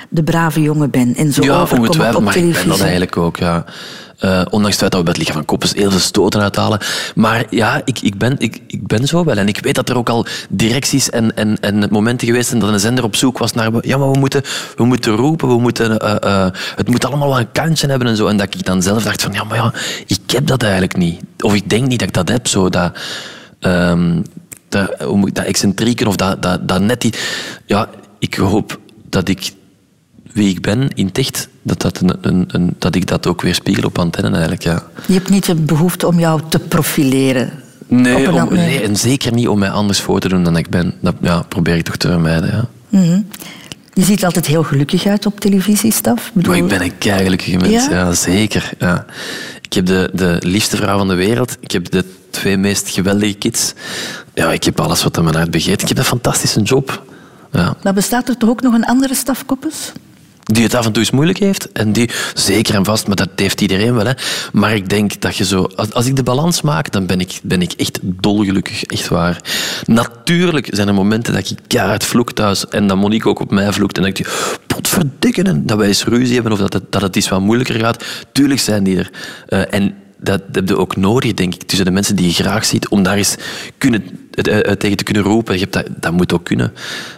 de 0.09 0.23
brave 0.23 0.61
jongen 0.61 0.89
ben. 0.89 1.15
En 1.15 1.33
zo 1.33 1.43
ja, 1.43 1.61
overkom 1.61 1.77
op, 1.77 1.83
ongetwijfeld, 1.85 2.23
maar 2.23 2.37
ik 2.37 2.53
ben 2.53 2.67
dat 2.67 2.79
eigenlijk 2.79 3.17
ook. 3.17 3.37
Ja. 3.37 3.65
Eh, 4.19 4.41
ondanks 4.49 4.67
het 4.67 4.77
feit 4.77 4.91
dat 4.91 4.99
we 4.99 5.03
bij 5.03 5.13
het 5.13 5.17
liggen 5.17 5.35
van 5.35 5.45
Koppes 5.45 5.73
heel 5.73 5.91
veel 5.91 5.99
stoten 5.99 6.41
uithalen. 6.41 6.79
Maar 7.15 7.45
ja, 7.49 7.81
ik, 7.85 7.99
ik, 8.01 8.17
ben, 8.17 8.35
ik, 8.37 8.61
ik 8.67 8.87
ben 8.87 9.07
zo 9.07 9.23
wel. 9.23 9.37
En 9.37 9.47
ik 9.47 9.59
weet 9.59 9.75
dat 9.75 9.89
er 9.89 9.97
ook 9.97 10.09
al 10.09 10.25
directies 10.49 11.09
en, 11.09 11.35
en, 11.35 11.59
en 11.59 11.87
momenten 11.91 12.27
geweest 12.27 12.47
zijn 12.47 12.59
dat 12.59 12.69
een 12.69 12.79
zender 12.79 13.03
op 13.03 13.15
zoek 13.15 13.37
was 13.37 13.53
naar... 13.53 13.71
Ja, 13.81 13.97
maar 13.97 14.11
we 14.11 14.19
moeten, 14.19 14.41
we 14.75 14.85
moeten 14.85 15.15
roepen, 15.15 15.47
we 15.47 15.59
moeten, 15.59 15.99
eh, 15.99 16.45
eh, 16.45 16.51
het 16.75 16.89
moet 16.89 17.05
allemaal 17.05 17.27
wel 17.27 17.39
een 17.39 17.51
kantje 17.51 17.87
hebben 17.87 18.07
en 18.07 18.15
zo. 18.15 18.27
En 18.27 18.37
dat 18.37 18.53
ik 18.53 18.65
dan 18.65 18.81
zelf 18.81 19.03
dacht 19.03 19.21
van, 19.21 19.33
ja, 19.33 19.43
maar 19.43 19.57
ja, 19.57 19.73
ik 20.05 20.31
heb 20.31 20.47
dat 20.47 20.61
eigenlijk 20.63 20.97
niet. 20.97 21.21
Of 21.39 21.53
ik 21.53 21.69
denk 21.69 21.87
niet 21.87 21.99
dat 21.99 22.07
ik 22.07 22.13
dat 22.13 22.29
heb, 22.29 22.47
zo. 22.47 22.69
Dat, 22.69 22.97
ehm, 23.59 24.21
dat 24.69 25.45
excentrieken 25.45 26.07
of 26.07 26.15
dat, 26.15 26.41
dat, 26.41 26.67
dat 26.67 26.81
net 26.81 27.01
die... 27.01 27.13
Ja, 27.65 27.89
ik 28.19 28.35
hoop 28.35 28.79
dat 29.09 29.27
ik 29.27 29.51
wie 30.35 30.49
ik 30.49 30.61
ben 30.61 30.89
in 30.93 31.05
het 31.05 31.17
echt, 31.17 31.47
dat, 31.61 31.81
dat, 31.81 31.99
een, 32.01 32.17
een, 32.21 32.45
een- 32.47 32.75
dat 32.79 32.95
ik 32.95 33.07
dat 33.07 33.27
ook 33.27 33.41
weer 33.41 33.55
spiegel 33.55 33.83
op 33.83 33.99
antenne 33.99 34.29
eigenlijk, 34.29 34.63
ja. 34.63 34.83
Je 35.07 35.13
hebt 35.13 35.29
niet 35.29 35.45
de 35.45 35.55
behoefte 35.55 36.07
om 36.07 36.19
jou 36.19 36.41
te 36.49 36.59
profileren. 36.59 37.51
Nee, 37.87 38.31
om- 38.31 38.53
nee. 38.53 38.81
en 38.83 38.95
zeker 38.95 39.33
niet 39.33 39.47
om 39.47 39.59
mij 39.59 39.69
anders 39.69 39.99
voor 40.01 40.19
te 40.19 40.27
doen 40.29 40.43
dan 40.43 40.57
ik 40.57 40.69
ben. 40.69 40.93
Dat 41.01 41.15
ja, 41.21 41.41
probeer 41.41 41.75
ik 41.75 41.83
toch 41.85 41.95
te 41.97 42.07
vermijden, 42.07 42.67
ja. 42.89 43.23
Je 43.93 44.03
ziet 44.03 44.19
er 44.19 44.25
altijd 44.25 44.45
heel 44.45 44.63
gelukkig 44.63 45.05
uit 45.05 45.25
op 45.25 45.39
televisie, 45.39 45.91
Staf. 45.91 46.31
bedoel- 46.33 46.51
Maar 46.53 46.61
ik 46.61 46.67
ben 46.67 46.81
een 46.81 46.97
keigelukkige 46.97 47.57
mens, 47.57 47.71
Ja? 47.85 47.89
ja, 47.91 48.13
zeker. 48.13 48.71
Ja. 48.79 49.05
Ik 49.61 49.73
heb 49.73 49.85
de, 49.85 50.09
de 50.13 50.37
liefste 50.39 50.77
vrouw 50.77 50.97
van 50.97 51.07
de 51.07 51.13
wereld. 51.15 51.57
Ik 51.59 51.71
heb 51.71 51.91
de 51.91 52.05
twee 52.29 52.57
meest 52.57 52.89
geweldige 52.89 53.33
kids. 53.33 53.73
Ja, 54.33 54.51
ik 54.51 54.63
heb 54.63 54.79
alles 54.79 55.03
wat 55.03 55.17
aan 55.17 55.23
mijn 55.23 55.35
hart 55.35 55.51
begeert. 55.51 55.81
Ik 55.81 55.87
heb 55.87 55.97
een 55.97 56.03
fantastische 56.03 56.61
job. 56.61 57.03
Ja. 57.51 57.75
Maar 57.83 57.93
bestaat 57.93 58.29
er 58.29 58.37
toch 58.37 58.49
ook 58.49 58.61
nog 58.61 58.73
een 58.73 58.85
andere 58.85 59.15
stafkoppes? 59.15 59.91
Die 60.51 60.63
het 60.63 60.73
af 60.73 60.85
en 60.85 60.91
toe 60.91 61.01
eens 61.01 61.11
moeilijk 61.11 61.39
heeft. 61.39 61.71
En 61.71 61.91
die, 61.91 62.09
zeker 62.33 62.75
en 62.75 62.85
vast, 62.85 63.07
maar 63.07 63.15
dat 63.15 63.29
heeft 63.35 63.61
iedereen 63.61 63.95
wel. 63.95 64.05
Hè. 64.05 64.11
Maar 64.51 64.75
ik 64.75 64.89
denk 64.89 65.21
dat 65.21 65.35
je 65.35 65.45
zo... 65.45 65.69
Als, 65.91 66.05
ik 66.05 66.15
de 66.15 66.23
balans 66.23 66.61
maak, 66.61 66.91
dan 66.91 67.05
ben 67.05 67.19
ik, 67.19 67.39
ben 67.43 67.61
ik 67.61 67.71
echt 67.71 67.99
dolgelukkig. 68.01 68.83
Echt 68.83 69.07
waar. 69.07 69.41
Natuurlijk 69.85 70.67
zijn 70.71 70.87
er 70.87 70.93
momenten 70.93 71.33
dat 71.33 71.49
ik 71.49 71.57
keihard 71.67 72.03
vloek 72.03 72.31
thuis. 72.31 72.67
En 72.67 72.87
dat 72.87 72.97
Monique 72.97 73.29
ook 73.29 73.39
op 73.39 73.51
mij 73.51 73.71
vloekt. 73.71 73.97
En 73.97 74.03
dat 74.03 74.19
ik 74.19 74.57
potverdikken. 74.67 75.43
En 75.43 75.65
dat 75.65 75.77
wij 75.77 75.87
eens 75.87 76.03
ruzie 76.03 76.33
hebben 76.33 76.51
of 76.51 76.59
dat 76.59 76.73
het, 76.73 76.91
dat 76.91 77.01
het 77.01 77.15
iets 77.15 77.29
wat 77.29 77.41
moeilijker 77.41 77.79
gaat. 77.79 78.03
Tuurlijk 78.31 78.59
zijn 78.59 78.83
die 78.83 78.97
er. 78.97 79.09
Eh, 79.47 79.73
en 79.73 79.95
dat 80.17 80.41
heb 80.51 80.67
je 80.67 80.77
ook 80.77 80.95
nodig, 80.95 81.33
denk 81.33 81.53
ik, 81.53 81.63
tussen 81.63 81.85
de 81.85 81.91
mensen 81.91 82.15
die 82.15 82.25
je 82.25 82.33
graag 82.33 82.65
ziet, 82.65 82.87
om 82.87 83.03
daar 83.03 83.17
eens 83.17 83.35
kunnen, 83.77 84.03
eh, 84.31 84.69
eh, 84.69 84.77
tegen 84.77 84.97
te 84.97 85.03
kunnen 85.03 85.23
roepen. 85.23 85.53
Je 85.53 85.59
hebt 85.59 85.73
dat, 85.73 85.87
dat 85.99 86.11
moet 86.11 86.33
ook 86.33 86.45
kunnen. 86.45 86.73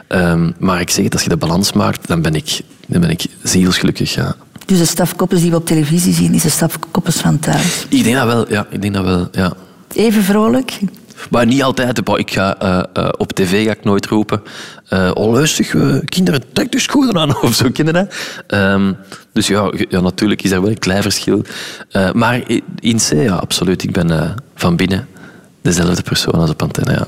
Ehm, 0.08 0.52
maar 0.60 0.82
ik 0.82 0.90
zeg 0.90 1.04
het, 1.04 1.14
als 1.14 1.24
je 1.24 1.30
de 1.30 1.38
balans 1.38 1.74
maakt, 1.74 2.08
dan 2.08 2.22
ben 2.22 2.36
ik, 2.36 2.62
dan 2.88 3.02
ben 3.02 3.10
ik 3.10 3.26
zielsgelukkig. 3.44 4.14
Ja. 4.14 4.36
Dus 4.66 4.78
de 4.78 4.86
stafkoppes 4.86 5.42
die 5.42 5.50
we 5.50 5.56
op 5.56 5.66
televisie 5.66 6.14
zien, 6.14 6.34
is 6.34 6.42
de 6.42 6.50
stafkoppes 6.50 7.16
van 7.16 7.40
thuis. 7.40 7.86
Ik 7.90 8.04
denk 8.04 8.16
dat 8.16 8.26
wel, 8.26 8.52
ja. 8.52 8.68
Ik 8.70 8.82
denk 8.82 8.94
dat 8.94 9.04
wel, 9.04 9.28
ja. 9.32 9.54
Even 9.94 10.24
vrolijk. 10.24 10.80
Maar 11.30 11.46
niet 11.46 11.64
altijd. 11.64 12.04
Bah, 12.04 12.20
Ik 12.20 12.32
ga, 12.32 12.58
eh, 12.60 12.84
eh, 12.94 13.10
op 13.18 13.34
tv 13.34 13.66
ga 13.66 13.72
ik 13.72 13.84
nooit 13.84 14.06
roepen. 14.06 14.42
eh 14.90 15.12
oh, 15.14 15.42
eh, 15.42 16.00
kinderen, 16.06 16.44
trek 16.54 16.72
de 16.72 16.80
schoenen 16.80 17.18
aan. 17.18 17.42
Of 17.42 17.54
zo, 17.54 17.70
kinderen. 17.74 18.10
Ehm, 18.48 18.94
dus 19.34 19.48
ja, 19.48 19.72
ja, 19.90 20.02
natuurlijk 20.02 20.44
is 20.44 20.52
er 20.52 20.62
wel 20.62 20.70
een 20.70 20.80
klein 20.80 21.02
verschil. 21.02 21.44
Maar 22.14 22.42
in 22.80 22.98
C, 22.98 23.12
ja, 23.12 23.36
absoluut. 23.36 23.84
Ik 23.84 23.92
ben 23.92 24.36
van 24.56 24.76
binnen 24.76 25.08
dezelfde 25.62 26.02
persoon 26.02 26.34
als 26.34 26.50
op 26.50 26.62
antenne, 26.62 26.92
ja. 26.92 27.08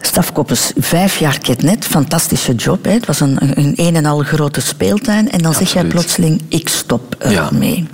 Stafkoppes, 0.00 0.72
vijf 0.76 1.18
jaar 1.18 1.38
ketnet, 1.38 1.84
fantastische 1.84 2.54
job. 2.54 2.84
Hè. 2.84 2.90
Het 2.90 3.06
was 3.06 3.20
een, 3.20 3.36
een 3.58 3.72
een 3.76 3.96
en 3.96 4.06
al 4.06 4.18
grote 4.18 4.60
speeltuin. 4.60 5.30
En 5.30 5.38
dan 5.38 5.52
zeg 5.52 5.72
jij 5.72 5.82
Absoluut. 5.82 5.92
plotseling, 5.92 6.40
ik 6.48 6.68
stop 6.68 7.14
ermee. 7.18 7.76
Ja, 7.76 7.84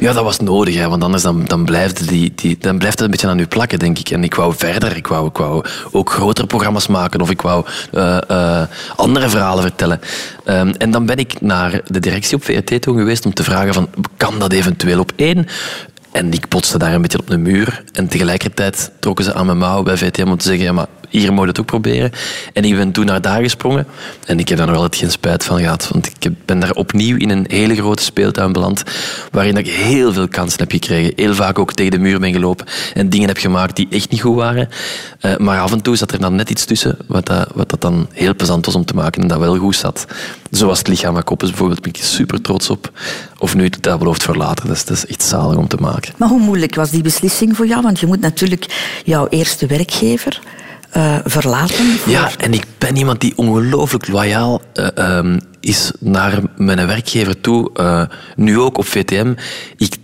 dat 0.00 0.24
was 0.24 0.40
nodig, 0.40 0.74
hè, 0.74 0.88
want 0.88 1.02
anders 1.02 1.22
dan, 1.22 1.44
dan, 1.44 1.64
blijft 1.64 2.08
die, 2.08 2.32
die, 2.34 2.56
dan 2.60 2.78
blijft 2.78 2.98
het 2.98 3.04
een 3.04 3.10
beetje 3.10 3.28
aan 3.28 3.38
u 3.38 3.46
plakken, 3.46 3.78
denk 3.78 3.98
ik. 3.98 4.10
En 4.10 4.24
ik 4.24 4.34
wou 4.34 4.54
verder, 4.56 4.96
ik 4.96 5.06
wou, 5.06 5.26
ik 5.26 5.36
wou 5.36 5.64
ook 5.92 6.10
grotere 6.10 6.46
programma's 6.46 6.86
maken 6.86 7.20
of 7.20 7.30
ik 7.30 7.42
wou 7.42 7.64
eh, 7.92 8.18
eh, 8.28 8.68
andere 8.96 9.28
verhalen 9.28 9.62
vertellen. 9.62 10.00
Ehm, 10.44 10.72
en 10.78 10.90
dan 10.90 11.06
ben 11.06 11.16
ik 11.16 11.40
naar 11.40 11.80
de 11.86 12.00
directie 12.00 12.36
op 12.36 12.44
VRT 12.44 12.82
toen 12.82 12.98
geweest 12.98 13.24
om 13.24 13.34
te 13.34 13.44
vragen 13.44 13.74
van, 13.74 13.88
kan 14.16 14.38
dat 14.38 14.52
eventueel 14.52 15.00
op 15.00 15.12
één? 15.16 15.46
En 16.12 16.32
ik 16.32 16.48
botste 16.48 16.78
daar 16.78 16.94
een 16.94 17.02
beetje 17.02 17.18
op 17.18 17.26
de 17.26 17.38
muur. 17.38 17.82
En 17.92 18.08
tegelijkertijd 18.08 18.90
trokken 19.00 19.24
ze 19.24 19.34
aan 19.34 19.46
mijn 19.46 19.58
mouw 19.58 19.82
bij 19.82 19.96
VTM 19.96 20.28
om 20.28 20.36
te 20.36 20.46
zeggen, 20.46 20.64
ja, 20.64 20.72
maar 20.72 20.86
hier 21.08 21.32
moet 21.32 21.42
je 21.42 21.48
het 21.48 21.60
ook 21.60 21.66
proberen. 21.66 22.10
En 22.52 22.64
ik 22.64 22.76
ben 22.76 22.92
toen 22.92 23.06
naar 23.06 23.20
daar 23.20 23.42
gesprongen. 23.42 23.86
En 24.26 24.38
ik 24.38 24.48
heb 24.48 24.58
daar 24.58 24.66
nog 24.66 24.76
altijd 24.76 24.96
geen 24.96 25.10
spijt 25.10 25.44
van 25.44 25.58
gehad. 25.60 25.88
Want 25.92 26.06
ik 26.06 26.30
ben 26.44 26.60
daar 26.60 26.72
opnieuw 26.72 27.16
in 27.16 27.30
een 27.30 27.44
hele 27.48 27.74
grote 27.74 28.02
speeltuin 28.02 28.52
beland. 28.52 28.82
Waarin 29.30 29.56
ik 29.56 29.68
heel 29.68 30.12
veel 30.12 30.28
kansen 30.28 30.58
heb 30.58 30.70
gekregen. 30.70 31.12
Heel 31.16 31.34
vaak 31.34 31.58
ook 31.58 31.72
tegen 31.72 31.92
de 31.92 31.98
muur 31.98 32.20
ben 32.20 32.32
gelopen. 32.32 32.66
En 32.94 33.08
dingen 33.08 33.28
heb 33.28 33.36
gemaakt 33.36 33.76
die 33.76 33.86
echt 33.90 34.10
niet 34.10 34.20
goed 34.20 34.36
waren. 34.36 34.68
Eh, 35.20 35.36
maar 35.36 35.60
af 35.60 35.72
en 35.72 35.82
toe 35.82 35.96
zat 35.96 36.12
er 36.12 36.20
dan 36.20 36.34
net 36.34 36.50
iets 36.50 36.64
tussen. 36.64 36.96
Wat, 37.06 37.26
dat, 37.26 37.48
wat 37.54 37.70
dat 37.70 37.80
dan 37.80 38.08
heel 38.12 38.34
plezant 38.34 38.66
was 38.66 38.74
om 38.74 38.84
te 38.84 38.94
maken. 38.94 39.22
En 39.22 39.28
dat 39.28 39.38
wel 39.38 39.56
goed 39.56 39.76
zat. 39.76 40.06
Zoals 40.50 40.78
het 40.78 40.88
lichaam 40.88 41.14
van 41.14 41.24
Koppes 41.24 41.48
bijvoorbeeld. 41.48 41.80
Ben 41.82 41.92
ik 41.92 42.00
super 42.02 42.40
trots 42.40 42.70
op. 42.70 42.92
Of 43.38 43.54
nu, 43.54 43.68
dat 43.80 43.98
belooft 43.98 44.22
voor 44.22 44.36
later. 44.36 44.66
Dat 44.66 44.76
is, 44.76 44.84
dat 44.84 44.96
is 44.96 45.06
echt 45.06 45.22
zalig 45.22 45.56
om 45.56 45.68
te 45.68 45.76
maken. 45.76 46.14
Maar 46.16 46.28
hoe 46.28 46.40
moeilijk 46.40 46.74
was 46.74 46.90
die 46.90 47.02
beslissing 47.02 47.56
voor 47.56 47.66
jou? 47.66 47.82
Want 47.82 48.00
je 48.00 48.06
moet 48.06 48.20
natuurlijk 48.20 49.00
jouw 49.04 49.26
eerste 49.28 49.66
werkgever 49.66 50.40
eh, 50.90 51.18
verlaten. 51.24 51.74
voor- 51.98 52.12
Ja, 52.12 52.30
en 52.38 52.52
ik 52.54 52.64
ben 52.78 52.96
iemand 52.96 53.20
die 53.20 53.32
ongelooflijk 53.36 54.08
loyaal 54.08 54.60
eh, 54.74 54.86
ehm, 54.94 55.38
is 55.60 55.90
naar 56.00 56.40
mijn 56.56 56.86
werkgever 56.86 57.40
toe. 57.40 57.70
Eh, 57.74 58.02
nu 58.36 58.58
ook 58.58 58.78
op 58.78 58.86
VTM. 58.86 59.34
Ik, 59.76 59.96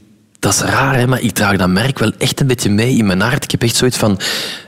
dat 0.45 0.53
is 0.53 0.61
raar, 0.61 0.97
hè, 0.97 1.07
maar 1.07 1.21
ik 1.21 1.31
draag 1.31 1.57
dat 1.57 1.69
merk 1.69 1.99
wel 1.99 2.13
echt 2.19 2.41
een 2.41 2.47
beetje 2.47 2.71
mee 2.71 2.97
in 2.97 3.07
mijn 3.07 3.21
hart. 3.21 3.45
Ik 3.45 3.51
heb 3.51 3.63
echt 3.63 3.77
zoiets 3.77 3.97
van... 3.97 4.21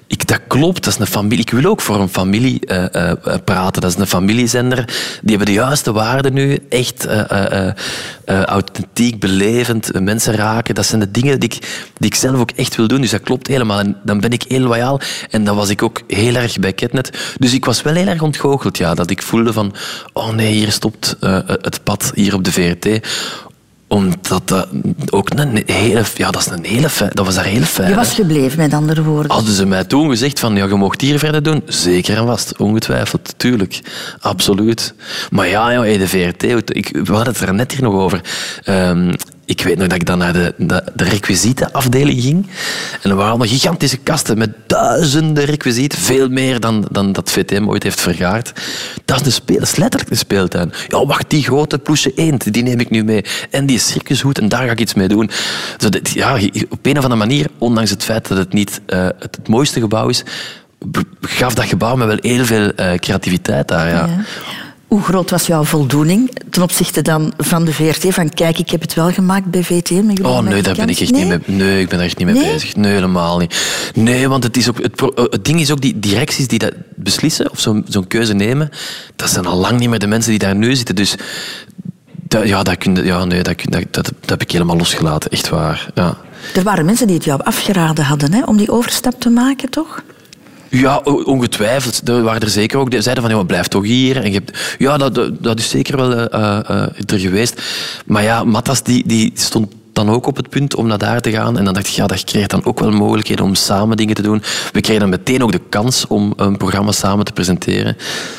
Ik, 0.09 0.27
dat 0.27 0.41
klopt, 0.49 0.85
dat 0.85 0.93
is 0.93 0.99
een 0.99 1.07
familie. 1.07 1.41
Ik 1.41 1.51
wil 1.51 1.71
ook 1.71 1.81
voor 1.81 2.01
een 2.01 2.09
familie 2.09 2.67
eh, 2.67 2.95
eh, 2.95 3.11
eh, 3.11 3.35
praten. 3.45 3.83
Dat 3.83 3.91
is 3.91 3.97
een 3.97 4.07
familiezender. 4.07 4.85
Die 5.23 5.37
hebben 5.37 5.47
de 5.47 5.53
juiste 5.53 5.93
waarden 5.93 6.33
nu. 6.33 6.59
Echt 6.69 7.09
authentiek, 8.27 9.21
belevend, 9.21 10.01
mensen 10.01 10.35
raken. 10.35 10.75
Dat 10.75 10.87
zijn 10.87 11.01
de 11.01 11.11
dingen 11.11 11.41
die 11.41 11.49
ik, 11.49 11.89
die 11.99 12.11
ik 12.11 12.15
zelf 12.15 12.41
ook 12.41 12.51
echt 12.51 12.77
wil 12.77 12.89
doen. 12.89 13.01
Dus 13.01 13.11
dat 13.11 13.23
klopt 13.23 13.47
helemaal. 13.47 13.79
En 13.79 13.97
dan 14.05 14.21
ben 14.21 14.31
ik 14.31 14.45
heel 14.49 14.61
loyaal. 14.61 15.01
En 15.31 15.45
dan 15.45 15.57
was 15.57 15.69
ik 15.69 15.83
ook 15.83 16.01
heel 16.07 16.35
erg 16.35 16.59
bij 16.59 16.73
Ketnet. 16.73 17.35
Dus 17.39 17.55
ik 17.55 17.65
was 17.65 17.83
wel 17.83 17.95
heel 17.95 18.07
erg 18.07 18.23
ontgoocheld. 18.23 18.79
Ja, 18.79 18.95
dat 18.95 19.11
ik 19.11 19.23
voelde 19.23 19.53
van... 19.53 19.75
Oh 20.13 20.31
nee, 20.31 20.53
hier 20.53 20.73
stopt 20.73 21.17
het 21.21 21.81
pad 21.83 22.11
hier 22.15 22.35
op 22.35 22.45
de 22.45 22.53
VRT 22.53 23.01
Omdat 23.97 24.49
dat 24.49 24.69
ook 25.11 25.31
een 25.31 25.63
hele... 25.67 26.03
Ja, 26.15 26.31
dat, 26.31 26.41
is 26.41 26.47
een 26.47 26.65
hele 26.65 26.89
dat 27.13 27.25
was 27.25 27.35
daar 27.35 27.45
heel 27.45 27.63
fijn. 27.63 27.89
Je 27.89 27.95
was 27.95 28.15
gebleven, 28.15 28.59
met 28.59 28.73
andere 28.73 29.03
woorden. 29.03 29.31
Hadden 29.31 29.55
ze 29.55 29.67
mij 29.67 29.85
toen 29.85 30.09
gezegd 30.09 30.39
van, 30.39 30.57
ja, 30.57 30.67
je 30.67 30.75
mocht 30.75 31.01
hier 31.01 31.19
verder 31.19 31.43
doen? 31.43 31.63
Zeker 31.67 32.17
en 32.17 32.27
vast, 32.27 32.59
ongetwijfeld, 32.59 33.35
tuurlijk. 33.37 33.81
Absoluut. 34.21 34.95
Maar 35.31 35.49
ja, 35.49 35.71
ja 35.71 35.99
de 35.99 36.09
VRT, 36.09 36.43
ik, 36.77 36.89
we 37.05 37.13
hadden 37.13 37.33
het 37.33 37.41
er 37.41 37.55
net 37.55 37.73
hier 37.73 37.83
nog 37.83 37.95
over. 37.95 38.21
Ehm, 38.65 39.13
ik 39.47 39.63
weet 39.63 39.79
nog 39.79 39.87
dat 39.87 39.99
ik 39.99 40.07
dan 40.07 40.19
naar 40.19 40.33
de, 40.33 40.55
de, 40.57 40.83
de 40.95 41.05
requisietenafdeling 41.05 42.23
ging. 42.23 42.47
En 43.03 43.11
er 43.11 43.17
waren 43.17 43.31
allemaal 43.31 43.49
gigantische 43.49 43.97
kasten 43.97 44.39
met 44.39 44.51
duizenden 44.67 45.45
requisieten. 45.45 45.99
Veel 45.99 46.29
meer 46.29 46.61
dan, 46.61 46.87
dan 46.91 47.13
dat 47.13 47.31
VTM 47.31 47.69
ooit 47.69 47.83
heeft 47.83 48.01
vergaard. 48.01 48.53
Dat 49.05 49.21
is, 49.21 49.27
een 49.27 49.33
speel, 49.33 49.61
is 49.61 49.77
letterlijk 49.77 50.11
een 50.11 50.17
speeltuin. 50.17 50.73
Ja, 50.89 51.07
wacht, 51.07 51.31
die 51.31 51.43
grote 51.43 51.79
ploesje 51.79 52.13
eend, 52.15 52.53
die 52.53 52.63
neem 52.63 52.81
ik 52.81 52.91
nu 52.91 53.05
mee. 53.05 53.25
En 53.51 53.67
die 53.67 53.79
circushoed, 53.79 54.39
en 54.39 54.49
daar 54.49 54.67
ga 54.67 54.73
ik 54.73 54.81
iets 54.81 54.95
mee 54.95 55.09
doen. 55.09 55.31
Ja, 56.03 56.39
op 56.69 56.87
een 56.87 56.99
of 56.99 57.03
andere 57.03 57.17
manier, 57.17 57.47
ondanks 57.59 57.91
het 57.91 58.05
feit 58.05 58.29
dat 58.29 58.39
het 58.39 58.53
niet 58.53 58.81
eh, 58.87 59.07
het, 59.19 59.49
mooiste 59.49 59.81
gebouw 59.81 60.09
is, 60.09 60.23
gaf 61.21 61.55
dat 61.55 61.65
gebouw 61.65 61.97
me 61.97 62.07
wel 62.07 62.19
heel 62.21 62.45
veel 62.45 62.73
eh, 62.73 62.99
creativiteit 62.99 63.69
daar. 63.69 63.89
Ja. 63.89 64.09
Hoe 64.87 65.03
groot 65.03 65.31
was 65.31 65.47
jouw 65.47 65.65
voldoening 65.65 66.31
ten 66.51 66.63
opzichte 66.63 67.03
dan 67.03 67.33
van 67.39 67.65
de 67.65 67.73
VRT? 67.73 68.15
Van 68.15 68.29
kijk, 68.29 68.59
ik 68.59 68.71
heb 68.71 68.81
het 68.81 68.95
wel 68.95 69.11
gemaakt 69.13 69.47
bij 69.51 69.63
VTM. 69.65 70.07
met 70.07 70.21
Oh 70.21 70.41
nee, 70.41 70.63
daar 70.63 70.75
ben 70.75 70.89
ik 70.89 71.01
echt 71.01 71.11
nee? 71.11 71.25
niet 71.25 71.47
mee, 71.47 71.57
nee, 71.57 71.81
ik 71.81 71.89
ben 71.89 71.99
daar 71.99 72.07
echt 72.07 72.19
niet 72.19 72.27
mee 72.27 72.37
Nee? 72.37 72.53
bezig. 72.53 72.77
Nee, 72.77 72.93
helemaal 72.93 73.39
niet. 73.39 73.91
Nee, 73.95 74.29
want 74.29 74.43
het, 74.45 74.57
is 74.57 74.69
ook, 74.69 74.83
het, 74.83 75.01
eh, 75.01 75.25
het 75.31 75.45
ding 75.45 75.61
is 75.61 75.71
ook, 75.71 75.81
die 75.81 75.99
directies 76.01 76.49
die 76.49 76.59
dat 76.59 76.73
beslissen, 76.95 77.51
of 77.51 77.61
zo'n 77.61 77.85
zo'n 77.89 78.07
keuze 78.07 78.35
nemen, 78.35 78.71
dat 79.17 79.31
zijn 79.31 79.47
al 79.47 79.57
lang 79.59 79.79
niet 79.79 79.89
meer 79.89 79.99
de 79.99 80.07
mensen 80.07 80.31
die 80.31 80.39
daar 80.39 80.57
nu 80.57 80.77
zitten. 80.77 80.95
Dus 80.97 81.15
dat, 82.29 82.49
ja, 82.49 82.63
dat, 82.63 82.79
kun, 82.79 82.95
je- 82.95 83.05
ja, 83.05 83.25
nee, 83.25 83.43
dat, 83.43 83.55
kun- 83.55 83.71
dat, 83.71 83.83
dat, 83.91 84.05
dat 84.21 84.31
heb 84.31 84.43
ik 84.43 84.51
helemaal 84.51 84.77
losgelaten, 84.77 85.31
echt 85.31 85.49
waar. 85.49 85.89
Ja. 85.95 86.17
Er 86.55 86.63
waren 86.63 86.85
mensen 86.85 87.07
die 87.07 87.17
het 87.17 87.25
jou 87.25 87.41
afgeraden 87.45 88.05
hadden 88.05 88.33
hè, 88.33 88.43
om 88.45 88.57
die 88.57 88.71
overstap 88.71 89.21
te 89.21 89.29
maken, 89.31 89.71
toch? 89.71 90.03
Ja, 90.69 90.97
ongetwijfeld. 91.25 92.09
Er 92.09 92.23
waren 92.23 92.41
er 92.41 92.49
zeker 92.49 92.79
ook 92.79 92.91
die 92.91 93.01
zeiden 93.01 93.25
van, 93.25 93.35
maar 93.35 93.47
blijf 93.47 93.67
toch 93.69 93.85
hier. 93.85 94.17
En 94.25 94.45
ja, 94.79 94.97
dat, 94.97 95.15
dat- 95.43 95.59
is 95.59 95.69
zeker 95.69 95.97
wel 95.97 96.13
eh, 96.13 96.59
eh, 96.69 96.89
er 97.07 97.19
geweest. 97.19 97.63
Maar 98.07 98.23
ja, 98.23 98.45
Matas 98.45 98.83
die, 98.83 99.07
die 99.07 99.31
stond 99.35 99.73
dan 99.93 100.11
ook 100.11 100.27
op 100.27 100.37
het 100.37 100.49
punt 100.49 100.75
om 100.75 100.87
naar 100.87 100.99
daar 100.99 101.21
te 101.21 101.31
gaan. 101.31 101.59
En 101.59 101.65
dan 101.65 101.75
dacht 101.75 101.87
ik, 101.87 101.93
ja, 101.93 102.07
dat 102.07 102.25
creëert 102.25 102.51
dan 102.51 102.65
ook 102.65 102.81
wel 102.81 102.91
mogelijkheden 102.91 103.45
om 103.45 103.55
samen 103.55 103.97
dingen 103.97 104.15
te 104.15 104.23
doen. 104.23 104.43
We 104.73 104.81
kregen 104.81 105.01
dan 105.01 105.11
meteen 105.11 105.43
ook 105.43 105.53
de 105.53 105.61
kans 105.69 106.07
om 106.07 106.33
een 106.37 106.57
programma 106.57 106.93
samen 106.93 107.25
te 107.25 107.33
presenteren. 107.33 107.97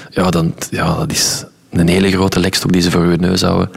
Ja, 0.10 0.30
dan, 0.30 0.54
ja 0.70 0.96
dat 0.96 1.12
is 1.12 1.44
een 1.72 1.88
hele 1.88 2.12
grote 2.12 2.40
lekstok 2.40 2.72
die 2.74 2.82
ze 2.82 2.92
voor 2.92 3.12
je 3.12 3.18
neus 3.18 3.42
houden, 3.42 3.70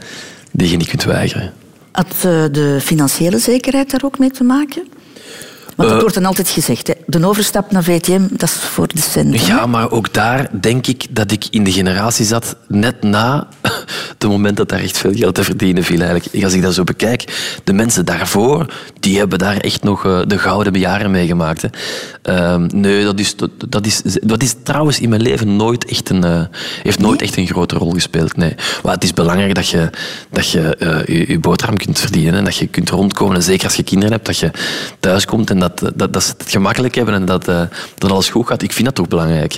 die 0.51 0.69
je 0.69 0.77
niet 0.77 0.87
kunt 0.89 1.03
weigeren. 1.03 1.53
Had 1.91 2.13
eh, 2.15 2.43
de 2.51 2.77
financiële 2.81 3.37
zekerheid 3.39 3.91
daar 3.91 4.03
ook 4.03 4.19
mee 4.19 4.31
te 4.31 4.43
maken? 4.43 4.87
Want 5.81 5.93
dat 5.93 5.97
Eh, 5.97 5.99
wordt 5.99 6.15
dan 6.15 6.25
altijd 6.25 6.49
gezegd. 6.49 6.87
Hè. 6.87 6.93
De 7.05 7.27
overstap 7.27 7.71
naar 7.71 7.83
VTM, 7.83 8.21
dat 8.29 8.49
is 8.49 8.53
voor 8.55 8.87
de 8.87 9.01
centen. 9.01 9.45
Ja, 9.45 9.65
maar 9.65 9.91
ook 9.91 10.13
daar 10.13 10.49
denk 10.61 10.87
ik 10.87 11.05
dat 11.09 11.31
ik 11.31 11.45
in 11.49 11.63
de 11.63 11.71
generatie 11.71 12.25
zat 12.25 12.55
net 12.67 13.03
na 13.03 13.47
het 14.17 14.29
moment 14.29 14.57
dat 14.57 14.69
daar 14.69 14.79
echt 14.79 14.97
veel 14.97 15.13
geld 15.13 15.35
te 15.35 15.43
verdienen 15.43 15.83
viel. 15.83 16.01
Eigenlijk. 16.01 16.43
Als 16.43 16.53
ik 16.53 16.61
dat 16.61 16.73
zo 16.73 16.83
bekijk, 16.83 17.51
de 17.63 17.73
mensen 17.73 18.05
daarvoor, 18.05 18.73
die 18.99 19.17
hebben 19.17 19.39
daar 19.39 19.57
echt 19.57 19.83
nog 19.83 20.05
eh, 20.05 20.19
de 20.27 20.37
gouden 20.37 20.79
jaren 20.79 21.11
meegemaakt. 21.11 21.61
Hè. 21.61 21.67
Ehm, 22.21 22.69
nee, 22.73 23.03
dat 23.03 23.19
is, 23.19 23.35
dat, 23.69 23.85
is, 23.85 24.01
dat 24.21 24.43
is 24.43 24.55
trouwens 24.63 24.99
in 24.99 25.09
mijn 25.09 25.21
leven 25.21 25.55
nooit 25.55 25.85
echt 25.85 26.09
een, 26.09 26.23
eh, 26.23 26.41
heeft 26.83 26.99
nooit 26.99 27.21
echt 27.21 27.37
een 27.37 27.47
grote 27.47 27.75
rol 27.75 27.91
gespeeld. 27.91 28.37
Nee. 28.37 28.55
Maar 28.83 28.93
het 28.93 29.03
is 29.03 29.13
belangrijk 29.13 29.55
dat 29.55 29.67
je 29.67 29.89
dat 30.29 30.49
je, 30.49 30.75
je, 31.05 31.25
je 31.27 31.39
boterham 31.39 31.77
kunt 31.77 31.99
verdienen 31.99 32.33
en 32.33 32.43
dat 32.43 32.55
je 32.55 32.67
kunt 32.67 32.89
rondkomen. 32.89 33.35
En 33.35 33.43
zeker 33.43 33.65
als 33.65 33.75
je 33.75 33.83
kinderen 33.83 34.13
hebt, 34.13 34.25
dat 34.25 34.37
je 34.37 34.51
thuis 34.99 35.25
komt 35.25 35.49
en 35.49 35.59
dat, 35.59 35.70
dat, 35.95 36.13
dat 36.13 36.23
ze 36.23 36.33
het 36.37 36.51
gemakkelijk 36.51 36.95
hebben 36.95 37.13
en 37.13 37.25
dat, 37.25 37.47
eh, 37.47 37.61
dat 37.97 38.11
alles 38.11 38.29
goed 38.29 38.47
gaat. 38.47 38.61
Ik 38.61 38.71
vind 38.71 38.85
dat 38.85 38.95
toch 38.95 39.07
belangrijk. 39.07 39.57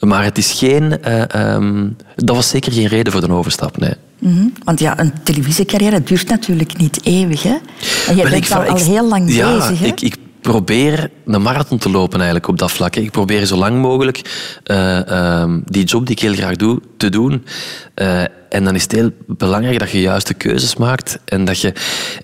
Maar 0.00 0.24
het 0.24 0.38
is 0.38 0.52
geen... 0.52 1.02
eh, 1.02 1.34
ehm, 1.34 1.88
dat 2.16 2.36
was 2.36 2.48
zeker 2.48 2.72
geen 2.72 2.86
reden 2.86 3.12
voor 3.12 3.20
de 3.20 3.32
overstap, 3.32 3.78
nee. 3.78 3.94
Mhm. 4.18 4.46
Want 4.64 4.80
ja, 4.80 4.98
een 5.00 5.12
televisiecarrière 5.22 6.02
duurt 6.02 6.28
natuurlijk 6.28 6.76
niet 6.76 7.00
eeuwig. 7.02 7.42
Hè? 7.42 7.56
En 8.08 8.14
jij 8.16 8.16
Wel, 8.16 8.30
bent 8.30 8.46
ik 8.46 8.52
al, 8.52 8.76
heel 8.76 9.08
lang 9.08 9.34
ja, 9.34 9.56
bezig. 9.56 9.78
Hè? 9.78 9.86
Ik, 9.86 10.00
ik 10.00 10.16
probeer 10.40 11.10
een 11.26 11.42
marathon 11.42 11.78
te 11.78 11.90
lopen 11.90 12.16
eigenlijk 12.16 12.48
op 12.48 12.58
dat 12.58 12.72
vlak. 12.72 12.96
Ik 12.96 13.10
probeer 13.10 13.46
zo 13.46 13.56
lang 13.56 13.80
mogelijk 13.80 14.20
eh, 14.64 15.08
ehm, 15.08 15.60
die 15.64 15.84
job 15.84 16.06
die 16.06 16.16
ik 16.16 16.22
heel 16.22 16.34
graag 16.34 16.56
doe, 16.56 16.80
te 16.96 17.08
doen. 17.08 17.44
Eh, 17.94 18.22
en 18.48 18.64
dan 18.64 18.74
is 18.74 18.82
het 18.82 18.92
heel 18.92 19.10
belangrijk 19.26 19.78
dat 19.78 19.90
je 19.90 20.00
juiste 20.00 20.34
keuzes 20.34 20.76
maakt. 20.76 21.18
En 21.24 21.44
dat 21.44 21.60
je... 21.60 21.72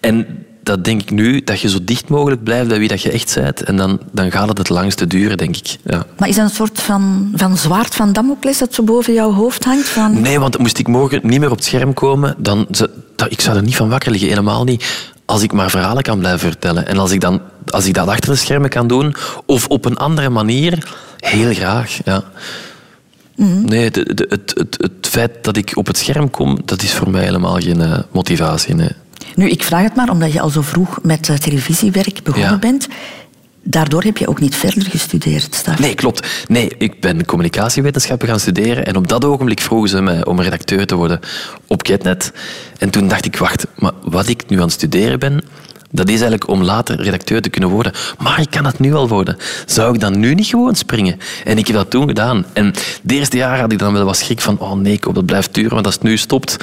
En 0.00 0.44
dat 0.62 0.84
denk 0.84 1.02
ik 1.02 1.10
nu, 1.10 1.40
dat 1.44 1.60
je 1.60 1.68
zo 1.68 1.78
dicht 1.82 2.08
mogelijk 2.08 2.42
blijft 2.42 2.68
bij 2.68 2.78
wie 2.78 2.88
dat 2.88 3.02
je 3.02 3.10
echt 3.10 3.34
bent. 3.34 3.62
En 3.62 3.76
dan, 3.76 4.00
dan 4.12 4.30
gaat 4.30 4.48
het 4.48 4.58
het 4.58 4.68
langste 4.68 5.06
duren, 5.06 5.36
denk 5.36 5.56
ik. 5.56 5.76
Ja. 5.84 6.06
Maar 6.18 6.28
is 6.28 6.36
dat 6.36 6.44
een 6.44 6.54
soort 6.54 6.80
van, 6.80 7.32
van 7.34 7.56
zwaard 7.56 7.94
van 7.94 8.12
Damocles 8.12 8.58
dat 8.58 8.74
zo 8.74 8.82
boven 8.82 9.12
jouw 9.12 9.32
hoofd 9.32 9.64
hangt? 9.64 9.88
Van... 9.88 10.20
Nee, 10.20 10.38
want 10.40 10.58
moest 10.58 10.78
ik 10.78 10.88
morgen 10.88 11.20
niet 11.22 11.40
meer 11.40 11.50
op 11.50 11.56
het 11.56 11.64
scherm 11.66 11.94
komen, 11.94 12.34
dan 12.38 12.66
dat, 12.70 12.90
ik 13.28 13.40
zou 13.40 13.56
er 13.56 13.62
niet 13.62 13.76
van 13.76 13.88
wakker 13.88 14.10
liggen, 14.10 14.28
helemaal 14.28 14.64
niet. 14.64 15.08
Als 15.24 15.42
ik 15.42 15.52
maar 15.52 15.70
verhalen 15.70 16.02
kan 16.02 16.18
blijven 16.18 16.40
vertellen. 16.40 16.86
En 16.86 16.98
als 16.98 17.10
ik, 17.10 17.20
dan, 17.20 17.40
als 17.66 17.86
ik 17.86 17.94
dat 17.94 18.08
achter 18.08 18.30
de 18.30 18.36
schermen 18.36 18.70
kan 18.70 18.86
doen, 18.86 19.14
of 19.46 19.66
op 19.66 19.84
een 19.84 19.96
andere 19.96 20.28
manier, 20.30 20.88
heel 21.18 21.54
graag. 21.54 21.98
Ja. 22.04 22.22
Nee, 23.62 23.90
de, 23.90 24.14
de- 24.14 24.26
het, 24.28 24.52
het, 24.54 24.76
het 24.80 25.06
feit 25.06 25.30
dat 25.44 25.56
ik 25.56 25.72
op 25.74 25.86
het 25.86 25.98
scherm 25.98 26.30
kom, 26.30 26.58
dat 26.64 26.82
is 26.82 26.92
voor 26.92 27.10
mij 27.10 27.24
helemaal 27.24 27.56
geen 27.60 27.80
eh, 27.82 27.98
motivatie. 28.10 28.74
Nee. 28.74 28.90
Nu, 29.34 29.48
ik 29.48 29.64
vraag 29.64 29.82
het 29.82 29.94
maar 29.94 30.10
omdat 30.10 30.32
je 30.32 30.40
al 30.40 30.48
zo 30.48 30.60
vroeg 30.60 30.98
met 31.02 31.28
eh, 31.28 31.36
televisiewerk 31.36 32.20
begonnen 32.22 32.50
Ja. 32.50 32.58
bent. 32.58 32.88
Daardoor 33.62 34.02
heb 34.02 34.16
je 34.16 34.28
ook 34.28 34.40
niet 34.40 34.54
verder 34.56 34.82
gestudeerd, 34.82 35.54
Staf. 35.54 35.78
Nee, 35.78 35.94
klopt. 35.94 36.26
Nee, 36.48 36.70
ik 36.78 37.00
ben 37.00 37.24
communicatiewetenschappen 37.24 38.28
gaan 38.28 38.40
studeren 38.40 38.86
en 38.86 38.96
op 38.96 39.08
dat 39.08 39.24
ogenblik 39.24 39.60
vroegen 39.60 39.88
ze 39.88 40.00
mij 40.02 40.24
om 40.24 40.40
redacteur 40.40 40.86
te 40.86 40.94
worden 40.94 41.20
op 41.66 41.82
Ketnet. 41.82 42.32
En 42.78 42.90
toen 42.90 43.08
dacht 43.08 43.24
ik, 43.24 43.36
wacht, 43.36 43.66
maar 43.76 43.92
wat 44.02 44.28
ik 44.28 44.42
nu 44.48 44.56
aan 44.56 44.62
het 44.62 44.72
studeren 44.72 45.18
ben, 45.18 45.44
dat 45.90 46.06
is 46.06 46.12
eigenlijk 46.20 46.48
om 46.48 46.62
later 46.62 47.00
redacteur 47.02 47.42
te 47.42 47.48
kunnen 47.48 47.70
worden. 47.70 47.92
Maar 48.18 48.40
ik 48.40 48.50
kan 48.50 48.62
dat 48.62 48.78
nu 48.78 48.94
al 48.94 49.08
worden. 49.08 49.36
Zou 49.66 49.94
ik 49.94 50.00
dan 50.00 50.18
nu 50.20 50.34
niet 50.34 50.46
gewoon 50.46 50.74
springen? 50.74 51.18
En 51.44 51.58
ik 51.58 51.66
heb 51.66 51.76
dat 51.76 51.90
toen 51.90 52.06
gedaan. 52.08 52.44
En 52.52 52.66
het 52.66 53.00
eerste 53.06 53.36
jaar 53.36 53.60
had 53.60 53.72
ik 53.72 53.78
dan 53.78 53.92
wel 53.92 54.04
wat 54.04 54.16
schrik 54.16 54.40
van, 54.40 54.58
oh 54.58 54.72
nee, 54.72 54.92
ik 54.92 55.04
hoop 55.04 55.14
dat 55.14 55.26
blijft 55.26 55.54
duren, 55.54 55.74
want 55.74 55.86
als 55.86 55.94
het 55.94 56.04
nu 56.04 56.16
stopt, 56.16 56.56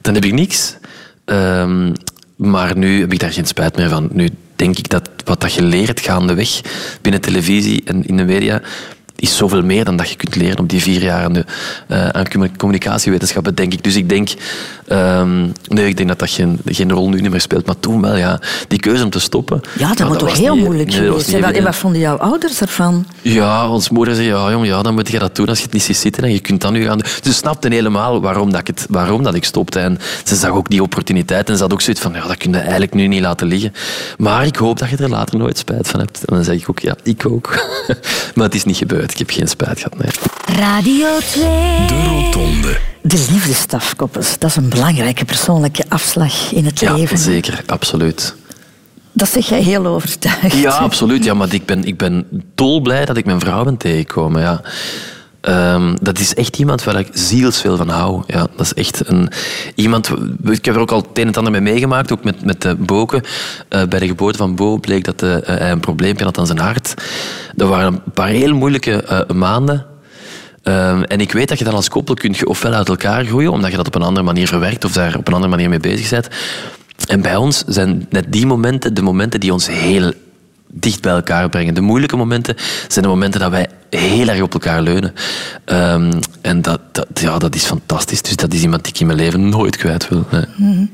dan 0.00 0.14
heb 0.14 0.24
ik 0.24 0.32
niks. 0.32 0.76
Ehm, 1.24 1.92
maar 2.36 2.76
nu 2.76 3.00
heb 3.00 3.12
ik 3.12 3.18
daar 3.18 3.32
geen 3.32 3.46
spijt 3.46 3.76
meer 3.76 3.88
van. 3.88 4.08
Nu 4.12 4.28
denk 4.56 4.78
ik 4.78 4.88
dat 4.88 5.10
wat 5.24 5.40
dat 5.40 5.52
je 5.52 5.62
leert 5.62 6.00
gaandeweg 6.00 6.60
binnen 7.02 7.20
televisie 7.20 7.82
en 7.84 8.06
in 8.06 8.16
de 8.16 8.24
media 8.24 8.62
is 9.24 9.36
zoveel 9.36 9.62
meer 9.62 9.84
dan 9.84 9.96
dat 9.96 10.08
je 10.10 10.16
kunt 10.16 10.36
leren 10.36 10.58
op 10.58 10.68
die 10.68 10.82
vier 10.82 11.02
jaar 11.02 11.24
aan, 11.24 11.32
de, 11.32 11.44
eh, 11.88 12.08
aan 12.08 12.28
commu- 12.28 12.50
communicatiewetenschappen, 12.56 13.54
denk 13.54 13.72
ik. 13.72 13.84
Dus 13.84 13.96
ik 13.96 14.08
denk, 14.08 14.28
ehm, 14.88 15.40
nee, 15.68 15.86
ik 15.88 15.96
denk 15.96 16.08
dat 16.08 16.18
dat 16.18 16.30
geen, 16.30 16.58
geen 16.64 16.92
rol 16.92 17.08
nu 17.08 17.20
niet 17.20 17.30
meer 17.30 17.40
speelt. 17.40 17.66
Maar 17.66 17.80
toen 17.80 18.00
wel, 18.00 18.16
ja. 18.16 18.40
Die 18.68 18.78
keuze 18.80 19.04
om 19.04 19.10
te 19.10 19.20
stoppen. 19.20 19.60
Ja, 19.78 19.88
dat 19.88 19.98
nou, 19.98 20.10
moet 20.10 20.18
toch 20.18 20.28
was 20.28 20.38
heel 20.38 20.54
niet- 20.54 20.64
moeilijk 20.64 20.88
nee, 20.90 21.08
was 21.10 21.24
geweest. 21.24 21.56
En 21.56 21.62
wat 21.64 21.76
vonden 21.76 22.00
jouw 22.00 22.16
ouders 22.16 22.60
ervan? 22.60 23.06
Ja, 23.22 23.68
ons 23.68 23.88
moeder 23.90 24.14
zei, 24.14 24.26
ja, 24.26 24.50
jong, 24.50 24.66
ja, 24.66 24.82
dan 24.82 24.94
moet 24.94 25.10
je 25.10 25.18
dat 25.18 25.36
doen 25.36 25.48
als 25.48 25.58
je 25.58 25.64
het 25.64 25.72
niet 25.72 25.82
ziet 25.82 25.96
zitten. 25.96 26.22
En 26.24 26.32
je 26.32 26.40
kunt 26.40 26.60
dat 26.60 26.72
nu 26.72 26.84
gaan 26.84 26.98
doen. 26.98 27.08
Ze 27.22 27.32
snapte 27.32 27.68
helemaal 27.68 28.20
waarom, 28.20 28.50
dat 28.50 28.60
ik, 28.60 28.66
het, 28.66 28.86
waarom 28.90 29.22
dat 29.22 29.34
ik 29.34 29.44
stopte. 29.44 29.78
En 29.80 29.98
ze 30.24 30.36
zag 30.36 30.50
ook 30.50 30.70
die 30.70 30.82
opportuniteit. 30.82 31.48
En 31.48 31.56
ze 31.56 31.62
had 31.62 31.72
ook 31.72 31.80
zoiets 31.80 32.02
van, 32.02 32.12
ja, 32.12 32.26
dat 32.26 32.36
kun 32.36 32.50
je 32.50 32.58
eigenlijk 32.58 32.94
nu 32.94 33.06
niet 33.06 33.20
laten 33.20 33.46
liggen. 33.46 33.72
Maar 34.18 34.46
ik 34.46 34.56
hoop 34.56 34.78
dat 34.78 34.88
je 34.90 34.96
er 34.96 35.08
later 35.08 35.38
nooit 35.38 35.58
spijt 35.58 35.88
van 35.88 36.00
hebt. 36.00 36.24
En 36.24 36.34
dan 36.34 36.44
zeg 36.44 36.54
ik 36.56 36.70
ook, 36.70 36.78
ja, 36.78 36.94
ik 37.02 37.26
ook. 37.26 37.66
maar 38.34 38.44
het 38.44 38.54
is 38.54 38.64
niet 38.64 38.76
gebeurd. 38.76 39.13
Ik 39.14 39.20
heb 39.20 39.30
geen 39.30 39.48
spijt 39.48 39.78
gehad, 39.80 39.98
nee. 39.98 40.10
Radio 40.58 41.06
2. 41.30 41.42
De 41.86 42.04
Rotonde. 42.08 42.78
De 43.02 43.26
liefdesstaf, 43.30 43.96
Koppes. 43.96 44.38
Dat 44.38 44.50
is 44.50 44.56
een 44.56 44.68
belangrijke 44.68 45.24
persoonlijke 45.24 45.84
afslag 45.88 46.52
in 46.52 46.64
het 46.64 46.80
Ja, 46.80 46.94
leven. 46.94 47.18
zeker. 47.18 47.62
Absoluut. 47.66 48.34
Dat 49.12 49.28
zeg 49.28 49.48
jij 49.48 49.60
heel 49.62 49.86
overtuigd. 49.86 50.56
Ja, 50.56 50.70
absoluut. 50.70 51.24
Ja, 51.24 51.34
maar 51.34 51.54
ik 51.54 51.66
ben, 51.66 51.84
ik 51.84 51.96
ben 51.98 52.26
dolblij 52.54 53.04
dat 53.04 53.16
ik 53.16 53.24
mijn 53.24 53.40
vrouw 53.40 53.64
ben 53.64 53.76
tegengekomen. 53.76 54.42
Ja. 54.42 54.60
Ehm, 55.44 55.96
dat 56.00 56.18
is 56.18 56.34
echt 56.34 56.56
iemand 56.56 56.84
waar 56.84 56.98
ik 56.98 57.08
zielsveel 57.12 57.76
van 57.76 57.88
hou. 57.88 58.22
Ja, 58.26 58.46
dat 58.56 58.66
is 58.66 58.74
echt 58.74 59.08
een, 59.08 59.28
iemand... 59.74 60.10
Ik 60.44 60.64
heb 60.64 60.74
er 60.74 60.80
ook 60.80 60.90
al 60.90 60.98
het 60.98 61.18
een 61.18 61.26
en 61.26 61.34
ander 61.34 61.52
mee 61.52 61.60
meegemaakt, 61.60 62.12
ook 62.12 62.24
met, 62.24 62.44
met 62.44 62.62
de 62.62 62.74
Boken. 62.74 63.22
Eh, 63.68 63.82
bij 63.88 63.98
de 63.98 64.06
geboorte 64.06 64.38
van 64.38 64.54
Bo 64.54 64.78
bleek 64.78 65.04
dat 65.04 65.22
eh, 65.22 65.36
hij 65.42 65.70
een 65.70 65.80
probleempje 65.80 66.24
had 66.24 66.38
aan 66.38 66.46
zijn 66.46 66.58
hart. 66.58 66.94
Er 67.56 67.66
waren 67.66 67.86
een 67.86 68.12
paar 68.14 68.28
heel 68.28 68.54
moeilijke 68.54 69.02
eh, 69.02 69.36
maanden. 69.36 69.86
Ehm, 70.62 71.02
en 71.02 71.20
ik 71.20 71.32
weet 71.32 71.48
dat 71.48 71.58
je 71.58 71.64
dan 71.64 71.74
als 71.74 71.88
koppel 71.88 72.14
kunt 72.14 72.44
ofwel 72.44 72.72
uit 72.72 72.88
elkaar 72.88 73.24
groeien, 73.24 73.50
omdat 73.50 73.70
je 73.70 73.76
dat 73.76 73.86
op 73.86 73.94
een 73.94 74.02
andere 74.02 74.26
manier 74.26 74.48
verwerkt 74.48 74.84
of 74.84 74.92
daar 74.92 75.16
op 75.16 75.28
een 75.28 75.34
andere 75.34 75.50
manier 75.50 75.68
mee 75.68 75.80
bezig 75.80 76.10
bent. 76.10 76.28
En 77.08 77.22
bij 77.22 77.36
ons 77.36 77.64
zijn 77.66 78.06
net 78.10 78.24
die 78.28 78.46
momenten 78.46 78.94
de 78.94 79.02
momenten 79.02 79.40
die 79.40 79.52
ons 79.52 79.66
heel 79.66 80.12
dicht 80.74 81.02
bij 81.02 81.12
elkaar 81.12 81.48
brengen. 81.48 81.74
De 81.74 81.80
moeilijke 81.80 82.16
momenten 82.16 82.54
zijn 82.88 83.04
de 83.04 83.10
momenten 83.10 83.40
dat 83.40 83.50
wij 83.50 83.68
heel 83.96 84.28
erg 84.28 84.40
op 84.40 84.52
elkaar 84.52 84.82
leunen. 84.82 85.14
Ehm, 85.64 86.20
en 86.40 86.62
dat, 86.62 86.80
dat, 86.92 87.06
ja, 87.14 87.38
dat 87.38 87.54
is 87.54 87.64
fantastisch. 87.64 88.22
Dus 88.22 88.36
dat 88.36 88.52
is 88.52 88.62
iemand 88.62 88.84
die 88.84 88.92
ik 88.92 89.00
in 89.00 89.06
mijn 89.06 89.18
leven 89.18 89.48
nooit 89.48 89.76
kwijt 89.76 90.08
wil. 90.08 90.26
Nee. 90.30 90.90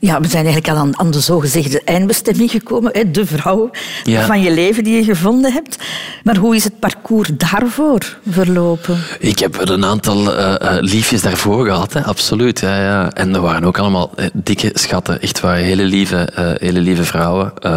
Ja, 0.00 0.20
we 0.20 0.28
zijn 0.28 0.44
eigenlijk 0.44 0.74
al 0.74 0.80
aan, 0.82 0.98
aan 0.98 1.10
de 1.10 1.20
zogezegde 1.20 1.82
eindbestemming 1.84 2.50
gekomen. 2.50 2.90
Hè? 2.94 3.10
De 3.10 3.26
vrouw 3.26 3.70
Ja. 4.04 4.26
van 4.26 4.40
je 4.40 4.50
leven 4.50 4.84
die 4.84 4.96
je 4.96 5.04
gevonden 5.04 5.52
hebt. 5.52 5.76
Maar 6.22 6.36
hoe 6.36 6.56
is 6.56 6.64
het 6.64 6.78
parcours 6.78 7.30
daarvoor 7.36 8.18
verlopen? 8.30 8.98
Ik 9.18 9.38
heb 9.38 9.56
wel 9.56 9.68
een 9.68 9.84
aantal 9.84 10.34
eh, 10.36 10.54
eh, 10.76 10.82
liefjes 10.82 11.22
daarvoor 11.22 11.66
gehad, 11.66 11.92
hè. 11.92 12.04
absoluut. 12.04 12.60
Ja, 12.60 12.82
ja. 12.82 13.10
En 13.12 13.34
er 13.34 13.40
waren 13.40 13.64
ook 13.64 13.78
allemaal 13.78 14.10
eh, 14.16 14.26
dikke 14.32 14.70
schatten. 14.74 15.20
Echt 15.22 15.40
waar, 15.40 15.56
hele 15.56 15.84
lieve, 15.84 16.28
hele 16.60 16.80
lieve 16.80 17.04
vrouwen. 17.04 17.52
Eh 17.60 17.70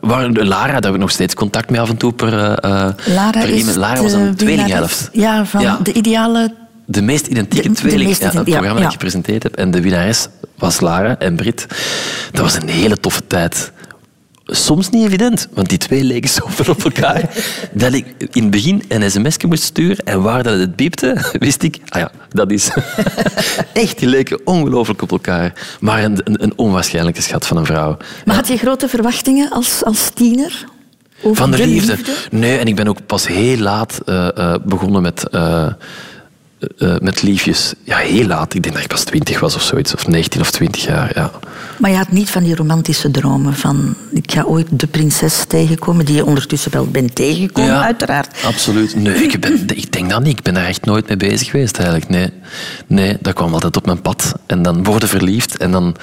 waar, 0.00 0.30
Lara, 0.32 0.66
daar 0.72 0.82
heb 0.82 0.94
ik 0.94 0.98
nog 1.00 1.10
steeds 1.10 1.34
contact 1.34 1.70
mee 1.70 1.80
af 1.80 1.88
en 1.88 1.96
toe 1.96 2.12
per, 2.12 2.30
Lara, 2.30 3.30
per 3.30 3.48
is 3.48 3.60
e-mail. 3.60 3.78
Lara 3.78 3.94
de 3.94 4.02
was 4.02 4.12
een 4.12 4.34
tweelinghelft. 4.36 5.08
Ja, 5.12 5.44
van 5.46 5.78
de 5.82 5.92
ideale... 5.92 6.54
De 6.88 7.02
meest 7.02 7.26
identieke 7.26 7.68
De- 7.68 7.74
de 7.74 7.80
tweeling, 7.80 8.16
ja, 8.16 8.24
het 8.24 8.32
programma 8.32 8.66
ja. 8.68 8.74
dat 8.74 8.82
ik 8.82 8.90
gepresenteerd 8.90 9.42
heb. 9.42 9.54
En 9.54 9.70
de 9.70 9.80
winnares 9.80 10.28
was 10.56 10.80
Lara 10.80 11.18
en 11.18 11.36
Brit. 11.36 11.66
Dat 12.32 12.42
was 12.42 12.54
een 12.54 12.68
hele 12.68 13.00
toffe 13.00 13.26
tijd. 13.26 13.72
Soms 14.44 14.90
niet 14.90 15.06
evident, 15.06 15.48
want 15.52 15.68
die 15.68 15.78
twee 15.78 16.04
leken 16.04 16.30
zoveel 16.30 16.74
op 16.74 16.84
elkaar 16.84 17.30
dat 17.72 17.92
ik 17.92 18.06
in 18.18 18.42
het 18.42 18.50
begin 18.50 18.82
een 18.88 19.10
sms'je 19.10 19.46
moest 19.46 19.62
sturen 19.62 20.04
en 20.04 20.22
waar 20.22 20.42
dat 20.42 20.58
het 20.58 20.76
piepte, 20.76 21.16
wist 21.38 21.62
ik, 21.62 21.78
ah 21.88 22.00
ja, 22.00 22.10
dat 22.28 22.50
is... 22.50 22.70
Echt, 23.72 23.98
die 23.98 24.08
leken 24.08 24.40
ongelooflijk 24.44 25.02
op 25.02 25.10
elkaar. 25.10 25.52
Maar 25.80 26.04
een, 26.04 26.20
een, 26.24 26.42
een 26.42 26.52
onwaarschijnlijke 26.56 27.22
schat 27.22 27.46
van 27.46 27.56
een 27.56 27.66
vrouw. 27.66 27.96
Maar 28.24 28.36
had 28.36 28.48
je 28.48 28.56
grote 28.56 28.88
verwachtingen 28.88 29.50
als, 29.50 29.84
als 29.84 30.10
tiener? 30.14 30.64
Over 31.22 31.36
Van 31.36 31.50
de, 31.50 31.66
liefde. 31.66 31.96
Nee, 32.30 32.58
en 32.58 32.66
ik 32.66 32.76
ben 32.76 32.88
ook 32.88 33.06
pas 33.06 33.26
heel 33.26 33.58
laat 33.58 34.00
eh, 34.04 34.28
eh, 34.36 34.54
begonnen 34.64 35.02
met, 35.02 35.28
eh, 35.28 35.66
eh, 36.78 36.94
met 37.00 37.22
liefjes. 37.22 37.74
Ja, 37.84 37.96
heel 37.96 38.26
laat. 38.26 38.54
Ik 38.54 38.62
denk 38.62 38.74
dat 38.74 38.84
ik 38.84 38.90
pas 38.90 39.04
20 39.04 39.40
was 39.40 39.54
of 39.54 39.62
zoiets. 39.62 39.94
Of 39.94 40.06
19 40.08 40.40
of 40.40 40.50
20 40.50 40.84
jaar, 40.84 41.10
ja. 41.14 41.30
Maar 41.78 41.90
je 41.90 41.96
had 41.96 42.10
niet 42.10 42.30
van 42.30 42.42
die 42.42 42.54
romantische 42.54 43.10
dromen 43.10 43.54
van... 43.54 43.94
Ik 44.10 44.32
ga 44.32 44.42
ooit 44.42 44.66
de 44.70 44.86
prinses 44.86 45.44
tegenkomen, 45.48 46.04
die 46.04 46.14
je 46.14 46.24
ondertussen 46.24 46.72
wel 46.72 46.86
bent 46.86 47.14
tegengekomen, 47.14 47.70
ja, 47.70 47.84
uiteraard. 47.84 48.36
Absoluut. 48.44 48.96
Nee, 48.96 49.14
ik, 49.14 49.40
ben, 49.40 49.66
ik 49.76 49.92
denk 49.92 50.10
dat 50.10 50.22
niet. 50.22 50.38
Ik 50.38 50.44
ben 50.44 50.54
daar 50.54 50.66
echt 50.66 50.84
nooit 50.84 51.08
mee 51.08 51.16
bezig 51.16 51.50
geweest 51.50 51.76
eigenlijk. 51.76 52.08
Nee, 52.08 52.30
nee 52.86 53.16
dat 53.20 53.34
kwam 53.34 53.52
altijd 53.52 53.76
op 53.76 53.86
mijn 53.86 54.00
pad. 54.00 54.32
En 54.46 54.62
dan 54.62 54.84
worden 54.84 55.08
verliefd 55.08 55.56
en 55.56 55.70
dan 55.70 55.96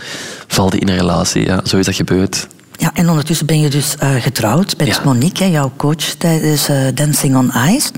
valt 0.48 0.74
je 0.74 0.80
in 0.80 0.90
een 0.90 0.98
relatie. 0.98 1.46
Ja, 1.46 1.62
zo 1.66 1.78
is 1.78 1.86
dat 1.86 1.96
gebeurd. 1.96 2.48
Ja, 2.78 2.92
en 2.94 3.10
ondertussen 3.10 3.46
ben 3.46 3.60
je 3.60 3.70
dus 3.70 3.96
eh, 3.98 4.16
getrouwd 4.16 4.78
met 4.78 4.88
Ja. 4.88 5.02
Monique, 5.04 5.44
hè, 5.44 5.50
jouw 5.50 5.72
coach 5.78 6.04
tijdens 6.18 6.70
eh, 6.70 6.78
Dancing 6.94 7.36
on 7.36 7.52
Ice. 7.70 7.92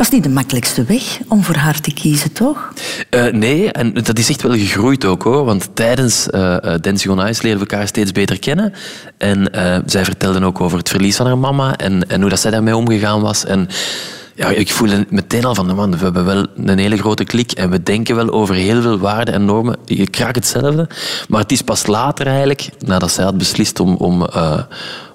Was 0.00 0.10
niet 0.10 0.22
de 0.22 0.28
makkelijkste 0.28 0.84
weg 0.84 1.18
om 1.28 1.42
voor 1.42 1.54
haar 1.54 1.80
te 1.80 1.92
kiezen, 1.94 2.32
toch? 2.32 2.72
Eh, 3.10 3.26
nee, 3.26 3.72
en 3.72 3.92
dat 3.92 4.18
is 4.18 4.28
echt 4.28 4.42
wel 4.42 4.52
gegroeid 4.52 5.04
ook 5.04 5.22
hoor. 5.22 5.44
Want 5.44 5.70
tijdens 5.74 6.30
eh 6.30 6.56
eh, 6.56 6.80
Dancing 6.80 7.12
on 7.12 7.24
leren 7.24 7.40
we 7.40 7.58
elkaar 7.58 7.86
steeds 7.86 8.12
beter 8.12 8.38
kennen. 8.38 8.72
En 9.18 9.50
zij 9.86 10.04
vertelde 10.04 10.44
ook 10.44 10.60
over 10.60 10.78
het 10.78 10.88
verlies 10.88 11.16
van 11.16 11.26
haar 11.26 11.38
mama 11.38 11.76
en, 11.76 12.08
en 12.08 12.20
hoe 12.20 12.30
dat 12.30 12.40
zij 12.40 12.50
daarmee 12.50 12.76
omgegaan 12.76 13.20
was. 13.20 13.44
En 13.44 13.68
ja, 14.34 14.48
ik 14.48 14.72
voelde 14.72 15.06
meteen 15.08 15.44
al 15.44 15.54
van, 15.54 15.74
man, 15.74 15.90
we 15.90 16.04
hebben 16.04 16.24
wel 16.24 16.46
een 16.56 16.78
hele 16.78 16.96
grote 16.96 17.24
klik 17.24 17.52
en 17.52 17.70
we 17.70 17.82
denken 17.82 18.16
wel 18.16 18.30
over 18.30 18.54
heel 18.54 18.82
veel 18.82 18.98
waarden 18.98 19.34
en 19.34 19.44
normen. 19.44 19.76
Je 19.84 20.10
kraakt 20.10 20.36
hetzelfde. 20.36 20.88
Maar 21.28 21.40
het 21.40 21.52
is 21.52 21.62
pas 21.62 21.86
later 21.86 22.26
eigenlijk, 22.26 22.68
nadat 22.78 23.10
zij 23.12 23.24
had 23.24 23.38
beslist 23.38 23.80
om, 23.80 23.94
om, 23.94 24.26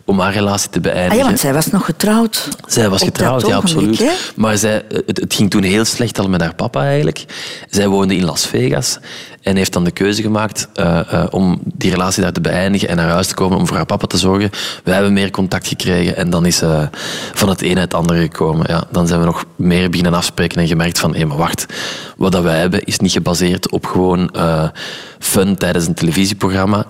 om 0.05 0.19
haar 0.19 0.33
relatie 0.33 0.69
te 0.69 0.79
beëindigen. 0.79 1.11
Ah 1.11 1.17
ja, 1.17 1.25
want 1.25 1.39
zij 1.39 1.53
was 1.53 1.67
nog 1.67 1.85
getrouwd. 1.85 2.47
Zij 2.67 2.89
was 2.89 3.03
getrouwd, 3.03 3.47
ja, 3.47 3.55
absoluut. 3.55 4.31
Maar 4.35 4.57
zij, 4.57 4.83
het, 4.87 5.19
het 5.19 5.33
ging 5.33 5.49
toen 5.49 5.63
heel 5.63 5.85
slecht 5.85 6.19
al 6.19 6.29
met 6.29 6.41
haar 6.41 6.55
papa 6.55 6.81
eigenlijk. 6.81 7.25
Zij 7.69 7.87
woonde 7.87 8.15
in 8.15 8.25
Las 8.25 8.45
Vegas 8.45 8.99
en 9.41 9.55
heeft 9.55 9.73
dan 9.73 9.83
de 9.83 9.91
keuze 9.91 10.21
gemaakt 10.21 10.67
eh, 10.73 10.99
eh, 11.13 11.25
om 11.29 11.59
die 11.63 11.91
relatie 11.91 12.21
daar 12.21 12.31
te 12.31 12.41
beëindigen 12.41 12.89
en 12.89 12.95
naar 12.95 13.09
huis 13.09 13.27
te 13.27 13.33
komen 13.33 13.57
om 13.57 13.67
voor 13.67 13.75
haar 13.75 13.85
papa 13.85 14.07
te 14.07 14.17
zorgen. 14.17 14.49
Wij 14.83 14.93
hebben 14.93 15.13
meer 15.13 15.31
contact 15.31 15.67
gekregen 15.67 16.15
en 16.15 16.29
dan 16.29 16.45
is 16.45 16.57
ze 16.57 16.89
van 17.33 17.49
het 17.49 17.61
een 17.61 17.77
het 17.77 17.93
andere 17.93 18.21
gekomen. 18.21 18.65
Ja, 18.69 18.83
dan 18.91 19.07
zijn 19.07 19.19
we 19.19 19.25
nog 19.25 19.45
meer 19.55 19.89
beginnen 19.89 20.13
afspreken 20.13 20.61
en 20.61 20.67
gemerkt 20.67 20.99
van, 20.99 21.15
hé, 21.15 21.25
maar 21.25 21.37
wacht, 21.37 21.65
wat 22.17 22.31
dat 22.31 22.43
wij 22.43 22.59
hebben 22.59 22.83
is 22.83 22.99
niet 22.99 23.11
gebaseerd 23.11 23.71
op 23.71 23.85
gewoon 23.85 24.31
fun 25.19 25.55
tijdens 25.55 25.87
een 25.87 25.93
televisieprogramma. 25.93 26.85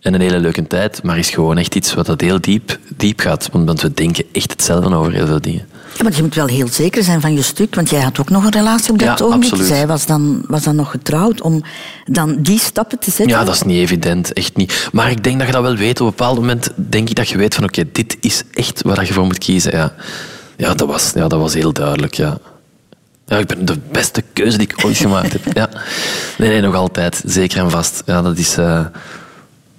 En 0.00 0.14
een 0.14 0.20
hele 0.20 0.38
leuke 0.40 0.66
tijd, 0.66 1.02
maar 1.02 1.18
is 1.18 1.30
gewoon 1.30 1.58
echt 1.58 1.74
iets 1.74 1.94
wat 1.94 2.06
dat 2.06 2.20
heel 2.20 2.40
diep, 2.40 2.78
diep 2.96 3.20
gaat. 3.20 3.48
Want 3.52 3.66
want 3.66 3.80
we 3.80 3.92
denken 3.94 4.24
echt 4.32 4.50
hetzelfde 4.50 4.94
over 4.96 5.12
heel 5.12 5.26
veel 5.26 5.40
dingen. 5.40 5.66
Ja, 5.96 6.02
maar 6.02 6.16
je 6.16 6.22
moet 6.22 6.34
wel 6.34 6.46
heel 6.46 6.68
zeker 6.68 7.02
zijn 7.02 7.20
van 7.20 7.34
je 7.34 7.42
stuk, 7.42 7.74
want 7.74 7.90
jij 7.90 8.00
had 8.00 8.18
ook 8.20 8.30
nog 8.30 8.44
een 8.44 8.50
relatie 8.52 8.92
op 8.92 8.98
dat 8.98 9.18
Ja, 9.18 9.24
ogenblik. 9.24 9.50
absoluut. 9.50 9.72
Zij 9.72 9.86
was 9.86 10.06
dan, 10.06 10.44
was 10.46 10.62
dan 10.62 10.76
nog 10.76 10.90
getrouwd 10.90 11.40
om 11.40 11.62
dan 12.04 12.36
die 12.42 12.58
stappen 12.58 12.98
te 12.98 13.10
zetten. 13.10 13.36
Ja, 13.36 13.44
dat 13.44 13.54
is 13.54 13.62
niet 13.62 13.76
evident, 13.78 14.32
echt 14.32 14.56
niet. 14.56 14.88
Maar 14.92 15.10
ik 15.10 15.24
denk 15.24 15.38
dat 15.38 15.46
je 15.46 15.52
dat 15.52 15.62
wel 15.62 15.76
weet. 15.76 16.00
Op 16.00 16.06
een 16.06 16.12
bepaald 16.16 16.38
moment 16.38 16.70
denk 16.76 17.08
ik 17.08 17.14
dat 17.16 17.28
je 17.28 17.38
weet 17.38 17.54
van 17.54 17.64
oké, 17.64 17.84
dit 17.92 18.16
is 18.20 18.42
echt 18.54 18.82
waar 18.82 19.06
je 19.06 19.12
voor 19.12 19.24
moet 19.24 19.38
kiezen. 19.38 19.72
Ja, 19.76 19.92
ja, 20.56 20.74
dat, 20.74 20.88
was, 20.88 21.12
ja 21.14 21.28
dat 21.28 21.40
was 21.40 21.54
heel 21.54 21.72
duidelijk, 21.72 22.14
ja. 22.14 22.38
Ja, 23.26 23.38
ik 23.38 23.46
ben 23.46 23.64
de 23.64 23.78
beste 23.92 24.22
keuze 24.32 24.58
die 24.58 24.66
ik 24.68 24.84
ooit 24.84 24.96
gemaakt 24.96 25.32
heb. 25.32 25.42
Ja. 25.54 25.68
Nee, 26.38 26.48
nee, 26.48 26.60
nog 26.60 26.74
altijd. 26.74 27.22
Zeker 27.26 27.58
en 27.58 27.70
vast. 27.70 28.02
Ja, 28.06 28.22
dat 28.22 28.38
is 28.38 28.56
eh, 28.56 28.84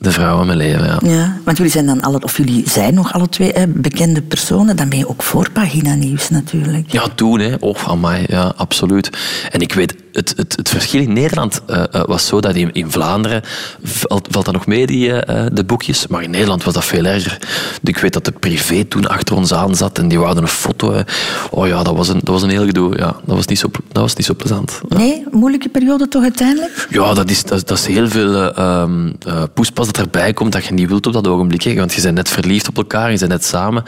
de 0.01 0.11
vrouw 0.11 0.37
van 0.37 0.45
mijn 0.45 0.57
leven, 0.57 0.85
ja. 0.85 0.99
Ja, 1.03 1.37
want 1.43 1.57
jullie 1.57 1.71
zijn 1.71 1.85
dan 1.85 2.01
alle, 2.01 2.21
of 2.21 2.37
jullie 2.37 2.69
zijn 2.69 2.93
nog 2.93 3.13
alle 3.13 3.29
twee 3.29 3.51
hè, 3.51 3.67
bekende 3.67 4.21
personen. 4.21 4.75
Dan 4.75 4.89
ben 4.89 4.97
je 4.97 5.09
ook 5.09 5.23
voorpagina 5.23 5.93
nieuws 5.93 6.29
natuurlijk. 6.29 6.91
Ja, 6.91 7.07
toen, 7.15 7.39
hè. 7.39 7.55
Oh, 7.59 7.87
amai, 7.87 8.25
ja, 8.27 8.53
absoluut. 8.55 9.09
En 9.51 9.61
ik 9.61 9.73
weet, 9.73 9.95
het, 10.11 10.33
het, 10.37 10.55
het 10.55 10.69
verschil 10.69 11.01
in 11.01 11.13
Nederland 11.13 11.61
eh, 11.67 11.83
eh, 11.91 12.01
was 12.05 12.25
zo 12.25 12.39
dat 12.39 12.55
in, 12.55 12.71
in 12.71 12.91
Vlaanderen 12.91 13.41
valt, 13.83 14.27
valt 14.31 14.45
dat 14.45 14.53
nog 14.53 14.65
mee, 14.65 14.87
die, 14.87 15.13
eh, 15.13 15.45
de 15.53 15.63
boekjes. 15.63 16.07
Maar 16.07 16.23
in 16.23 16.29
Nederland 16.29 16.63
was 16.63 16.73
dat 16.73 16.85
veel 16.85 17.05
erger. 17.05 17.37
Ik 17.83 17.97
weet 17.97 18.13
dat 18.13 18.25
de 18.25 18.31
privé 18.31 18.83
toen 18.83 19.07
achter 19.07 19.35
ons 19.35 19.53
aan 19.53 19.75
zat 19.75 19.97
en 19.97 20.07
die 20.07 20.19
wouden 20.19 20.43
een 20.43 20.49
foto. 20.49 21.03
Oh 21.49 21.67
ja, 21.67 21.83
dat 21.83 21.95
was 21.95 22.07
een, 22.07 22.19
dat 22.23 22.27
was 22.27 22.41
een 22.41 22.49
heel 22.49 22.65
gedoe. 22.65 22.97
Ja, 22.97 23.15
dat, 23.25 23.35
was 23.35 23.45
niet 23.45 23.59
zo, 23.59 23.67
dat 23.91 24.01
was 24.01 24.15
niet 24.15 24.25
zo 24.25 24.33
plezant. 24.33 24.81
Nee, 24.87 25.23
moeilijke 25.31 25.69
periode 25.69 26.07
toch 26.07 26.23
uiteindelijk? 26.23 26.87
Ja, 26.89 27.13
dat 27.13 27.29
is, 27.29 27.43
dat, 27.43 27.67
dat 27.67 27.77
is 27.77 27.85
heel 27.85 28.09
veel 28.09 28.35
eh, 28.35 28.57
ehm, 28.57 29.11
eh, 29.27 29.43
poespas 29.53 29.85
dat 29.85 29.97
erbij 29.97 30.33
komt 30.33 30.51
dat 30.51 30.65
je 30.65 30.73
niet 30.73 30.89
wilt 30.89 31.07
op 31.07 31.13
dat 31.13 31.27
ogenblik. 31.27 31.61
Hè. 31.61 31.73
Want 31.73 31.93
je 31.93 32.01
bent 32.01 32.15
net 32.15 32.29
verliefd 32.29 32.67
op 32.67 32.77
elkaar, 32.77 33.11
je 33.11 33.17
bent 33.17 33.31
net 33.31 33.45
samen. 33.45 33.83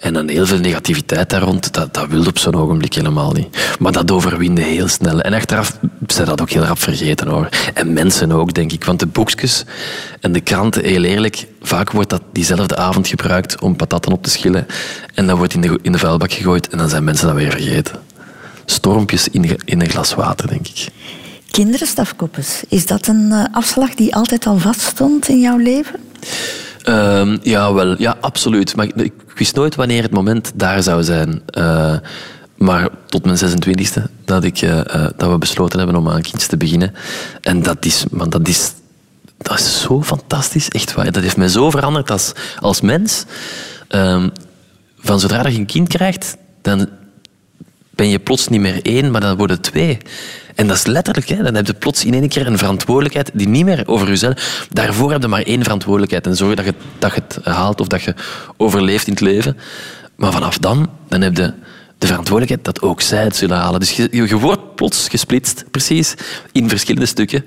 En 0.00 0.12
dan 0.12 0.28
heel 0.28 0.46
veel 0.46 0.58
negativiteit 0.58 1.30
daar 1.30 1.42
rond, 1.42 1.72
dat, 1.72 1.94
dat 1.94 2.06
wil 2.08 2.26
op 2.26 2.38
zo'n 2.38 2.54
ogenblik 2.54 2.94
helemaal 2.94 3.32
niet. 3.32 3.76
Maar 3.78 3.92
dat 3.92 4.10
overwinde 4.10 4.62
heel 4.62 4.88
snel. 4.88 5.20
En 5.20 5.34
achteraf 5.34 5.67
zijn 6.06 6.26
dat 6.26 6.40
ook 6.40 6.50
heel 6.50 6.64
rap 6.64 6.78
vergeten 6.78 7.28
hoor. 7.28 7.48
En 7.74 7.92
mensen 7.92 8.32
ook, 8.32 8.54
denk 8.54 8.72
ik. 8.72 8.84
Want 8.84 9.00
de 9.00 9.06
boekjes 9.06 9.64
en 10.20 10.32
de 10.32 10.40
kranten, 10.40 10.84
heel 10.84 11.04
eerlijk, 11.04 11.46
vaak 11.62 11.90
wordt 11.90 12.10
dat 12.10 12.22
diezelfde 12.32 12.76
avond 12.76 13.08
gebruikt 13.08 13.60
om 13.60 13.76
patatten 13.76 14.12
op 14.12 14.22
te 14.22 14.30
schillen. 14.30 14.66
En 15.14 15.26
dat 15.26 15.36
wordt 15.36 15.54
in 15.54 15.60
de, 15.60 15.78
in 15.82 15.92
de 15.92 15.98
vuilbak 15.98 16.32
gegooid 16.32 16.68
en 16.68 16.78
dan 16.78 16.88
zijn 16.88 17.04
mensen 17.04 17.26
dat 17.26 17.36
weer 17.36 17.50
vergeten. 17.50 18.00
Stormpjes 18.64 19.28
in, 19.28 19.58
in 19.64 19.80
een 19.80 19.88
glas 19.88 20.14
water, 20.14 20.48
denk 20.48 20.66
ik. 20.68 20.88
Kinderen, 21.50 21.86
stafkoppes. 21.86 22.62
Is 22.68 22.86
dat 22.86 23.06
een 23.06 23.32
eh, 23.32 23.44
afslag 23.52 23.94
die 23.94 24.14
altijd 24.14 24.46
al 24.46 24.58
vaststond 24.58 25.28
in 25.28 25.40
jouw 25.40 25.56
leven? 25.56 26.00
Ehm, 26.82 27.36
ja, 27.42 27.72
wel. 27.72 28.00
Ja, 28.00 28.16
absoluut. 28.20 28.76
Maar 28.76 28.86
ik, 28.86 28.94
ik 28.94 29.12
wist 29.34 29.54
nooit 29.54 29.74
wanneer 29.74 30.02
het 30.02 30.10
moment 30.10 30.52
daar 30.54 30.82
zou 30.82 31.02
zijn. 31.02 31.42
Eh, 31.46 31.96
maar 32.58 32.88
tot 33.06 33.24
mijn 33.24 33.38
26e 33.38 34.02
dat, 34.24 34.44
ik, 34.44 34.60
eh, 34.60 34.78
eh, 34.78 35.10
dat 35.16 35.30
we 35.30 35.38
besloten 35.38 35.78
hebben 35.78 35.96
om 35.96 36.08
aan 36.08 36.22
kindjes 36.22 36.46
te 36.46 36.56
beginnen. 36.56 36.94
En 37.40 37.62
dat 37.62 37.84
is, 37.84 38.04
man, 38.10 38.30
dat 38.30 38.48
is, 38.48 38.72
dat 39.36 39.58
is 39.58 39.80
zo 39.80 40.02
fantastisch. 40.02 40.68
Echt 40.68 40.94
waar. 40.94 41.12
Dat 41.12 41.22
heeft 41.22 41.36
mij 41.36 41.48
zo 41.48 41.70
veranderd 41.70 42.10
als, 42.10 42.32
als 42.58 42.80
mens. 42.80 43.24
Ehm, 43.88 44.28
van 44.98 45.20
zodra 45.20 45.48
je 45.48 45.58
een 45.58 45.66
kind 45.66 45.88
krijgt, 45.88 46.36
dan 46.62 46.88
ben 47.90 48.08
je 48.08 48.18
plots 48.18 48.48
niet 48.48 48.60
meer 48.60 48.82
één, 48.82 49.10
maar 49.10 49.20
dan 49.20 49.36
worden 49.36 49.60
twee. 49.60 49.98
En 50.54 50.66
dat 50.66 50.76
is 50.76 50.86
letterlijk, 50.86 51.28
hè? 51.28 51.42
dan 51.42 51.54
heb 51.54 51.66
je 51.66 51.74
plots 51.74 52.04
in 52.04 52.14
één 52.14 52.28
keer 52.28 52.46
een 52.46 52.58
verantwoordelijkheid 52.58 53.30
die 53.34 53.48
niet 53.48 53.64
meer 53.64 53.82
over 53.86 54.08
jezelf... 54.08 54.66
Daarvoor 54.72 55.12
heb 55.12 55.22
je 55.22 55.28
maar 55.28 55.42
één 55.42 55.62
verantwoordelijkheid 55.62 56.26
en 56.26 56.36
zorgen 56.36 56.56
dat 56.56 56.64
je, 56.64 56.74
dat 56.98 57.14
je 57.14 57.22
het 57.28 57.44
haalt 57.44 57.80
of 57.80 57.86
dat 57.86 58.02
je 58.02 58.14
overleeft 58.56 59.06
in 59.06 59.12
het 59.12 59.22
leven. 59.22 59.56
Maar 60.16 60.32
vanaf 60.32 60.58
dan, 60.58 60.90
dan 61.08 61.20
heb 61.20 61.36
je 61.36 61.52
de 61.98 62.06
verantwoordelijkheid 62.06 62.64
dat 62.74 62.82
ook 62.88 63.00
zij 63.00 63.24
het 63.24 63.36
zullen 63.36 63.56
halen. 63.56 63.80
Dus 63.80 63.90
je, 63.96 64.08
je 64.10 64.38
wordt 64.38 64.74
plots 64.74 65.08
gesplitst, 65.08 65.64
precies, 65.70 66.14
in 66.52 66.68
verschillende 66.68 67.06
stukken. 67.06 67.44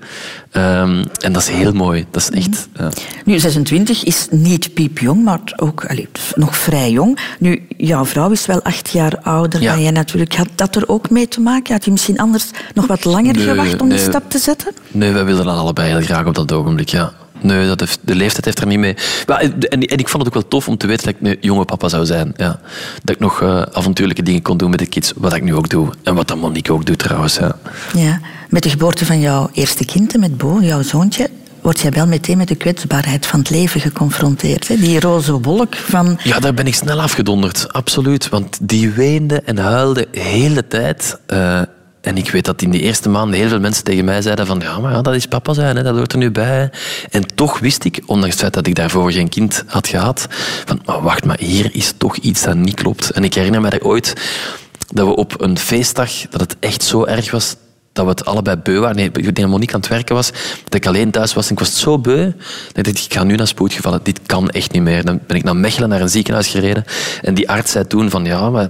Ehm, 0.52 1.04
en 1.20 1.34
dat 1.34 1.42
is 1.42 1.48
heel 1.48 1.74
mooi. 1.74 2.06
Dat 2.12 2.22
is 2.22 2.30
echt... 2.30 2.68
ja. 2.78 2.90
Nu, 3.26 3.40
26 3.40 4.04
is 4.04 4.28
niet 4.30 4.74
piepjong, 4.74 5.24
maar 5.24 5.40
ook 5.56 5.86
allee, 5.86 6.08
nog 6.36 6.58
vrij 6.58 6.92
jong. 6.92 7.20
Nu, 7.40 7.66
jouw 7.78 8.06
vrouw 8.06 8.30
is 8.30 8.46
wel 8.46 8.62
acht 8.62 8.90
jaar 8.90 9.18
ouder 9.22 9.62
Ja. 9.62 9.72
dan 9.72 9.82
jij 9.82 9.92
natuurlijk. 9.92 10.36
Had 10.36 10.50
dat 10.56 10.76
er 10.76 10.90
ook 10.90 11.10
mee 11.10 11.28
te 11.28 11.42
maken? 11.42 11.74
Had 11.74 11.86
je 11.86 11.92
misschien 11.92 12.20
anders 12.20 12.50
nog 12.74 12.88
wat 12.88 13.06
langer 13.06 13.36
Nee, 13.36 13.46
gewacht 13.48 13.82
om 13.82 13.90
die 13.90 13.98
stap 14.00 14.30
te 14.30 14.38
zetten? 14.38 14.74
Nee, 14.92 15.12
wij 15.12 15.26
wilden 15.26 15.46
dat 15.46 15.58
allebei 15.58 15.90
heel 15.90 16.02
graag 16.02 16.26
op 16.26 16.36
dat 16.36 16.52
ogenblik, 16.52 16.90
ja. 16.90 17.14
Nee, 17.42 17.68
dat 17.68 17.80
heeft, 17.80 18.00
de 18.02 18.16
leeftijd 18.16 18.46
heeft 18.46 18.60
er 18.60 18.68
niet 18.68 18.80
mee. 18.80 18.96
Maar, 19.28 19.40
en, 19.40 19.60
en 19.70 19.98
ik 19.98 20.10
vond 20.10 20.24
het 20.24 20.28
ook 20.28 20.42
wel 20.42 20.48
tof 20.48 20.68
om 20.68 20.78
te 20.78 20.88
weten 20.88 21.06
dat 21.06 21.16
ik 21.16 21.28
een 21.28 21.38
jonge 21.42 21.66
papa 21.66 21.90
zou 21.90 22.06
zijn. 22.06 22.34
Ja. 22.36 22.60
Dat 23.04 23.16
ik 23.16 23.20
nog 23.20 23.42
eh, 23.42 23.62
avontuurlijke 23.62 24.24
dingen 24.24 24.42
kon 24.42 24.58
doen 24.58 24.70
met 24.70 24.80
de 24.80 24.86
kids, 24.86 25.14
wat 25.16 25.34
ik 25.34 25.44
nu 25.44 25.56
ook 25.56 25.70
doe. 25.70 25.90
En 26.04 26.16
wat 26.16 26.28
dan 26.28 26.40
Monique 26.40 26.74
ook 26.74 26.86
doet 26.86 27.00
trouwens. 27.00 27.36
Ja. 27.36 27.56
Ja. 27.94 28.20
Met 28.50 28.64
de 28.64 28.70
geboorte 28.70 29.06
van 29.06 29.20
jouw 29.20 29.50
eerste 29.54 29.86
kind, 29.86 30.18
met 30.18 30.38
Bo, 30.38 30.60
jouw 30.62 30.82
zoontje, 30.82 31.30
word 31.62 31.80
jij 31.80 31.92
wel 31.92 32.08
meteen 32.08 32.38
met 32.38 32.48
de 32.48 32.56
kwetsbaarheid 32.56 33.26
van 33.26 33.40
het 33.40 33.50
leven 33.50 33.82
geconfronteerd. 33.82 34.68
Hè? 34.68 34.76
Die 34.76 35.00
roze 35.00 35.40
wolk 35.40 35.76
van... 35.76 36.20
Ja, 36.24 36.40
daar 36.40 36.54
ben 36.54 36.68
ik 36.68 36.76
snel 36.76 37.02
afgedonderd, 37.02 37.74
absoluut. 37.74 38.30
Want 38.30 38.58
die 38.62 38.90
weende 38.90 39.42
en 39.42 39.58
huilde 39.58 40.08
de 40.12 40.20
hele 40.20 40.68
tijd. 40.68 41.18
Eh, 41.26 41.62
en 42.02 42.18
ik 42.18 42.32
weet 42.32 42.46
dat 42.46 42.62
in 42.62 42.72
de 42.72 42.80
eerste 42.80 43.10
maanden 43.10 43.40
heel 43.40 43.50
veel 43.50 43.60
mensen 43.60 43.84
tegen 43.84 44.06
mij 44.06 44.22
zeiden 44.22 44.46
van 44.46 44.60
ja, 44.60 44.80
maar 44.80 44.92
ja, 44.92 45.02
dat 45.02 45.16
is 45.16 45.26
papa 45.26 45.54
zijn, 45.54 45.76
hè, 45.76 45.84
dat 45.84 45.96
hoort 45.96 46.12
er 46.12 46.18
nu 46.18 46.32
bij. 46.32 46.72
En 47.10 47.36
toch 47.36 47.60
wist 47.60 47.84
ik, 47.84 48.02
ondanks 48.06 48.32
het 48.32 48.40
feit 48.40 48.54
dat 48.54 48.68
ik 48.68 48.76
daarvoor 48.76 49.12
geen 49.12 49.30
kind 49.30 49.64
had 49.68 49.88
gehad, 49.88 50.28
van 50.66 50.82
wacht, 51.02 51.26
maar 51.26 51.40
hier 51.40 51.70
is 51.76 51.94
toch 51.98 52.16
iets 52.18 52.44
dat 52.44 52.56
niet 52.56 52.76
klopt. 52.76 53.10
En 53.10 53.24
ik 53.24 53.34
herinner 53.34 53.62
me 53.62 53.70
dat 53.70 53.82
ooit 53.82 54.14
dat 54.88 55.08
we 55.08 55.16
op 55.16 55.42
een 55.42 55.58
feestdag, 55.58 56.12
dat 56.30 56.42
het 56.42 56.56
echt 56.60 56.84
zo 56.84 57.06
erg 57.06 57.32
was, 57.32 57.56
dat 57.94 58.06
we 58.06 58.12
het 58.12 58.26
allebei 58.26 58.58
beu 58.58 58.80
waren. 58.80 58.96
Nee, 58.96 59.12
ik 59.14 59.36
denk 59.36 59.48
Monique 59.48 59.76
aan 59.76 59.82
het 59.82 59.90
werken 59.90 60.16
was, 60.16 60.32
dat 60.64 60.74
ik 60.74 60.86
alleen 60.86 61.12
thuis 61.12 61.34
was 61.34 61.46
en 61.46 61.52
ik 61.52 61.60
was 61.60 61.80
zo 61.80 62.00
beu. 62.00 62.32
Dat 62.74 62.88
ik 62.88 63.00
ik 63.00 63.14
ga 63.14 63.24
nu 63.24 63.36
naar 63.36 63.48
spoedgevallen. 63.48 64.00
Dit 64.04 64.20
kan 64.26 64.50
echt 64.50 64.72
niet 64.72 64.82
meer. 64.82 65.06
Dan 65.06 65.20
ben 65.28 65.38
ik 65.38 65.44
naar 65.44 65.56
Mechelen, 65.56 65.90
naar 65.90 66.02
een 66.02 66.10
ziekenhuis 66.10 66.48
gereden. 66.48 66.86
En 67.22 67.34
die 67.34 67.50
arts 67.50 67.72
zei 67.72 67.88
toen 67.88 68.10
van, 68.10 68.26
ja, 68.26 68.50
maar 68.50 68.68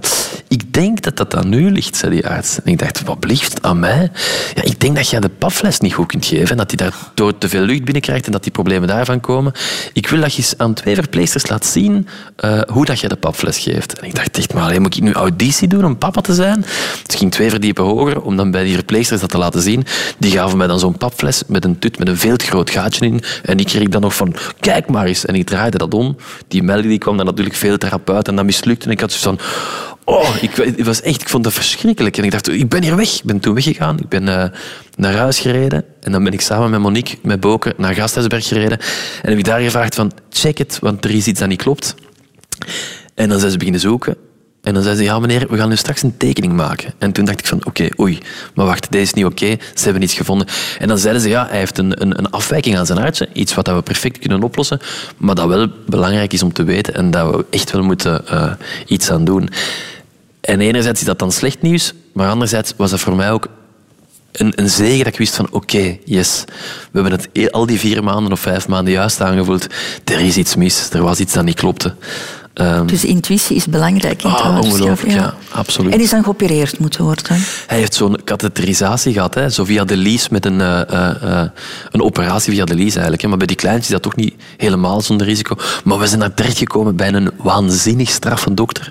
ik 0.48 0.72
denk 0.72 1.02
dat 1.02 1.16
dat 1.16 1.36
aan 1.36 1.48
nu 1.48 1.70
ligt, 1.70 1.96
zei 1.96 2.12
die 2.12 2.26
arts. 2.26 2.62
En 2.64 2.72
ik 2.72 2.78
dacht, 2.78 3.02
wat 3.04 3.20
blieft 3.20 3.62
aan 3.62 3.78
mij? 3.78 4.10
Ja, 4.54 4.62
ik 4.62 4.80
denk 4.80 4.96
dat 4.96 5.08
jij 5.08 5.20
de 5.20 5.28
papfles 5.28 5.80
niet 5.80 5.94
goed 5.94 6.06
kunt 6.06 6.26
geven 6.26 6.50
en 6.50 6.56
dat 6.56 6.74
hij 6.78 6.88
daardoor 6.88 7.38
te 7.38 7.48
veel 7.48 7.60
lucht 7.62 7.84
binnenkrijgt 7.84 8.26
en 8.26 8.32
dat 8.32 8.42
die 8.42 8.52
problemen 8.52 8.88
daarvan 8.88 9.20
komen. 9.20 9.52
Ik 9.92 10.08
wil 10.08 10.20
dat 10.20 10.34
je 10.34 10.42
eens 10.42 10.58
aan 10.58 10.74
twee 10.74 10.94
verpleegsters 10.94 11.48
laat 11.48 11.66
zien 11.66 12.08
uh, 12.44 12.60
hoe 12.66 12.84
dat 12.84 13.00
je 13.00 13.08
de 13.08 13.16
papfles 13.16 13.58
geeft. 13.58 13.98
En 13.98 14.06
ik 14.06 14.14
dacht 14.14 14.38
echt, 14.38 14.54
maar 14.54 14.80
moet 14.80 14.96
ik 14.96 15.02
nu 15.02 15.12
auditie 15.12 15.68
doen 15.68 15.84
om 15.84 15.98
papa 15.98 16.20
te 16.20 16.34
zijn? 16.34 16.64
Het 17.02 17.14
ging 17.14 17.30
twee 17.30 17.50
verdiepen 17.50 17.84
hoger 17.84 18.20
om 18.20 18.36
dan 18.36 18.50
bij 18.50 18.64
die 18.64 18.74
verpleegsters 18.74 19.11
dat 19.20 19.30
te 19.30 19.38
laten 19.38 19.62
zien. 19.62 19.84
Die 20.18 20.30
gaven 20.30 20.58
mij 20.58 20.66
dan 20.66 20.78
zo'n 20.78 20.96
papfles 20.96 21.42
met 21.46 21.64
een 21.64 21.78
tut 21.78 21.98
met 21.98 22.08
een 22.08 22.16
veel 22.16 22.36
te 22.36 22.44
groot 22.44 22.70
gaatje 22.70 23.06
in. 23.06 23.22
En 23.42 23.58
ik 23.58 23.66
kreeg 23.66 23.88
dan 23.88 24.00
nog 24.00 24.14
van, 24.14 24.34
kijk 24.60 24.88
maar 24.88 25.06
eens. 25.06 25.24
En 25.24 25.34
ik 25.34 25.46
draaide 25.46 25.78
dat 25.78 25.94
om. 25.94 26.16
Die 26.48 26.62
melk 26.62 26.82
die 26.82 26.98
kwam 26.98 27.16
dan 27.16 27.26
natuurlijk 27.26 27.56
veel 27.56 27.78
te 27.78 27.88
rap 27.88 28.10
uit 28.10 28.28
en 28.28 28.36
dat 28.36 28.44
mislukte. 28.44 28.86
En 28.86 28.92
ik 28.92 29.00
had 29.00 29.12
zo 29.12 29.18
van... 29.18 29.38
Oh, 30.04 30.36
ik, 30.40 30.54
het 30.54 30.84
was 30.84 31.00
echt, 31.00 31.20
ik 31.20 31.28
vond 31.28 31.44
dat 31.44 31.52
verschrikkelijk. 31.52 32.18
En 32.18 32.24
ik 32.24 32.30
dacht, 32.30 32.48
ik 32.48 32.68
ben 32.68 32.82
hier 32.82 32.96
weg. 32.96 33.14
Ik 33.14 33.24
ben 33.24 33.40
toen 33.40 33.54
weggegaan. 33.54 33.98
Ik 33.98 34.08
ben 34.08 34.22
uh, 34.22 34.44
naar 34.96 35.14
huis 35.14 35.38
gereden. 35.38 35.84
En 36.00 36.12
dan 36.12 36.24
ben 36.24 36.32
ik 36.32 36.40
samen 36.40 36.70
met 36.70 36.80
Monique, 36.80 37.16
met 37.22 37.40
Boken, 37.40 37.74
naar 37.76 37.94
Gasthuisberg 37.94 38.46
gereden. 38.46 38.78
En 39.22 39.28
heb 39.28 39.38
ik 39.38 39.44
daar 39.44 39.60
gevraagd 39.60 39.94
van, 39.94 40.12
check 40.30 40.58
het, 40.58 40.78
want 40.80 41.04
er 41.04 41.10
is 41.10 41.26
iets 41.26 41.40
dat 41.40 41.48
niet 41.48 41.62
klopt. 41.62 41.94
En 43.14 43.28
dan 43.28 43.38
zijn 43.38 43.50
ze 43.50 43.56
beginnen 43.56 43.80
zoeken. 43.80 44.16
En 44.62 44.74
dan 44.74 44.82
zei 44.82 44.96
ze, 44.96 45.02
ja 45.02 45.18
meneer, 45.18 45.46
we 45.50 45.56
gaan 45.56 45.68
nu 45.68 45.76
straks 45.76 46.02
een 46.02 46.16
tekening 46.16 46.52
maken. 46.52 46.94
En 46.98 47.12
toen 47.12 47.24
dacht 47.24 47.38
ik 47.38 47.46
van, 47.46 47.64
oké, 47.64 47.88
oei, 48.00 48.18
maar 48.54 48.66
wacht, 48.66 48.90
deze 48.90 49.02
is 49.02 49.12
niet 49.12 49.24
oké, 49.24 49.56
ze 49.74 49.84
hebben 49.84 50.02
iets 50.02 50.14
gevonden. 50.14 50.46
En 50.78 50.88
dan 50.88 50.98
zeiden 50.98 51.22
ze, 51.22 51.28
ja, 51.28 51.46
hij 51.48 51.58
heeft 51.58 51.78
een, 51.78 52.02
een, 52.02 52.18
een 52.18 52.30
afwijking 52.30 52.78
aan 52.78 52.86
zijn 52.86 52.98
hartje, 52.98 53.28
iets 53.32 53.54
wat 53.54 53.66
we 53.66 53.82
perfect 53.82 54.18
kunnen 54.18 54.42
oplossen, 54.42 54.80
maar 55.16 55.34
dat 55.34 55.48
wel 55.48 55.68
belangrijk 55.86 56.32
is 56.32 56.42
om 56.42 56.52
te 56.52 56.64
weten 56.64 56.94
en 56.94 57.10
dat 57.10 57.34
we 57.34 57.44
echt 57.50 57.70
wel 57.70 57.82
moeten 57.82 58.24
uh, 58.32 58.52
iets 58.86 59.10
aan 59.10 59.24
doen. 59.24 59.48
En 60.40 60.60
enerzijds 60.60 61.00
is 61.00 61.06
dat 61.06 61.18
dan 61.18 61.32
slecht 61.32 61.62
nieuws, 61.62 61.92
maar 62.12 62.30
anderzijds 62.30 62.74
was 62.76 62.90
dat 62.90 63.00
voor 63.00 63.16
mij 63.16 63.30
ook 63.30 63.46
een, 64.32 64.52
een 64.56 64.70
zegen 64.70 65.04
dat 65.04 65.12
ik 65.12 65.18
wist 65.18 65.36
van 65.36 65.48
oké, 65.50 65.98
yes, 66.04 66.44
we 66.90 67.00
hebben 67.00 67.12
het 67.12 67.28
e- 67.32 67.50
al 67.50 67.66
die 67.66 67.78
vier 67.78 68.04
maanden 68.04 68.32
of 68.32 68.40
vijf 68.40 68.68
maanden 68.68 68.92
juist 68.92 69.20
aangevoeld. 69.20 69.66
Er 70.04 70.20
is 70.20 70.36
iets 70.36 70.54
mis, 70.54 70.90
er 70.90 71.02
was 71.02 71.20
iets 71.20 71.32
dat 71.32 71.44
niet 71.44 71.56
klopte. 71.56 71.94
Um, 72.54 72.86
dus 72.86 73.04
intuïtie 73.04 73.56
is 73.56 73.66
belangrijk 73.66 74.22
in 74.22 74.30
het 74.30 74.40
ah, 74.40 74.58
Ongelooflijk, 74.58 75.14
ja. 75.14 75.20
ja. 75.20 75.34
absoluut. 75.50 75.92
En 75.92 76.00
is 76.00 76.10
dan 76.10 76.22
geopereerd 76.22 76.78
moeten 76.78 77.04
worden? 77.04 77.24
Hij 77.66 77.78
heeft 77.78 77.94
zo'n 77.94 78.18
katheterisatie 78.24 79.12
gehad, 79.12 79.34
hè, 79.34 79.50
zo 79.50 79.64
via 79.64 79.84
de 79.84 79.96
lies 79.96 80.28
met 80.28 80.44
een, 80.44 80.60
uh, 80.60 80.80
uh, 80.92 81.42
een 81.90 82.02
operatie 82.02 82.52
via 82.52 82.64
de 82.64 82.74
lies 82.74 82.92
eigenlijk. 82.92 83.22
Hè. 83.22 83.28
Maar 83.28 83.38
bij 83.38 83.46
die 83.46 83.56
kleintjes 83.56 83.86
is 83.86 83.92
dat 83.92 84.02
toch 84.02 84.16
niet 84.16 84.34
helemaal 84.56 85.00
zonder 85.00 85.26
risico. 85.26 85.56
Maar 85.84 85.98
we 85.98 86.06
zijn 86.06 86.20
daar 86.20 86.34
terechtgekomen 86.34 86.96
bij 86.96 87.12
een 87.12 87.30
waanzinnig 87.36 88.10
straffe 88.10 88.54
dokter. 88.54 88.88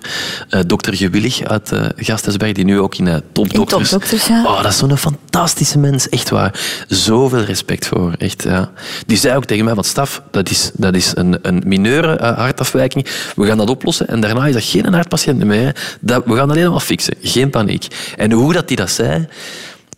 Uh, 0.49 0.59
dokter 0.67 0.95
Gewillig 0.95 1.43
uit 1.43 1.71
Gasthuisberg, 1.95 2.51
die 2.51 2.65
nu 2.65 2.79
ook 2.79 2.95
in 2.95 3.07
uh, 3.07 3.15
Topdokters... 3.31 3.81
In 3.81 3.99
Topdokters, 3.99 4.27
ja. 4.27 4.43
Oh, 4.45 4.61
dat 4.61 4.71
is 4.71 4.77
zo'n 4.77 4.97
fantastische 4.97 5.77
mens, 5.77 6.09
echt 6.09 6.29
waar. 6.29 6.59
Zoveel 6.87 7.43
respect 7.43 7.87
voor, 7.87 8.13
echt, 8.17 8.43
ja. 8.43 8.71
Die 9.05 9.17
zei 9.17 9.35
ook 9.35 9.45
tegen 9.45 9.65
mij, 9.65 9.73
van 9.73 9.83
staf, 9.83 10.21
dat 10.31 10.49
is, 10.49 10.71
dat 10.73 10.95
is 10.95 11.11
een, 11.15 11.39
een 11.41 11.63
mineure 11.65 12.33
hartafwijking. 12.35 13.07
We 13.35 13.49
gaan 13.51 13.65
dat 13.65 13.75
oplossen 13.75 14.07
en 14.07 14.19
daarna 14.21 14.47
is 14.47 14.53
dat 14.53 14.63
geen 14.63 14.93
hartpatiënt 14.93 15.43
meer. 15.43 15.97
Dat, 15.99 16.25
we 16.25 16.35
gaan 16.35 16.47
dat 16.47 16.57
helemaal 16.57 16.79
fixen. 16.79 17.15
Geen 17.21 17.49
paniek. 17.49 18.13
En 18.17 18.31
hoe 18.31 18.53
dat 18.53 18.63
hij 18.67 18.75
dat 18.75 18.89
zei, 18.89 19.27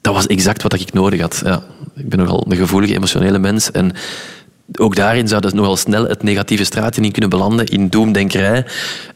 dat 0.02 0.14
was 0.14 0.28
exact 0.28 0.64
wat 0.64 0.74
ik 0.74 0.94
nodig 0.94 1.22
had. 1.22 1.42
Ja, 1.46 1.64
ik 1.96 2.10
ben 2.10 2.20
nogal 2.20 2.46
een 2.50 2.58
gevoelige, 2.58 2.96
emotionele 2.96 3.40
mens. 3.40 3.72
En 3.72 3.92
ook 4.76 4.96
daarin 4.96 5.28
zou 5.28 5.42
dat 5.42 5.54
nogal 5.54 5.78
snel 5.78 6.08
het 6.08 6.24
negatieve 6.24 6.64
straatje 6.64 7.02
in 7.02 7.12
kunnen 7.12 7.30
belanden, 7.30 7.66
in 7.66 7.90
doemdenkerij. 7.90 8.66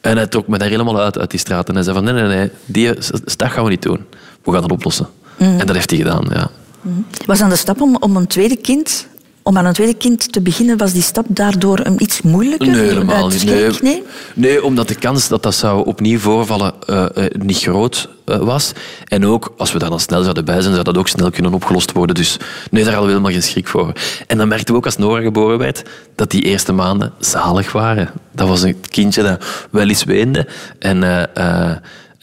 En 0.02 0.18
hij 0.18 0.28
trok 0.28 0.48
me 0.48 0.58
daar 0.58 0.70
helemaal 0.70 1.00
uit, 1.00 1.18
uit 1.18 1.32
die 1.32 1.40
straat. 1.40 1.70
En 1.70 1.74
hij 1.74 1.84
zei 1.84 1.96
van, 1.96 2.04
nee, 2.04 2.14
nee, 2.14 2.38
nee, 2.38 2.50
die 2.66 2.92
stap 3.26 3.50
gaan 3.50 3.64
we 3.64 3.70
niet 3.70 3.82
doen. 3.82 4.06
We 4.44 4.52
gaan 4.52 4.62
dat 4.62 4.72
oplossen. 4.72 5.08
Mm. 5.38 5.60
En 5.60 5.66
dat 5.66 5.76
heeft 5.76 5.90
hij 5.90 6.00
gedaan, 6.00 6.26
ja. 6.30 6.50
Mm. 6.82 7.06
Was 7.26 7.40
dan 7.40 7.50
de 7.50 7.56
stap 7.56 7.82
om, 7.82 7.98
om 8.00 8.16
een 8.16 8.28
tweede 8.28 8.58
kind 8.58 9.08
om 9.48 9.58
aan 9.58 9.66
een 9.66 9.74
tweede 9.74 9.94
kind 9.94 10.32
te 10.34 10.42
beginnen, 10.42 10.78
was 10.78 10.94
die 10.94 11.02
stap 11.02 11.26
daardoor 11.30 11.80
een 11.84 12.04
iets 12.04 12.22
moeilijker? 12.22 12.68
Nee, 12.68 12.82
helemaal 12.82 13.28
niet. 13.28 13.46
Nee. 13.46 13.70
nee. 13.82 14.04
Nee? 14.34 14.64
omdat 14.64 14.88
de 14.88 14.96
kans 14.96 15.28
dat 15.28 15.44
dat 15.44 15.56
zou 15.56 15.86
opnieuw 15.86 16.20
voorvallen 16.20 16.74
uh, 16.90 17.06
uh, 17.18 17.26
niet 17.40 17.58
groot 17.58 18.10
uh, 18.26 18.38
was. 18.38 18.72
En 19.06 19.26
ook, 19.26 19.54
als 19.58 19.72
we 19.72 19.80
daar 19.80 19.90
dan 19.90 20.00
snel 20.00 20.22
zouden 20.22 20.46
bij 20.46 20.62
zijn, 20.62 20.74
zou 20.74 20.84
dat 20.84 20.98
ook 20.98 21.08
snel 21.08 21.32
kunnen 21.32 21.54
opgelost 21.54 21.92
worden. 21.92 22.16
Dus 22.16 22.38
nee, 22.72 22.84
daar 22.84 22.94
hadden 22.94 23.12
we 23.12 23.18
helemaal 23.18 23.40
geen 23.40 23.50
schrik 23.50 23.68
voor. 23.68 23.92
En 24.28 24.38
dan 24.38 24.48
merkten 24.48 24.74
we 24.74 24.80
ook 24.80 24.86
als 24.86 24.98
Nora 24.98 25.22
geboren 25.22 25.58
werd, 25.58 25.84
dat 26.16 26.32
die 26.32 26.42
eerste 26.42 26.74
maanden 26.74 27.14
zalig 27.20 27.72
waren. 27.72 28.10
Dat 28.32 28.48
was 28.48 28.62
een 28.62 28.80
kindje 28.90 29.24
dat 29.24 29.46
wel 29.72 29.88
eens 29.88 30.04
weende. 30.04 30.48
En 30.80 31.30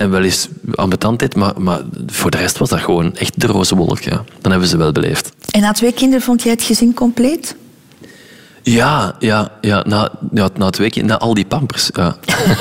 en 0.04 0.10
wel 0.10 0.22
eens 0.22 0.48
maar, 1.36 1.52
maar 1.60 1.80
voor 2.06 2.30
de 2.30 2.36
rest 2.36 2.58
was 2.58 2.68
dat 2.68 2.80
gewoon 2.80 3.16
echt 3.16 3.40
de 3.40 3.46
roze 3.46 3.76
wolk. 3.76 3.98
Ja. 3.98 4.24
Dan 4.40 4.50
hebben 4.50 4.68
ze 4.68 4.76
wel 4.76 4.92
beleefd. 4.92 5.32
En 5.50 5.60
na 5.60 5.72
twee 5.72 5.92
kinderen 5.92 6.24
vond 6.24 6.42
jij 6.42 6.52
het 6.52 6.62
gezin 6.62 6.94
compleet? 6.94 7.56
Ja, 8.62 9.14
ja, 9.18 9.52
ja, 9.60 9.82
na, 9.86 10.10
ja, 10.32 10.48
na 10.56 10.70
twee 10.70 10.90
keer, 10.90 11.04
na 11.04 11.18
al 11.18 11.34
die 11.34 11.44
pampers, 11.44 11.90
ja. 11.94 12.16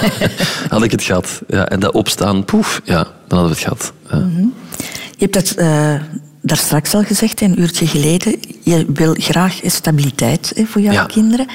had 0.69 0.83
ik 0.83 0.91
het 0.91 1.03
gehad. 1.03 1.41
Ja, 1.47 1.67
en 1.67 1.79
dat 1.79 1.93
opstaan, 1.93 2.45
poef, 2.45 2.81
ja, 2.83 3.03
dan 3.27 3.37
hadden 3.39 3.47
we 3.47 3.49
het 3.49 3.63
gehad. 3.63 3.93
Ja. 4.09 4.17
Mm 4.17 4.35
-hmm. 4.35 4.53
Je 5.17 5.29
hebt 5.29 5.33
dat 5.33 5.55
uh, 5.57 5.95
daar 6.41 6.57
straks 6.57 6.95
al 6.95 7.03
gezegd, 7.03 7.41
een 7.41 7.61
uurtje 7.61 7.87
geleden. 7.87 8.39
Je 8.61 8.85
wil 8.93 9.15
graag 9.17 9.59
stabiliteit 9.65 10.51
hè, 10.55 10.65
voor 10.65 10.81
jouw 10.81 10.93
ja. 10.93 11.05
kinderen. 11.05 11.47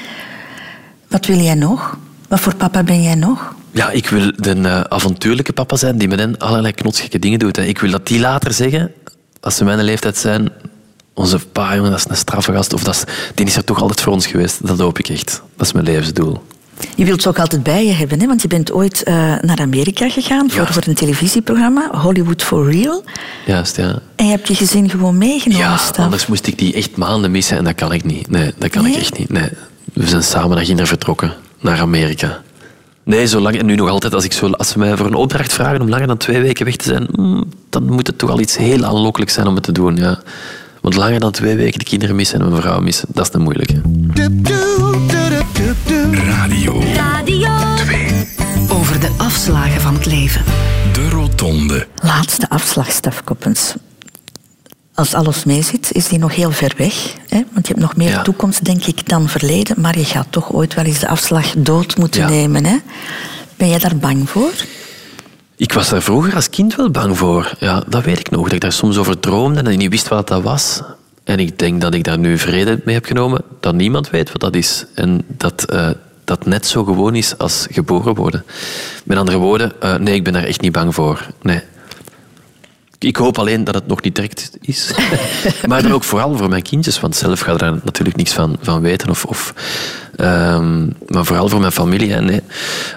Wat 1.07 1.25
wil 1.25 1.37
jij 1.37 1.55
nog? 1.55 1.97
Wat 2.27 2.39
voor 2.39 2.55
papa 2.55 2.83
ben 2.83 3.03
jij 3.03 3.15
nog? 3.15 3.53
Ja, 3.71 3.89
ik 3.89 4.09
wil 4.09 4.31
de 4.35 4.55
uh, 4.55 4.79
avontuurlijke 4.79 5.53
papa 5.53 5.75
zijn 5.75 5.97
die 5.97 6.07
met 6.07 6.19
hen 6.19 6.37
allerlei 6.37 6.73
knotsgekke 6.73 7.19
dingen 7.19 7.39
doet. 7.39 7.57
Ik 7.57 7.79
wil 7.79 7.91
dat 7.91 8.07
die 8.07 8.19
later 8.19 8.53
zeggen, 8.53 8.91
als 9.39 9.55
ze 9.55 9.63
mijn 9.63 9.83
leeftijd 9.83 10.17
zijn, 10.17 10.49
onze 11.13 11.39
pa, 11.39 11.75
jongen, 11.75 11.91
dat 11.91 11.99
is 11.99 12.05
een 12.09 12.15
straffe 12.15 12.53
gast. 12.53 12.73
Of 12.73 12.83
dat 12.83 12.93
is, 12.95 13.03
die 13.35 13.45
is 13.45 13.55
er 13.55 13.63
toch 13.63 13.81
altijd 13.81 14.01
voor 14.01 14.13
ons 14.13 14.27
geweest. 14.27 14.67
Dat 14.67 14.79
hoop 14.79 14.99
ik 14.99 15.09
echt. 15.09 15.41
Dat 15.57 15.67
is 15.67 15.73
mijn 15.73 15.85
levensdoel. 15.85 16.43
Je 16.95 17.05
wilt 17.05 17.21
ze 17.21 17.29
ook 17.29 17.39
altijd 17.39 17.63
bij 17.63 17.85
je 17.85 17.91
hebben, 17.91 18.19
hè? 18.19 18.27
want 18.27 18.41
je 18.41 18.47
bent 18.47 18.71
ooit 18.71 19.01
uh, 19.07 19.13
naar 19.41 19.59
Amerika 19.59 20.09
gegaan 20.09 20.49
voor, 20.51 20.73
voor 20.73 20.83
een 20.85 20.93
televisieprogramma, 20.93 21.89
Hollywood 21.91 22.43
for 22.43 22.71
Real. 22.71 23.03
Juist, 23.45 23.75
ja. 23.75 23.99
En 24.15 24.25
je 24.25 24.31
hebt 24.31 24.47
je 24.47 24.55
gezin 24.55 24.89
gewoon 24.89 25.17
meegenomen, 25.17 25.65
Ja, 25.65 25.79
anders 25.95 26.27
moest 26.27 26.47
ik 26.47 26.57
die 26.57 26.73
echt 26.73 26.95
maanden 26.95 27.31
missen 27.31 27.57
en 27.57 27.63
dat 27.63 27.75
kan 27.75 27.93
ik 27.93 28.03
niet. 28.03 28.29
Nee, 28.29 28.53
dat 28.57 28.69
kan 28.69 28.83
nee? 28.83 28.93
ik 28.93 28.99
echt 28.99 29.17
niet. 29.17 29.29
Nee. 29.29 29.49
We 29.93 30.07
zijn 30.07 30.23
samen 30.23 30.55
naar 30.55 30.65
Ginder 30.65 30.87
vertrokken, 30.87 31.33
naar 31.59 31.79
Amerika. 31.79 32.41
Nee, 33.09 33.27
zolang, 33.27 33.57
en 33.57 33.65
nu 33.65 33.75
nog 33.75 33.89
altijd, 33.89 34.13
als, 34.13 34.23
ik 34.23 34.33
zo, 34.33 34.49
als 34.51 34.69
ze 34.69 34.79
mij 34.79 34.97
voor 34.97 35.05
een 35.05 35.13
opdracht 35.13 35.53
vragen 35.53 35.81
om 35.81 35.89
langer 35.89 36.07
dan 36.07 36.17
twee 36.17 36.41
weken 36.41 36.65
weg 36.65 36.75
te 36.75 36.85
zijn, 36.85 37.07
mm, 37.11 37.43
dan 37.69 37.83
moet 37.83 38.07
het 38.07 38.17
toch 38.17 38.29
al 38.29 38.39
iets 38.39 38.57
heel 38.57 38.85
aanlokkelijk 38.85 39.31
zijn 39.31 39.47
om 39.47 39.55
het 39.55 39.63
te 39.63 39.71
doen. 39.71 39.95
Ja. 39.95 40.19
Want 40.81 40.95
langer 40.95 41.19
dan 41.19 41.31
twee 41.31 41.55
weken 41.55 41.79
de 41.79 41.85
kinderen 41.85 42.15
missen 42.15 42.41
en 42.41 42.49
mijn 42.49 42.61
vrouw 42.61 42.79
missen, 42.79 43.07
dat 43.13 43.25
is 43.25 43.31
de 43.31 43.39
moeilijke. 43.39 43.81
Radio. 46.11 46.83
Radio 46.95 47.49
2. 47.75 48.27
Over 48.69 48.99
de 48.99 49.09
afslagen 49.17 49.81
van 49.81 49.93
het 49.93 50.05
leven. 50.05 50.43
De 50.93 51.09
rotonde. 51.09 51.87
Laatste 52.01 52.49
afslag, 52.49 52.91
Stef 52.91 53.23
Koppens. 53.23 53.75
Als 54.99 55.13
alles 55.13 55.43
meezit, 55.43 55.91
is 55.91 56.07
die 56.07 56.19
nog 56.19 56.35
heel 56.35 56.51
ver 56.51 56.73
weg. 56.77 56.93
Hè? 57.27 57.43
Want 57.51 57.67
je 57.67 57.73
hebt 57.73 57.79
nog 57.85 57.95
meer 57.95 58.09
Ja. 58.09 58.21
toekomst, 58.21 58.65
denk 58.65 58.85
ik, 58.85 59.09
dan 59.09 59.29
verleden. 59.29 59.75
Maar 59.81 59.97
je 59.97 60.05
gaat 60.05 60.27
toch 60.29 60.51
ooit 60.53 60.73
wel 60.73 60.85
eens 60.85 60.99
de 60.99 61.07
afslag 61.07 61.53
dood 61.57 61.97
moeten 61.97 62.21
Ja. 62.21 62.29
nemen. 62.29 62.65
Hè? 62.65 62.75
Ben 63.57 63.69
jij 63.69 63.79
daar 63.79 63.97
bang 63.97 64.29
voor? 64.29 64.51
Ik 65.55 65.73
was 65.73 65.89
daar 65.89 66.01
vroeger 66.01 66.35
als 66.35 66.49
kind 66.49 66.75
wel 66.75 66.89
bang 66.91 67.17
voor. 67.17 67.53
Ja, 67.59 67.83
dat 67.87 68.03
weet 68.03 68.19
ik 68.19 68.29
nog. 68.29 68.43
Dat 68.43 68.53
ik 68.53 68.61
daar 68.61 68.71
soms 68.71 68.97
over 68.97 69.19
droomde 69.19 69.61
en 69.61 69.77
niet 69.77 69.89
wist 69.91 70.07
wat 70.07 70.27
dat 70.27 70.43
was. 70.43 70.81
En 71.23 71.39
ik 71.39 71.59
denk 71.59 71.81
dat 71.81 71.93
ik 71.93 72.03
daar 72.03 72.19
nu 72.19 72.37
vrede 72.37 72.81
mee 72.85 72.95
heb 72.95 73.05
genomen. 73.05 73.41
Dat 73.59 73.73
niemand 73.75 74.09
weet 74.09 74.31
wat 74.31 74.41
dat 74.41 74.55
is. 74.55 74.85
En 74.95 75.23
dat 75.27 75.63
eh, 75.63 75.89
dat 76.23 76.45
net 76.45 76.65
zo 76.65 76.83
gewoon 76.83 77.15
is 77.15 77.37
als 77.37 77.67
geboren 77.71 78.15
worden. 78.15 78.43
Met 79.03 79.17
andere 79.17 79.37
woorden, 79.37 79.71
eh, 79.81 79.95
nee, 79.95 80.15
ik 80.15 80.23
ben 80.23 80.33
daar 80.33 80.43
echt 80.43 80.61
niet 80.61 80.71
bang 80.71 80.93
voor. 80.95 81.27
Nee. 81.41 81.61
Ik 82.99 83.15
hoop 83.15 83.37
alleen 83.37 83.63
dat 83.63 83.75
het 83.75 83.87
nog 83.87 84.01
niet 84.01 84.15
direct 84.15 84.49
is. 84.61 84.91
maar 85.67 85.81
dan 85.81 85.91
ook 85.91 86.03
vooral 86.03 86.37
voor 86.37 86.49
mijn 86.49 86.61
kindjes, 86.61 86.99
want 86.99 87.15
zelf 87.15 87.39
ga 87.39 87.51
ik 87.51 87.59
daar 87.59 87.79
natuurlijk 87.83 88.17
niks 88.17 88.33
van, 88.33 88.57
van 88.61 88.81
weten. 88.81 89.09
Of, 89.09 89.25
of, 89.25 89.53
ehm, 90.15 90.85
maar 91.07 91.25
vooral 91.25 91.49
voor 91.49 91.59
mijn 91.59 91.71
familie. 91.71 92.11
hè, 92.11 92.21
Nee. 92.21 92.41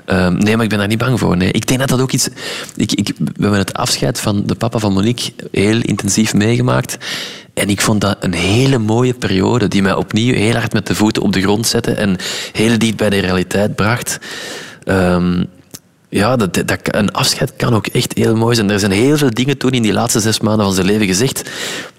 Ehm, 0.05 0.35
nee, 0.37 0.55
maar 0.55 0.65
ik 0.65 0.71
ben 0.71 0.79
daar 0.79 0.89
niet 0.89 0.99
bang 0.99 1.19
voor. 1.19 1.37
Nee. 1.37 1.53
Ik 1.53 1.67
denk 1.67 1.81
dat 1.81 1.89
dat 1.89 2.01
ook 2.01 2.13
iets... 2.13 2.29
Ik, 2.77 2.93
ik, 2.93 3.13
we 3.17 3.33
hebben 3.41 3.59
het 3.59 3.73
afscheid 3.73 4.21
van 4.21 4.43
de 4.47 4.55
papa 4.55 4.79
van 4.79 4.93
Monique 4.93 5.33
heel 5.51 5.81
intensief 5.81 6.35
meegemaakt. 6.35 6.97
En 7.55 7.69
ik 7.69 7.81
vond 7.81 8.01
dat 8.01 8.17
een 8.21 8.35
hele 8.35 8.79
mooie 8.79 9.15
periode 9.15 9.69
die 9.69 9.83
mij 9.83 9.95
opnieuw 9.95 10.35
heel 10.35 10.55
hard 10.55 10.73
met 10.73 10.87
de 10.87 10.95
voeten 10.95 11.23
op 11.23 11.33
de 11.33 11.41
grond 11.41 11.67
zette 11.67 11.93
en 11.93 12.17
heel 12.53 12.79
dicht 12.79 12.97
bij 12.97 13.11
de 13.11 13.19
realiteit 13.19 13.75
bracht. 13.75 14.19
Ehm, 14.85 15.45
ja, 16.13 16.37
dat, 16.37 16.55
dat, 16.55 16.79
een 16.83 17.13
afscheid 17.13 17.53
kan 17.57 17.75
ook 17.75 17.87
echt 17.87 18.13
heel 18.15 18.37
mooi 18.37 18.55
zijn. 18.55 18.71
Er 18.71 18.79
zijn 18.79 18.93
heel 18.93 19.17
veel 19.17 19.31
dingen 19.31 19.59
toen 19.59 19.71
in 19.71 19.83
die 19.83 19.93
laatste 19.93 20.21
zes 20.21 20.41
maanden 20.41 20.65
van 20.65 20.75
zijn 20.75 20.87
leven 20.87 21.07
gezegd 21.07 21.51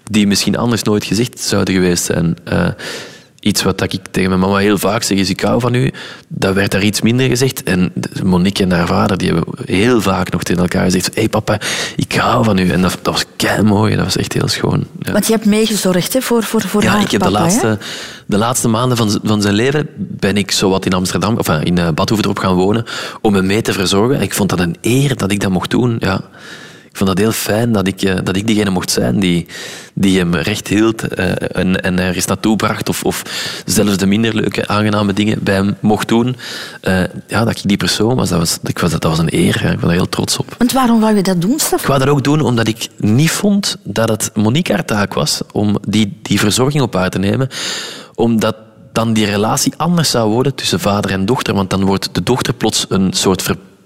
die 0.03 0.27
misschien 0.27 0.57
anders 0.57 0.83
nooit 0.83 1.03
gezegd 1.03 1.39
zouden 1.39 1.73
geweest 1.73 2.03
zijn. 2.03 2.37
Eh, 2.43 2.67
iets 3.43 3.63
wat 3.63 3.81
ik 3.81 3.99
tegen 4.11 4.29
mijn 4.29 4.41
mama 4.41 4.57
heel 4.57 4.77
vaak 4.77 5.03
zeg 5.03 5.17
is 5.17 5.29
ik 5.29 5.41
hou 5.41 5.59
van 5.59 5.73
u. 5.73 5.91
Dat 6.27 6.53
werd 6.53 6.71
daar 6.71 6.83
iets 6.83 7.01
minder 7.01 7.27
gezegd. 7.27 7.63
En 7.63 7.93
Monique 8.23 8.63
en 8.63 8.71
haar 8.71 8.87
vader 8.87 9.17
die 9.17 9.31
hebben 9.31 9.53
heel 9.65 10.01
vaak 10.01 10.31
nog 10.31 10.43
tegen 10.43 10.61
elkaar 10.61 10.83
gezegd 10.83 11.05
hé 11.05 11.11
hey 11.13 11.29
papa, 11.29 11.59
ik 11.95 12.13
hou 12.13 12.43
van 12.43 12.57
u. 12.57 12.69
En 12.69 12.81
dat, 12.81 12.97
dat 13.01 13.13
was 13.13 13.25
kei 13.35 13.61
mooi. 13.61 13.95
Dat 13.95 14.05
was 14.05 14.17
echt 14.17 14.33
heel 14.33 14.47
schoon. 14.47 14.87
Ja. 14.99 15.11
Want 15.11 15.27
je 15.27 15.33
hebt 15.33 15.45
meegezorgd 15.45 16.13
hè, 16.13 16.21
voor, 16.21 16.43
voor, 16.43 16.61
voor 16.61 16.83
Ja, 16.83 16.89
haar 16.89 17.01
ik 17.01 17.11
heb 17.11 17.21
papa, 17.21 17.31
de, 17.31 17.37
hè? 17.37 17.43
laatste, 17.43 17.77
de 18.25 18.37
laatste 18.37 18.67
maanden 18.67 18.97
van, 18.97 19.19
van 19.23 19.41
zijn 19.41 19.53
leven 19.53 19.87
ben 19.97 20.37
ik 20.37 20.51
zowat 20.51 20.85
in 20.85 20.93
Amsterdam, 20.93 21.37
of 21.37 21.47
in 21.47 21.77
uh, 21.79 21.89
Badhoevedorp 21.89 22.37
gaan 22.37 22.55
wonen, 22.55 22.85
om 23.21 23.33
hem 23.33 23.45
mee 23.45 23.61
te 23.61 23.73
verzorgen. 23.73 24.15
En 24.15 24.21
ik 24.21 24.33
vond 24.33 24.49
dat 24.49 24.59
een 24.59 24.75
eer 24.81 25.17
dat 25.17 25.31
ik 25.31 25.39
dat 25.39 25.51
mocht 25.51 25.69
doen. 25.69 25.95
Ja. 25.99 26.21
Ik 26.93 26.99
vond 26.99 27.09
dat 27.09 27.17
heel 27.17 27.31
fijn 27.31 27.71
dat 27.71 27.87
ik, 27.87 28.01
eh, 28.01 28.15
dat 28.23 28.35
ik 28.35 28.47
diegene 28.47 28.69
mocht 28.69 28.91
zijn 28.91 29.19
die, 29.19 29.45
die 29.93 30.19
hem 30.19 30.35
recht 30.35 30.67
hield 30.67 31.07
eh, 31.07 31.31
en, 31.51 31.81
en 31.81 31.99
ergens 31.99 32.25
naartoe 32.25 32.55
bracht. 32.55 32.89
Of, 32.89 33.03
of 33.03 33.23
zelfs 33.65 33.97
de 33.97 34.05
minder 34.05 34.35
leuke, 34.35 34.67
aangename 34.67 35.13
dingen 35.13 35.43
bij 35.43 35.53
hem 35.53 35.75
mocht 35.79 36.07
doen. 36.07 36.35
Eh, 36.81 37.03
ja, 37.27 37.43
dat 37.43 37.57
ik 37.57 37.61
die 37.65 37.77
persoon 37.77 38.15
was, 38.15 38.29
dat 38.29 38.39
was, 38.39 38.59
ik 38.63 38.79
was, 38.79 38.91
dat 38.91 39.03
was 39.03 39.19
een 39.19 39.35
eer. 39.35 39.55
Ik 39.55 39.61
ben 39.61 39.79
daar 39.79 39.91
heel 39.91 40.09
trots 40.09 40.37
op. 40.37 40.55
Want 40.57 40.71
waarom 40.71 40.99
wou 40.99 41.15
je 41.15 41.23
dat 41.23 41.41
doen, 41.41 41.59
Staf? 41.59 41.81
Ik 41.81 41.87
wou 41.87 41.99
dat 41.99 42.07
ook 42.07 42.23
doen 42.23 42.41
omdat 42.41 42.67
ik 42.67 42.87
niet 42.97 43.31
vond 43.31 43.77
dat 43.83 44.09
het 44.09 44.31
Monique 44.33 44.73
haar 44.73 44.85
taak 44.85 45.13
was 45.13 45.41
om 45.51 45.77
die, 45.87 46.19
die 46.21 46.39
verzorging 46.39 46.83
op 46.83 46.93
haar 46.93 47.09
te 47.09 47.19
nemen. 47.19 47.47
Omdat 48.15 48.55
dan 48.91 49.13
die 49.13 49.25
relatie 49.25 49.73
anders 49.77 50.09
zou 50.09 50.31
worden 50.31 50.55
tussen 50.55 50.79
vader 50.79 51.11
en 51.11 51.25
dochter. 51.25 51.53
Want 51.53 51.69
dan 51.69 51.85
wordt 51.85 52.09
de 52.11 52.23
dochter 52.23 52.53
plots 52.53 52.85
een 52.89 53.13
soort 53.13 53.41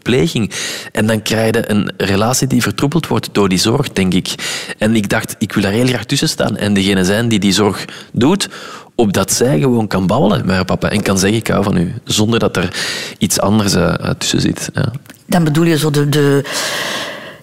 verpleging. 0.07 0.51
En 0.91 1.07
dan 1.07 1.21
krijg 1.21 1.55
je 1.55 1.69
een 1.71 1.91
relatie 1.97 2.47
die 2.47 2.61
vertroebeld 2.61 3.07
wordt 3.07 3.29
door 3.31 3.49
die 3.49 3.57
zorg, 3.59 3.89
denk 3.93 4.13
ik. 4.13 4.33
En 4.77 4.95
ik 4.95 5.09
dacht, 5.09 5.35
ik 5.37 5.53
wil 5.53 5.63
daar 5.63 5.71
heel 5.71 5.87
graag 5.87 6.05
tussen 6.05 6.29
staan 6.29 6.57
en 6.57 6.73
degene 6.73 7.05
zijn 7.05 7.27
die 7.27 7.39
die 7.39 7.51
zorg 7.53 7.85
doet, 8.13 8.49
opdat 8.95 9.31
zij 9.33 9.59
gewoon 9.59 9.87
kan 9.87 10.07
babbelen 10.07 10.45
met 10.45 10.55
haar 10.55 10.65
papa 10.65 10.89
en 10.89 11.01
kan 11.01 11.17
zeggen, 11.17 11.39
ik 11.39 11.47
hou 11.47 11.63
van 11.63 11.77
u. 11.77 11.93
Zonder 12.03 12.39
dat 12.39 12.57
er 12.57 12.73
iets 13.17 13.39
anders 13.39 13.73
eh, 13.73 13.93
tussen 14.17 14.41
zit. 14.41 14.69
Ja. 14.73 14.91
Dan 15.25 15.43
bedoel 15.43 15.63
je 15.65 15.77
zo 15.77 15.89
de, 15.89 16.09
de, 16.09 16.43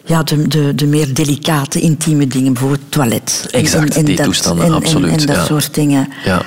ja, 0.04 0.22
de, 0.22 0.48
de, 0.48 0.74
de 0.74 0.86
meer 0.86 1.14
delicate, 1.14 1.80
intieme 1.80 2.26
dingen, 2.26 2.52
bijvoorbeeld 2.52 2.82
het 2.82 2.92
toilet. 2.92 3.48
Exact, 3.50 3.90
en, 3.90 3.96
en 3.96 4.04
die 4.04 4.16
dat, 4.16 4.26
toestanden, 4.26 4.64
en, 4.64 4.70
en- 4.70 4.76
absoluut, 4.76 5.20
En, 5.20 5.26
dat 5.26 5.36
ja. 5.36 5.44
soort 5.44 5.74
dingen. 5.74 6.08
Ja. 6.24 6.42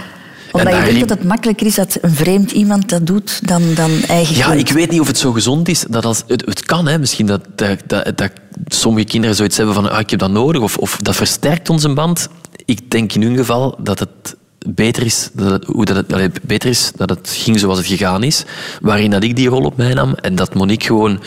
Omdat 0.57 0.73
En 0.73 0.85
je 0.85 0.91
denkt 0.91 1.09
dat 1.09 1.17
het 1.17 1.27
makkelijker 1.27 1.67
is 1.67 1.75
dat 1.75 1.97
een 2.01 2.15
vreemd 2.15 2.51
iemand 2.51 2.89
dat 2.89 3.07
doet 3.07 3.47
dan, 3.47 3.61
dan 3.75 3.91
eigen 4.07 4.35
Ja, 4.35 4.47
kind. 4.47 4.59
ik 4.59 4.75
weet 4.75 4.91
niet 4.91 4.99
of 4.99 5.07
het 5.07 5.17
zo 5.17 5.31
gezond 5.31 5.67
is. 5.67 5.85
Dat 5.89 6.05
als, 6.05 6.23
het, 6.27 6.45
het 6.45 6.65
kan, 6.65 6.87
hè, 6.87 6.99
misschien 6.99 7.25
dat, 7.25 7.41
dat, 7.55 7.79
dat, 7.85 8.17
dat 8.17 8.31
sommige 8.67 9.05
kinderen 9.05 9.35
zoiets 9.35 9.57
hebben 9.57 9.75
van 9.75 9.91
ah, 9.91 9.99
ik 9.99 10.09
heb 10.09 10.19
dat 10.19 10.31
nodig, 10.31 10.61
of, 10.61 10.77
of 10.77 10.97
dat 10.97 11.15
versterkt 11.15 11.69
onze 11.69 11.93
band. 11.93 12.29
Ik 12.65 12.91
denk 12.91 13.13
in 13.13 13.21
hun 13.21 13.37
geval 13.37 13.75
dat 13.79 13.99
het 13.99 14.35
beter 14.75 15.05
is 15.05 15.29
dat 15.33 15.51
het, 15.51 15.65
hoe 15.65 15.85
dat 15.85 15.95
het, 15.95 16.41
beter 16.43 16.69
is 16.69 16.91
dat 16.95 17.09
het 17.09 17.29
ging 17.29 17.59
zoals 17.59 17.77
het 17.77 17.87
gegaan 17.87 18.23
is, 18.23 18.43
waarin 18.81 19.11
dat 19.11 19.23
ik 19.23 19.35
die 19.35 19.49
rol 19.49 19.63
op 19.63 19.77
mij 19.77 19.93
nam 19.93 20.13
en 20.13 20.35
dat 20.35 20.53
Monique 20.53 20.87
gewoon 20.87 21.19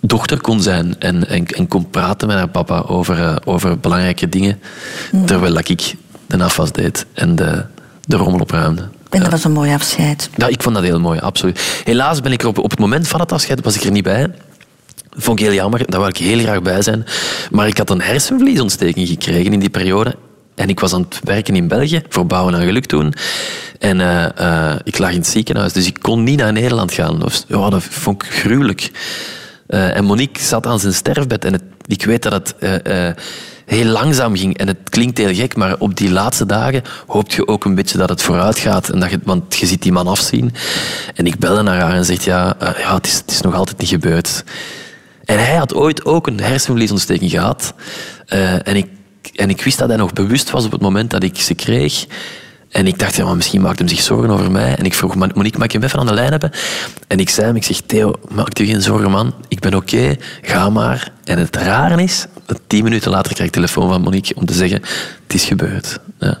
dochter 0.00 0.40
kon 0.40 0.62
zijn 0.62 0.98
en, 0.98 1.28
en, 1.28 1.46
en 1.46 1.68
kon 1.68 1.90
praten 1.90 2.28
met 2.28 2.36
haar 2.36 2.48
papa 2.48 2.80
over, 2.80 3.20
eh, 3.20 3.36
over 3.44 3.78
belangrijke 3.78 4.28
dingen, 4.28 4.60
terwijl 5.26 5.54
dat 5.54 5.68
ik 5.68 5.94
de 6.26 6.44
afwas 6.44 6.72
deed 6.72 7.06
en 7.12 7.36
de, 7.36 7.64
de 8.10 8.16
rommel 8.16 8.40
opruimde. 8.40 8.88
En 9.10 9.20
dat 9.20 9.30
was 9.30 9.44
een 9.44 9.52
mooi 9.52 9.74
afscheid. 9.74 10.30
Ja, 10.36 10.46
ik 10.46 10.62
vond 10.62 10.74
dat 10.74 10.84
heel 10.84 11.00
mooi, 11.00 11.18
absoluut. 11.18 11.82
Helaas 11.84 12.20
ben 12.20 12.32
ik 12.32 12.42
er 12.42 12.48
op, 12.48 12.58
op 12.58 12.70
het 12.70 12.78
moment 12.78 13.08
van 13.08 13.20
het 13.20 13.32
afscheid 13.32 13.64
was 13.64 13.76
ik 13.76 13.82
er 13.82 13.90
niet 13.90 14.04
bij. 14.04 14.30
Vond 15.10 15.38
ik 15.40 15.44
heel 15.44 15.54
jammer, 15.54 15.82
daar 15.86 16.00
wou 16.00 16.12
ik 16.12 16.16
heel 16.16 16.38
graag 16.38 16.62
bij 16.62 16.82
zijn. 16.82 17.04
Maar 17.50 17.66
ik 17.66 17.78
had 17.78 17.90
een 17.90 18.00
hersenvliesontsteking 18.00 19.08
gekregen 19.08 19.52
in 19.52 19.60
die 19.60 19.70
periode. 19.70 20.16
En 20.54 20.68
ik 20.68 20.80
was 20.80 20.94
aan 20.94 21.06
het 21.08 21.20
werken 21.24 21.56
in 21.56 21.68
België, 21.68 22.02
voor 22.08 22.26
Bouwen 22.26 22.54
aan 22.54 22.62
Geluk 22.62 22.86
toen. 22.86 23.14
En 23.78 24.00
eh, 24.00 24.70
eh, 24.70 24.78
ik 24.84 24.98
lag 24.98 25.10
in 25.10 25.16
het 25.16 25.26
ziekenhuis, 25.26 25.72
dus 25.72 25.86
ik 25.86 25.98
kon 26.00 26.22
niet 26.22 26.38
naar 26.38 26.52
Nederland 26.52 26.92
gaan. 26.92 27.22
Ja, 27.46 27.70
dat 27.70 27.82
vond 27.82 28.22
ik 28.22 28.28
gruwelijk. 28.28 28.90
Eh, 29.66 29.96
en 29.96 30.04
Monique 30.04 30.42
zat 30.42 30.66
aan 30.66 30.80
zijn 30.80 30.92
sterfbed 30.94 31.44
en 31.44 31.52
het, 31.52 31.62
ik 31.86 32.04
weet 32.04 32.22
dat 32.22 32.32
het 32.32 32.54
heel 33.70 33.84
langzaam 33.84 34.36
ging. 34.36 34.58
En 34.58 34.66
het 34.66 34.78
klinkt 34.88 35.18
heel 35.18 35.34
gek, 35.34 35.56
maar 35.56 35.74
op 35.78 35.96
die 35.96 36.10
laatste 36.10 36.46
dagen 36.46 36.82
hoop 37.06 37.30
je 37.30 37.46
ook 37.46 37.64
een 37.64 37.74
beetje 37.74 37.98
dat 37.98 38.08
het 38.08 38.22
vooruit 38.22 38.58
gaat. 38.58 38.88
En 38.88 39.00
dat 39.00 39.10
je, 39.10 39.20
want 39.24 39.56
je 39.56 39.66
ziet 39.66 39.82
die 39.82 39.92
man 39.92 40.06
afzien. 40.06 40.52
En 41.14 41.26
ik 41.26 41.38
belde 41.38 41.62
naar 41.62 41.80
haar 41.80 41.92
en 41.94 42.04
zegt, 42.04 42.24
ja, 42.24 42.54
eh, 42.58 42.78
ja 42.78 42.94
het, 42.94 43.06
is, 43.06 43.14
het 43.14 43.30
is 43.30 43.40
nog 43.40 43.54
altijd 43.54 43.78
niet 43.78 43.88
gebeurd. 43.88 44.44
En 45.24 45.38
hij 45.38 45.56
had 45.56 45.74
ooit 45.74 46.04
ook 46.04 46.26
een 46.26 46.40
hersenvliesontsteking 46.40 47.30
gehad. 47.30 47.74
Eh, 48.26 48.66
en, 48.68 48.76
ik, 48.76 48.86
en 49.34 49.50
ik 49.50 49.62
wist 49.62 49.78
dat 49.78 49.88
hij 49.88 49.96
nog 49.96 50.12
bewust 50.12 50.50
was 50.50 50.64
op 50.64 50.72
het 50.72 50.80
moment 50.80 51.10
dat 51.10 51.22
ik 51.22 51.38
ze 51.38 51.54
kreeg. 51.54 52.06
En 52.70 52.86
ik 52.86 52.98
dacht, 52.98 53.16
ja, 53.16 53.34
misschien 53.34 53.60
maakt 53.60 53.78
hem 53.78 53.88
zich 53.88 54.00
zorgen 54.00 54.30
over 54.30 54.50
mij. 54.50 54.74
En 54.76 54.84
ik 54.84 54.94
vroeg, 54.94 55.14
"Ma- 55.14 55.28
Monique, 55.34 55.58
mag 55.58 55.66
ik 55.66 55.72
hem 55.72 55.82
even 55.82 55.98
aan 55.98 56.06
de 56.06 56.14
lijn 56.14 56.30
hebben? 56.30 56.50
En 57.08 57.18
ik 57.18 57.30
zei 57.30 57.46
hem, 57.46 57.56
ik 57.56 57.64
zeg, 57.64 57.80
Theo, 57.86 58.12
maak 58.28 58.56
je 58.58 58.66
geen 58.66 58.82
zorgen, 58.82 59.10
man. 59.10 59.34
Ik 59.48 59.60
ben 59.60 59.74
oké, 59.74 60.16
ga 60.42 60.70
maar. 60.70 61.12
En 61.24 61.38
het 61.38 61.56
rare 61.56 62.02
is, 62.02 62.26
tien 62.66 62.84
minuten 62.84 63.10
later 63.10 63.32
krijg 63.32 63.48
ik 63.48 63.54
telefoon 63.54 63.88
van 63.88 64.00
Monique 64.02 64.34
om 64.34 64.46
te 64.46 64.54
zeggen, 64.54 64.82
het 65.22 65.34
is 65.34 65.44
gebeurd. 65.44 65.98
Ja. 66.18 66.38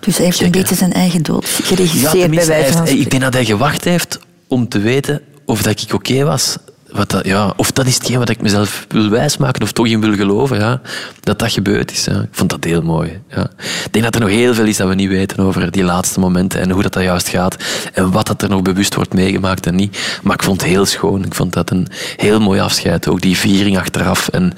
Dus 0.00 0.16
hij 0.16 0.24
heeft 0.26 0.40
een 0.40 0.50
beetje 0.50 0.74
zijn 0.74 0.92
eigen 0.92 1.22
dood 1.22 1.46
geregisseerd 1.62 2.30
bij 2.30 2.46
wijze 2.46 2.72
van 2.72 2.86
heeft- 2.86 3.00
ik 3.00 3.10
denk 3.10 3.22
dat 3.22 3.32
hij 3.32 3.44
gewacht 3.44 3.84
heeft 3.84 4.18
om 4.46 4.68
te 4.68 4.78
weten 4.78 5.20
of 5.44 5.62
dat 5.62 5.82
ik 5.82 5.94
oké 5.94 6.24
was. 6.24 6.56
Wat 6.90 7.10
dat, 7.10 7.26
ja, 7.26 7.52
of 7.56 7.70
dat 7.70 7.86
is 7.86 7.94
hetgeen 7.94 8.18
wat 8.18 8.28
ik 8.28 8.42
mezelf 8.42 8.86
wil 8.88 9.08
wijsmaken 9.08 9.62
of 9.62 9.72
toch 9.72 9.86
in 9.86 10.00
wil 10.00 10.14
geloven. 10.14 10.58
Ja, 10.58 10.80
dat 11.20 11.38
dat 11.38 11.52
gebeurd 11.52 11.92
is. 11.92 12.04
Ja. 12.04 12.20
Ik 12.20 12.28
vond 12.30 12.50
dat 12.50 12.64
heel 12.64 12.82
mooi. 12.82 13.20
Ja. 13.28 13.50
Ik 13.84 13.88
denk 13.90 14.04
dat 14.04 14.14
er 14.14 14.20
nog 14.20 14.30
heel 14.30 14.54
veel 14.54 14.64
is 14.64 14.76
dat 14.76 14.88
we 14.88 14.94
niet 14.94 15.08
weten 15.08 15.38
over 15.38 15.70
die 15.70 15.82
laatste 15.84 16.20
momenten 16.20 16.60
en 16.60 16.70
hoe 16.70 16.82
dat, 16.82 16.92
dat 16.92 17.02
juist 17.02 17.28
gaat. 17.28 17.56
En 17.92 18.10
wat 18.10 18.26
dat 18.26 18.42
er 18.42 18.48
nog 18.48 18.62
bewust 18.62 18.94
wordt 18.94 19.14
meegemaakt 19.14 19.66
en 19.66 19.74
niet. 19.74 20.18
Maar 20.22 20.34
ik 20.34 20.42
vond 20.42 20.60
het 20.60 20.70
heel 20.70 20.86
schoon. 20.86 21.24
Ik 21.24 21.34
vond 21.34 21.52
dat 21.52 21.70
een 21.70 21.86
heel 22.16 22.40
mooi 22.40 22.60
afscheid. 22.60 23.08
Ook 23.08 23.20
die 23.20 23.36
viering 23.36 23.78
achteraf. 23.78 24.28
En 24.28 24.52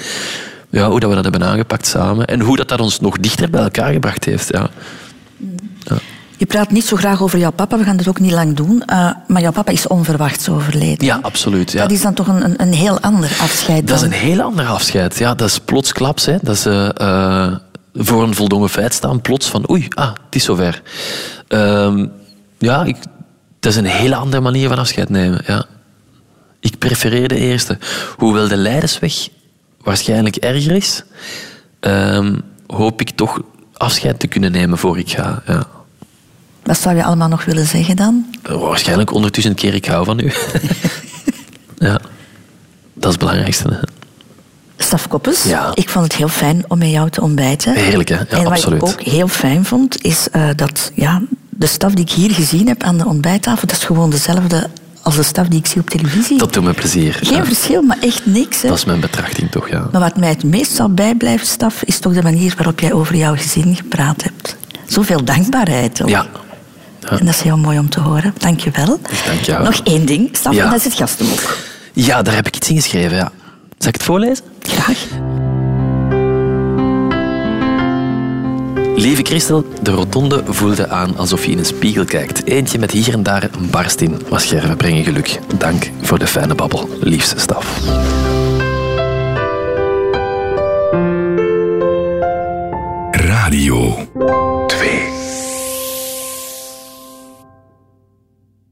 ja, 0.73 0.89
hoe 0.91 1.01
dat 1.01 1.09
we 1.09 1.15
dat 1.15 1.25
hebben 1.25 1.49
aangepakt 1.49 1.87
samen. 1.87 2.27
En 2.27 2.41
hoe 2.41 2.57
dat, 2.57 2.69
dat 2.69 2.81
ons 2.81 3.01
nog 3.01 3.19
dichter 3.19 3.51
bij 3.51 3.63
elkaar 3.63 3.93
gebracht 3.93 4.25
heeft. 4.25 4.49
Ja. 4.53 4.71
Je 6.37 6.47
praat 6.49 6.71
niet 6.71 6.85
zo 6.87 6.97
graag 6.97 7.23
over 7.23 7.39
jouw 7.39 7.51
papa, 7.51 7.79
we 7.79 7.85
gaan 7.85 7.97
dat 7.97 8.09
ook 8.09 8.21
niet 8.21 8.33
lang 8.33 8.57
doen. 8.57 8.83
eh, 8.87 9.11
maar 9.27 9.43
jouw 9.43 9.53
papa 9.53 9.73
is 9.73 9.87
onverwachts 9.87 10.49
overleden. 10.49 11.07
ja, 11.07 11.19
absoluut. 11.23 11.73
Ja. 11.73 11.83
Dat 11.83 11.91
is 11.91 12.03
dan 12.03 12.15
toch 12.15 12.27
een, 12.27 12.45
een, 12.45 12.61
een 12.63 12.73
heel 12.73 13.01
ander 13.01 13.37
afscheid 13.41 13.87
Dat 13.87 13.97
is 13.97 14.03
dan. 14.03 14.13
een 14.13 14.19
heel 14.19 14.41
ander 14.41 14.67
afscheid. 14.67 15.19
Ja, 15.19 15.35
dat 15.35 15.49
is 15.49 15.59
plotsklaps. 15.59 16.27
Hè. 16.27 16.37
Dat 16.43 16.55
is 16.55 16.67
eh, 16.67 16.89
eh, 16.97 17.53
voor 17.95 18.23
een 18.23 18.35
voldongen 18.35 18.69
feit 18.69 18.95
staan. 18.95 19.21
Plots 19.21 19.49
van, 19.49 19.71
oei, 19.71 19.87
ah, 19.95 20.07
het 20.25 20.35
is 20.35 20.45
zover. 20.45 20.83
Ehm, 21.49 22.07
ja, 22.59 22.85
ik, 22.85 22.97
dat 23.61 23.73
is 23.73 23.79
een 23.79 23.85
hele 23.85 24.15
andere 24.17 24.43
manier 24.43 24.69
van 24.69 24.79
afscheid 24.79 25.09
nemen. 25.09 25.43
Ja. 25.47 25.65
Ik 26.61 26.79
prefereer 26.79 27.29
de 27.29 27.37
eerste. 27.39 27.79
Hoewel 28.17 28.49
de 28.49 28.57
Leidersweg 28.57 29.29
waarschijnlijk 29.83 30.37
erger 30.37 30.73
is, 30.73 31.03
ehm, 31.81 32.37
hoop 32.67 33.01
ik 33.01 33.11
toch 33.11 33.41
afscheid 33.73 34.19
te 34.19 34.27
kunnen 34.27 34.53
nemen 34.53 34.79
voor 34.79 34.99
ik 34.99 35.11
ga. 35.11 35.43
Ja. 35.47 35.67
Wat 36.63 36.79
zou 36.79 36.97
je 36.97 37.05
allemaal 37.05 37.29
nog 37.29 37.45
willen 37.45 37.67
zeggen 37.67 37.97
dan? 37.97 38.27
Waarschijnlijk 38.43 39.13
ondertussen 39.13 39.53
een 39.53 39.59
keer 39.59 39.75
ik 39.75 39.85
hou 39.85 40.05
van 40.05 40.19
u. 40.19 40.33
ja, 41.89 41.93
dat 42.93 43.05
is 43.05 43.11
het 43.11 43.19
belangrijkste. 43.19 43.69
Hè. 43.69 43.79
Staf 44.77 45.09
Koppes, 45.09 45.43
Ja. 45.43 45.71
ik 45.75 45.89
vond 45.89 46.05
het 46.05 46.15
heel 46.15 46.29
fijn 46.29 46.65
om 46.69 46.79
met 46.79 46.91
jou 46.91 47.11
te 47.11 47.21
ontbijten. 47.21 47.75
Heerlijk, 47.75 48.09
hè? 48.09 48.15
Ja, 48.17 48.27
en 48.29 48.43
wat 48.43 48.53
absoluut. 48.53 48.83
ik 48.83 48.89
ook 48.89 49.01
heel 49.01 49.29
fijn 49.29 49.65
vond, 49.65 50.05
is 50.05 50.29
eh, 50.31 50.49
dat 50.57 50.93
ja, 50.95 51.23
de 51.51 51.67
staf 51.67 51.93
die 51.93 52.05
ik 52.05 52.11
hier 52.11 52.31
gezien 52.31 52.69
heb 52.69 52.83
aan 52.83 52.99
de 52.99 53.07
ontbijttafel, 53.07 53.67
dat 53.67 53.77
is 53.77 53.85
gewoon 53.85 54.11
dezelfde 54.11 54.71
als 55.03 55.17
de 55.17 55.23
staf 55.23 55.47
die 55.47 55.59
ik 55.59 55.67
zie 55.67 55.81
op 55.81 55.91
televisie. 55.91 56.39
Dat 56.39 56.53
doet 56.53 56.65
me 56.65 56.73
plezier. 56.73 57.19
Geen 57.23 57.37
Ja. 57.37 57.45
verschil, 57.45 57.83
maar 57.83 57.99
echt 58.01 58.27
niks. 58.27 58.63
Hè. 58.63 58.69
Dat 58.69 58.79
is 58.79 58.85
mijn 58.85 59.01
betrachting 59.01 59.51
toch, 59.51 59.69
ja. 59.71 59.89
Maar 59.93 60.01
wat 60.01 60.17
mij 60.17 60.29
het 60.29 60.45
meest 60.45 60.73
zal 60.75 60.89
bijblijven, 60.89 61.47
Staf, 61.47 61.83
is 61.83 61.99
toch 61.99 62.13
de 62.15 62.23
manier 62.23 62.55
waarop 62.57 62.81
jij 62.81 62.93
over 62.93 63.17
jouw 63.17 63.35
gezin 63.37 63.77
gepraat 63.77 64.23
hebt. 64.23 64.57
Zoveel 64.87 65.25
dankbaarheid 65.25 66.03
ook. 66.03 66.09
Ja. 66.09 66.27
En 67.09 67.19
dat 67.27 67.35
is 67.35 67.41
heel 67.41 67.57
mooi 67.59 67.79
om 67.79 67.89
te 67.91 68.01
horen. 68.01 68.35
Dank 68.39 68.61
je 68.61 68.71
wel. 68.71 69.01
dank 69.27 69.41
jou. 69.41 69.65
Nog 69.65 69.81
één 69.85 70.07
ding, 70.07 70.29
Staf, 70.37 70.55
Ja. 70.55 70.65
en 70.65 70.71
dat 70.71 70.79
is 70.79 70.85
het 70.85 70.95
gastenboek. 70.95 71.57
Ja, 71.93 72.23
daar 72.23 72.35
heb 72.35 72.47
ik 72.47 72.57
iets 72.57 72.69
in 72.69 72.77
geschreven, 72.77 73.17
ja. 73.17 73.33
Zal 73.79 73.89
ik 73.89 73.95
het 73.95 74.03
voorlezen? 74.03 74.45
Graag. 74.63 74.99
Lieve 79.03 79.23
Christel, 79.23 79.65
de 79.83 79.91
rotonde 79.91 80.43
voelde 80.47 80.89
aan 80.89 81.17
alsof 81.17 81.45
je 81.45 81.51
in 81.51 81.59
een 81.59 81.65
spiegel 81.65 82.05
kijkt. 82.05 82.47
Eentje 82.47 82.79
met 82.79 82.91
hier 82.91 83.13
en 83.13 83.23
daar 83.23 83.43
een 83.43 83.71
barst 83.71 84.01
in. 84.01 84.23
Was 84.29 84.47
scherven 84.47 84.77
brengen 84.77 85.05
geluk. 85.05 85.39
Dank 85.59 85.91
voor 86.01 86.19
de 86.19 86.27
fijne 86.27 86.55
babbel, 86.55 86.89
liefste 87.01 87.39
staf. 87.39 87.81
Radio 93.11 94.07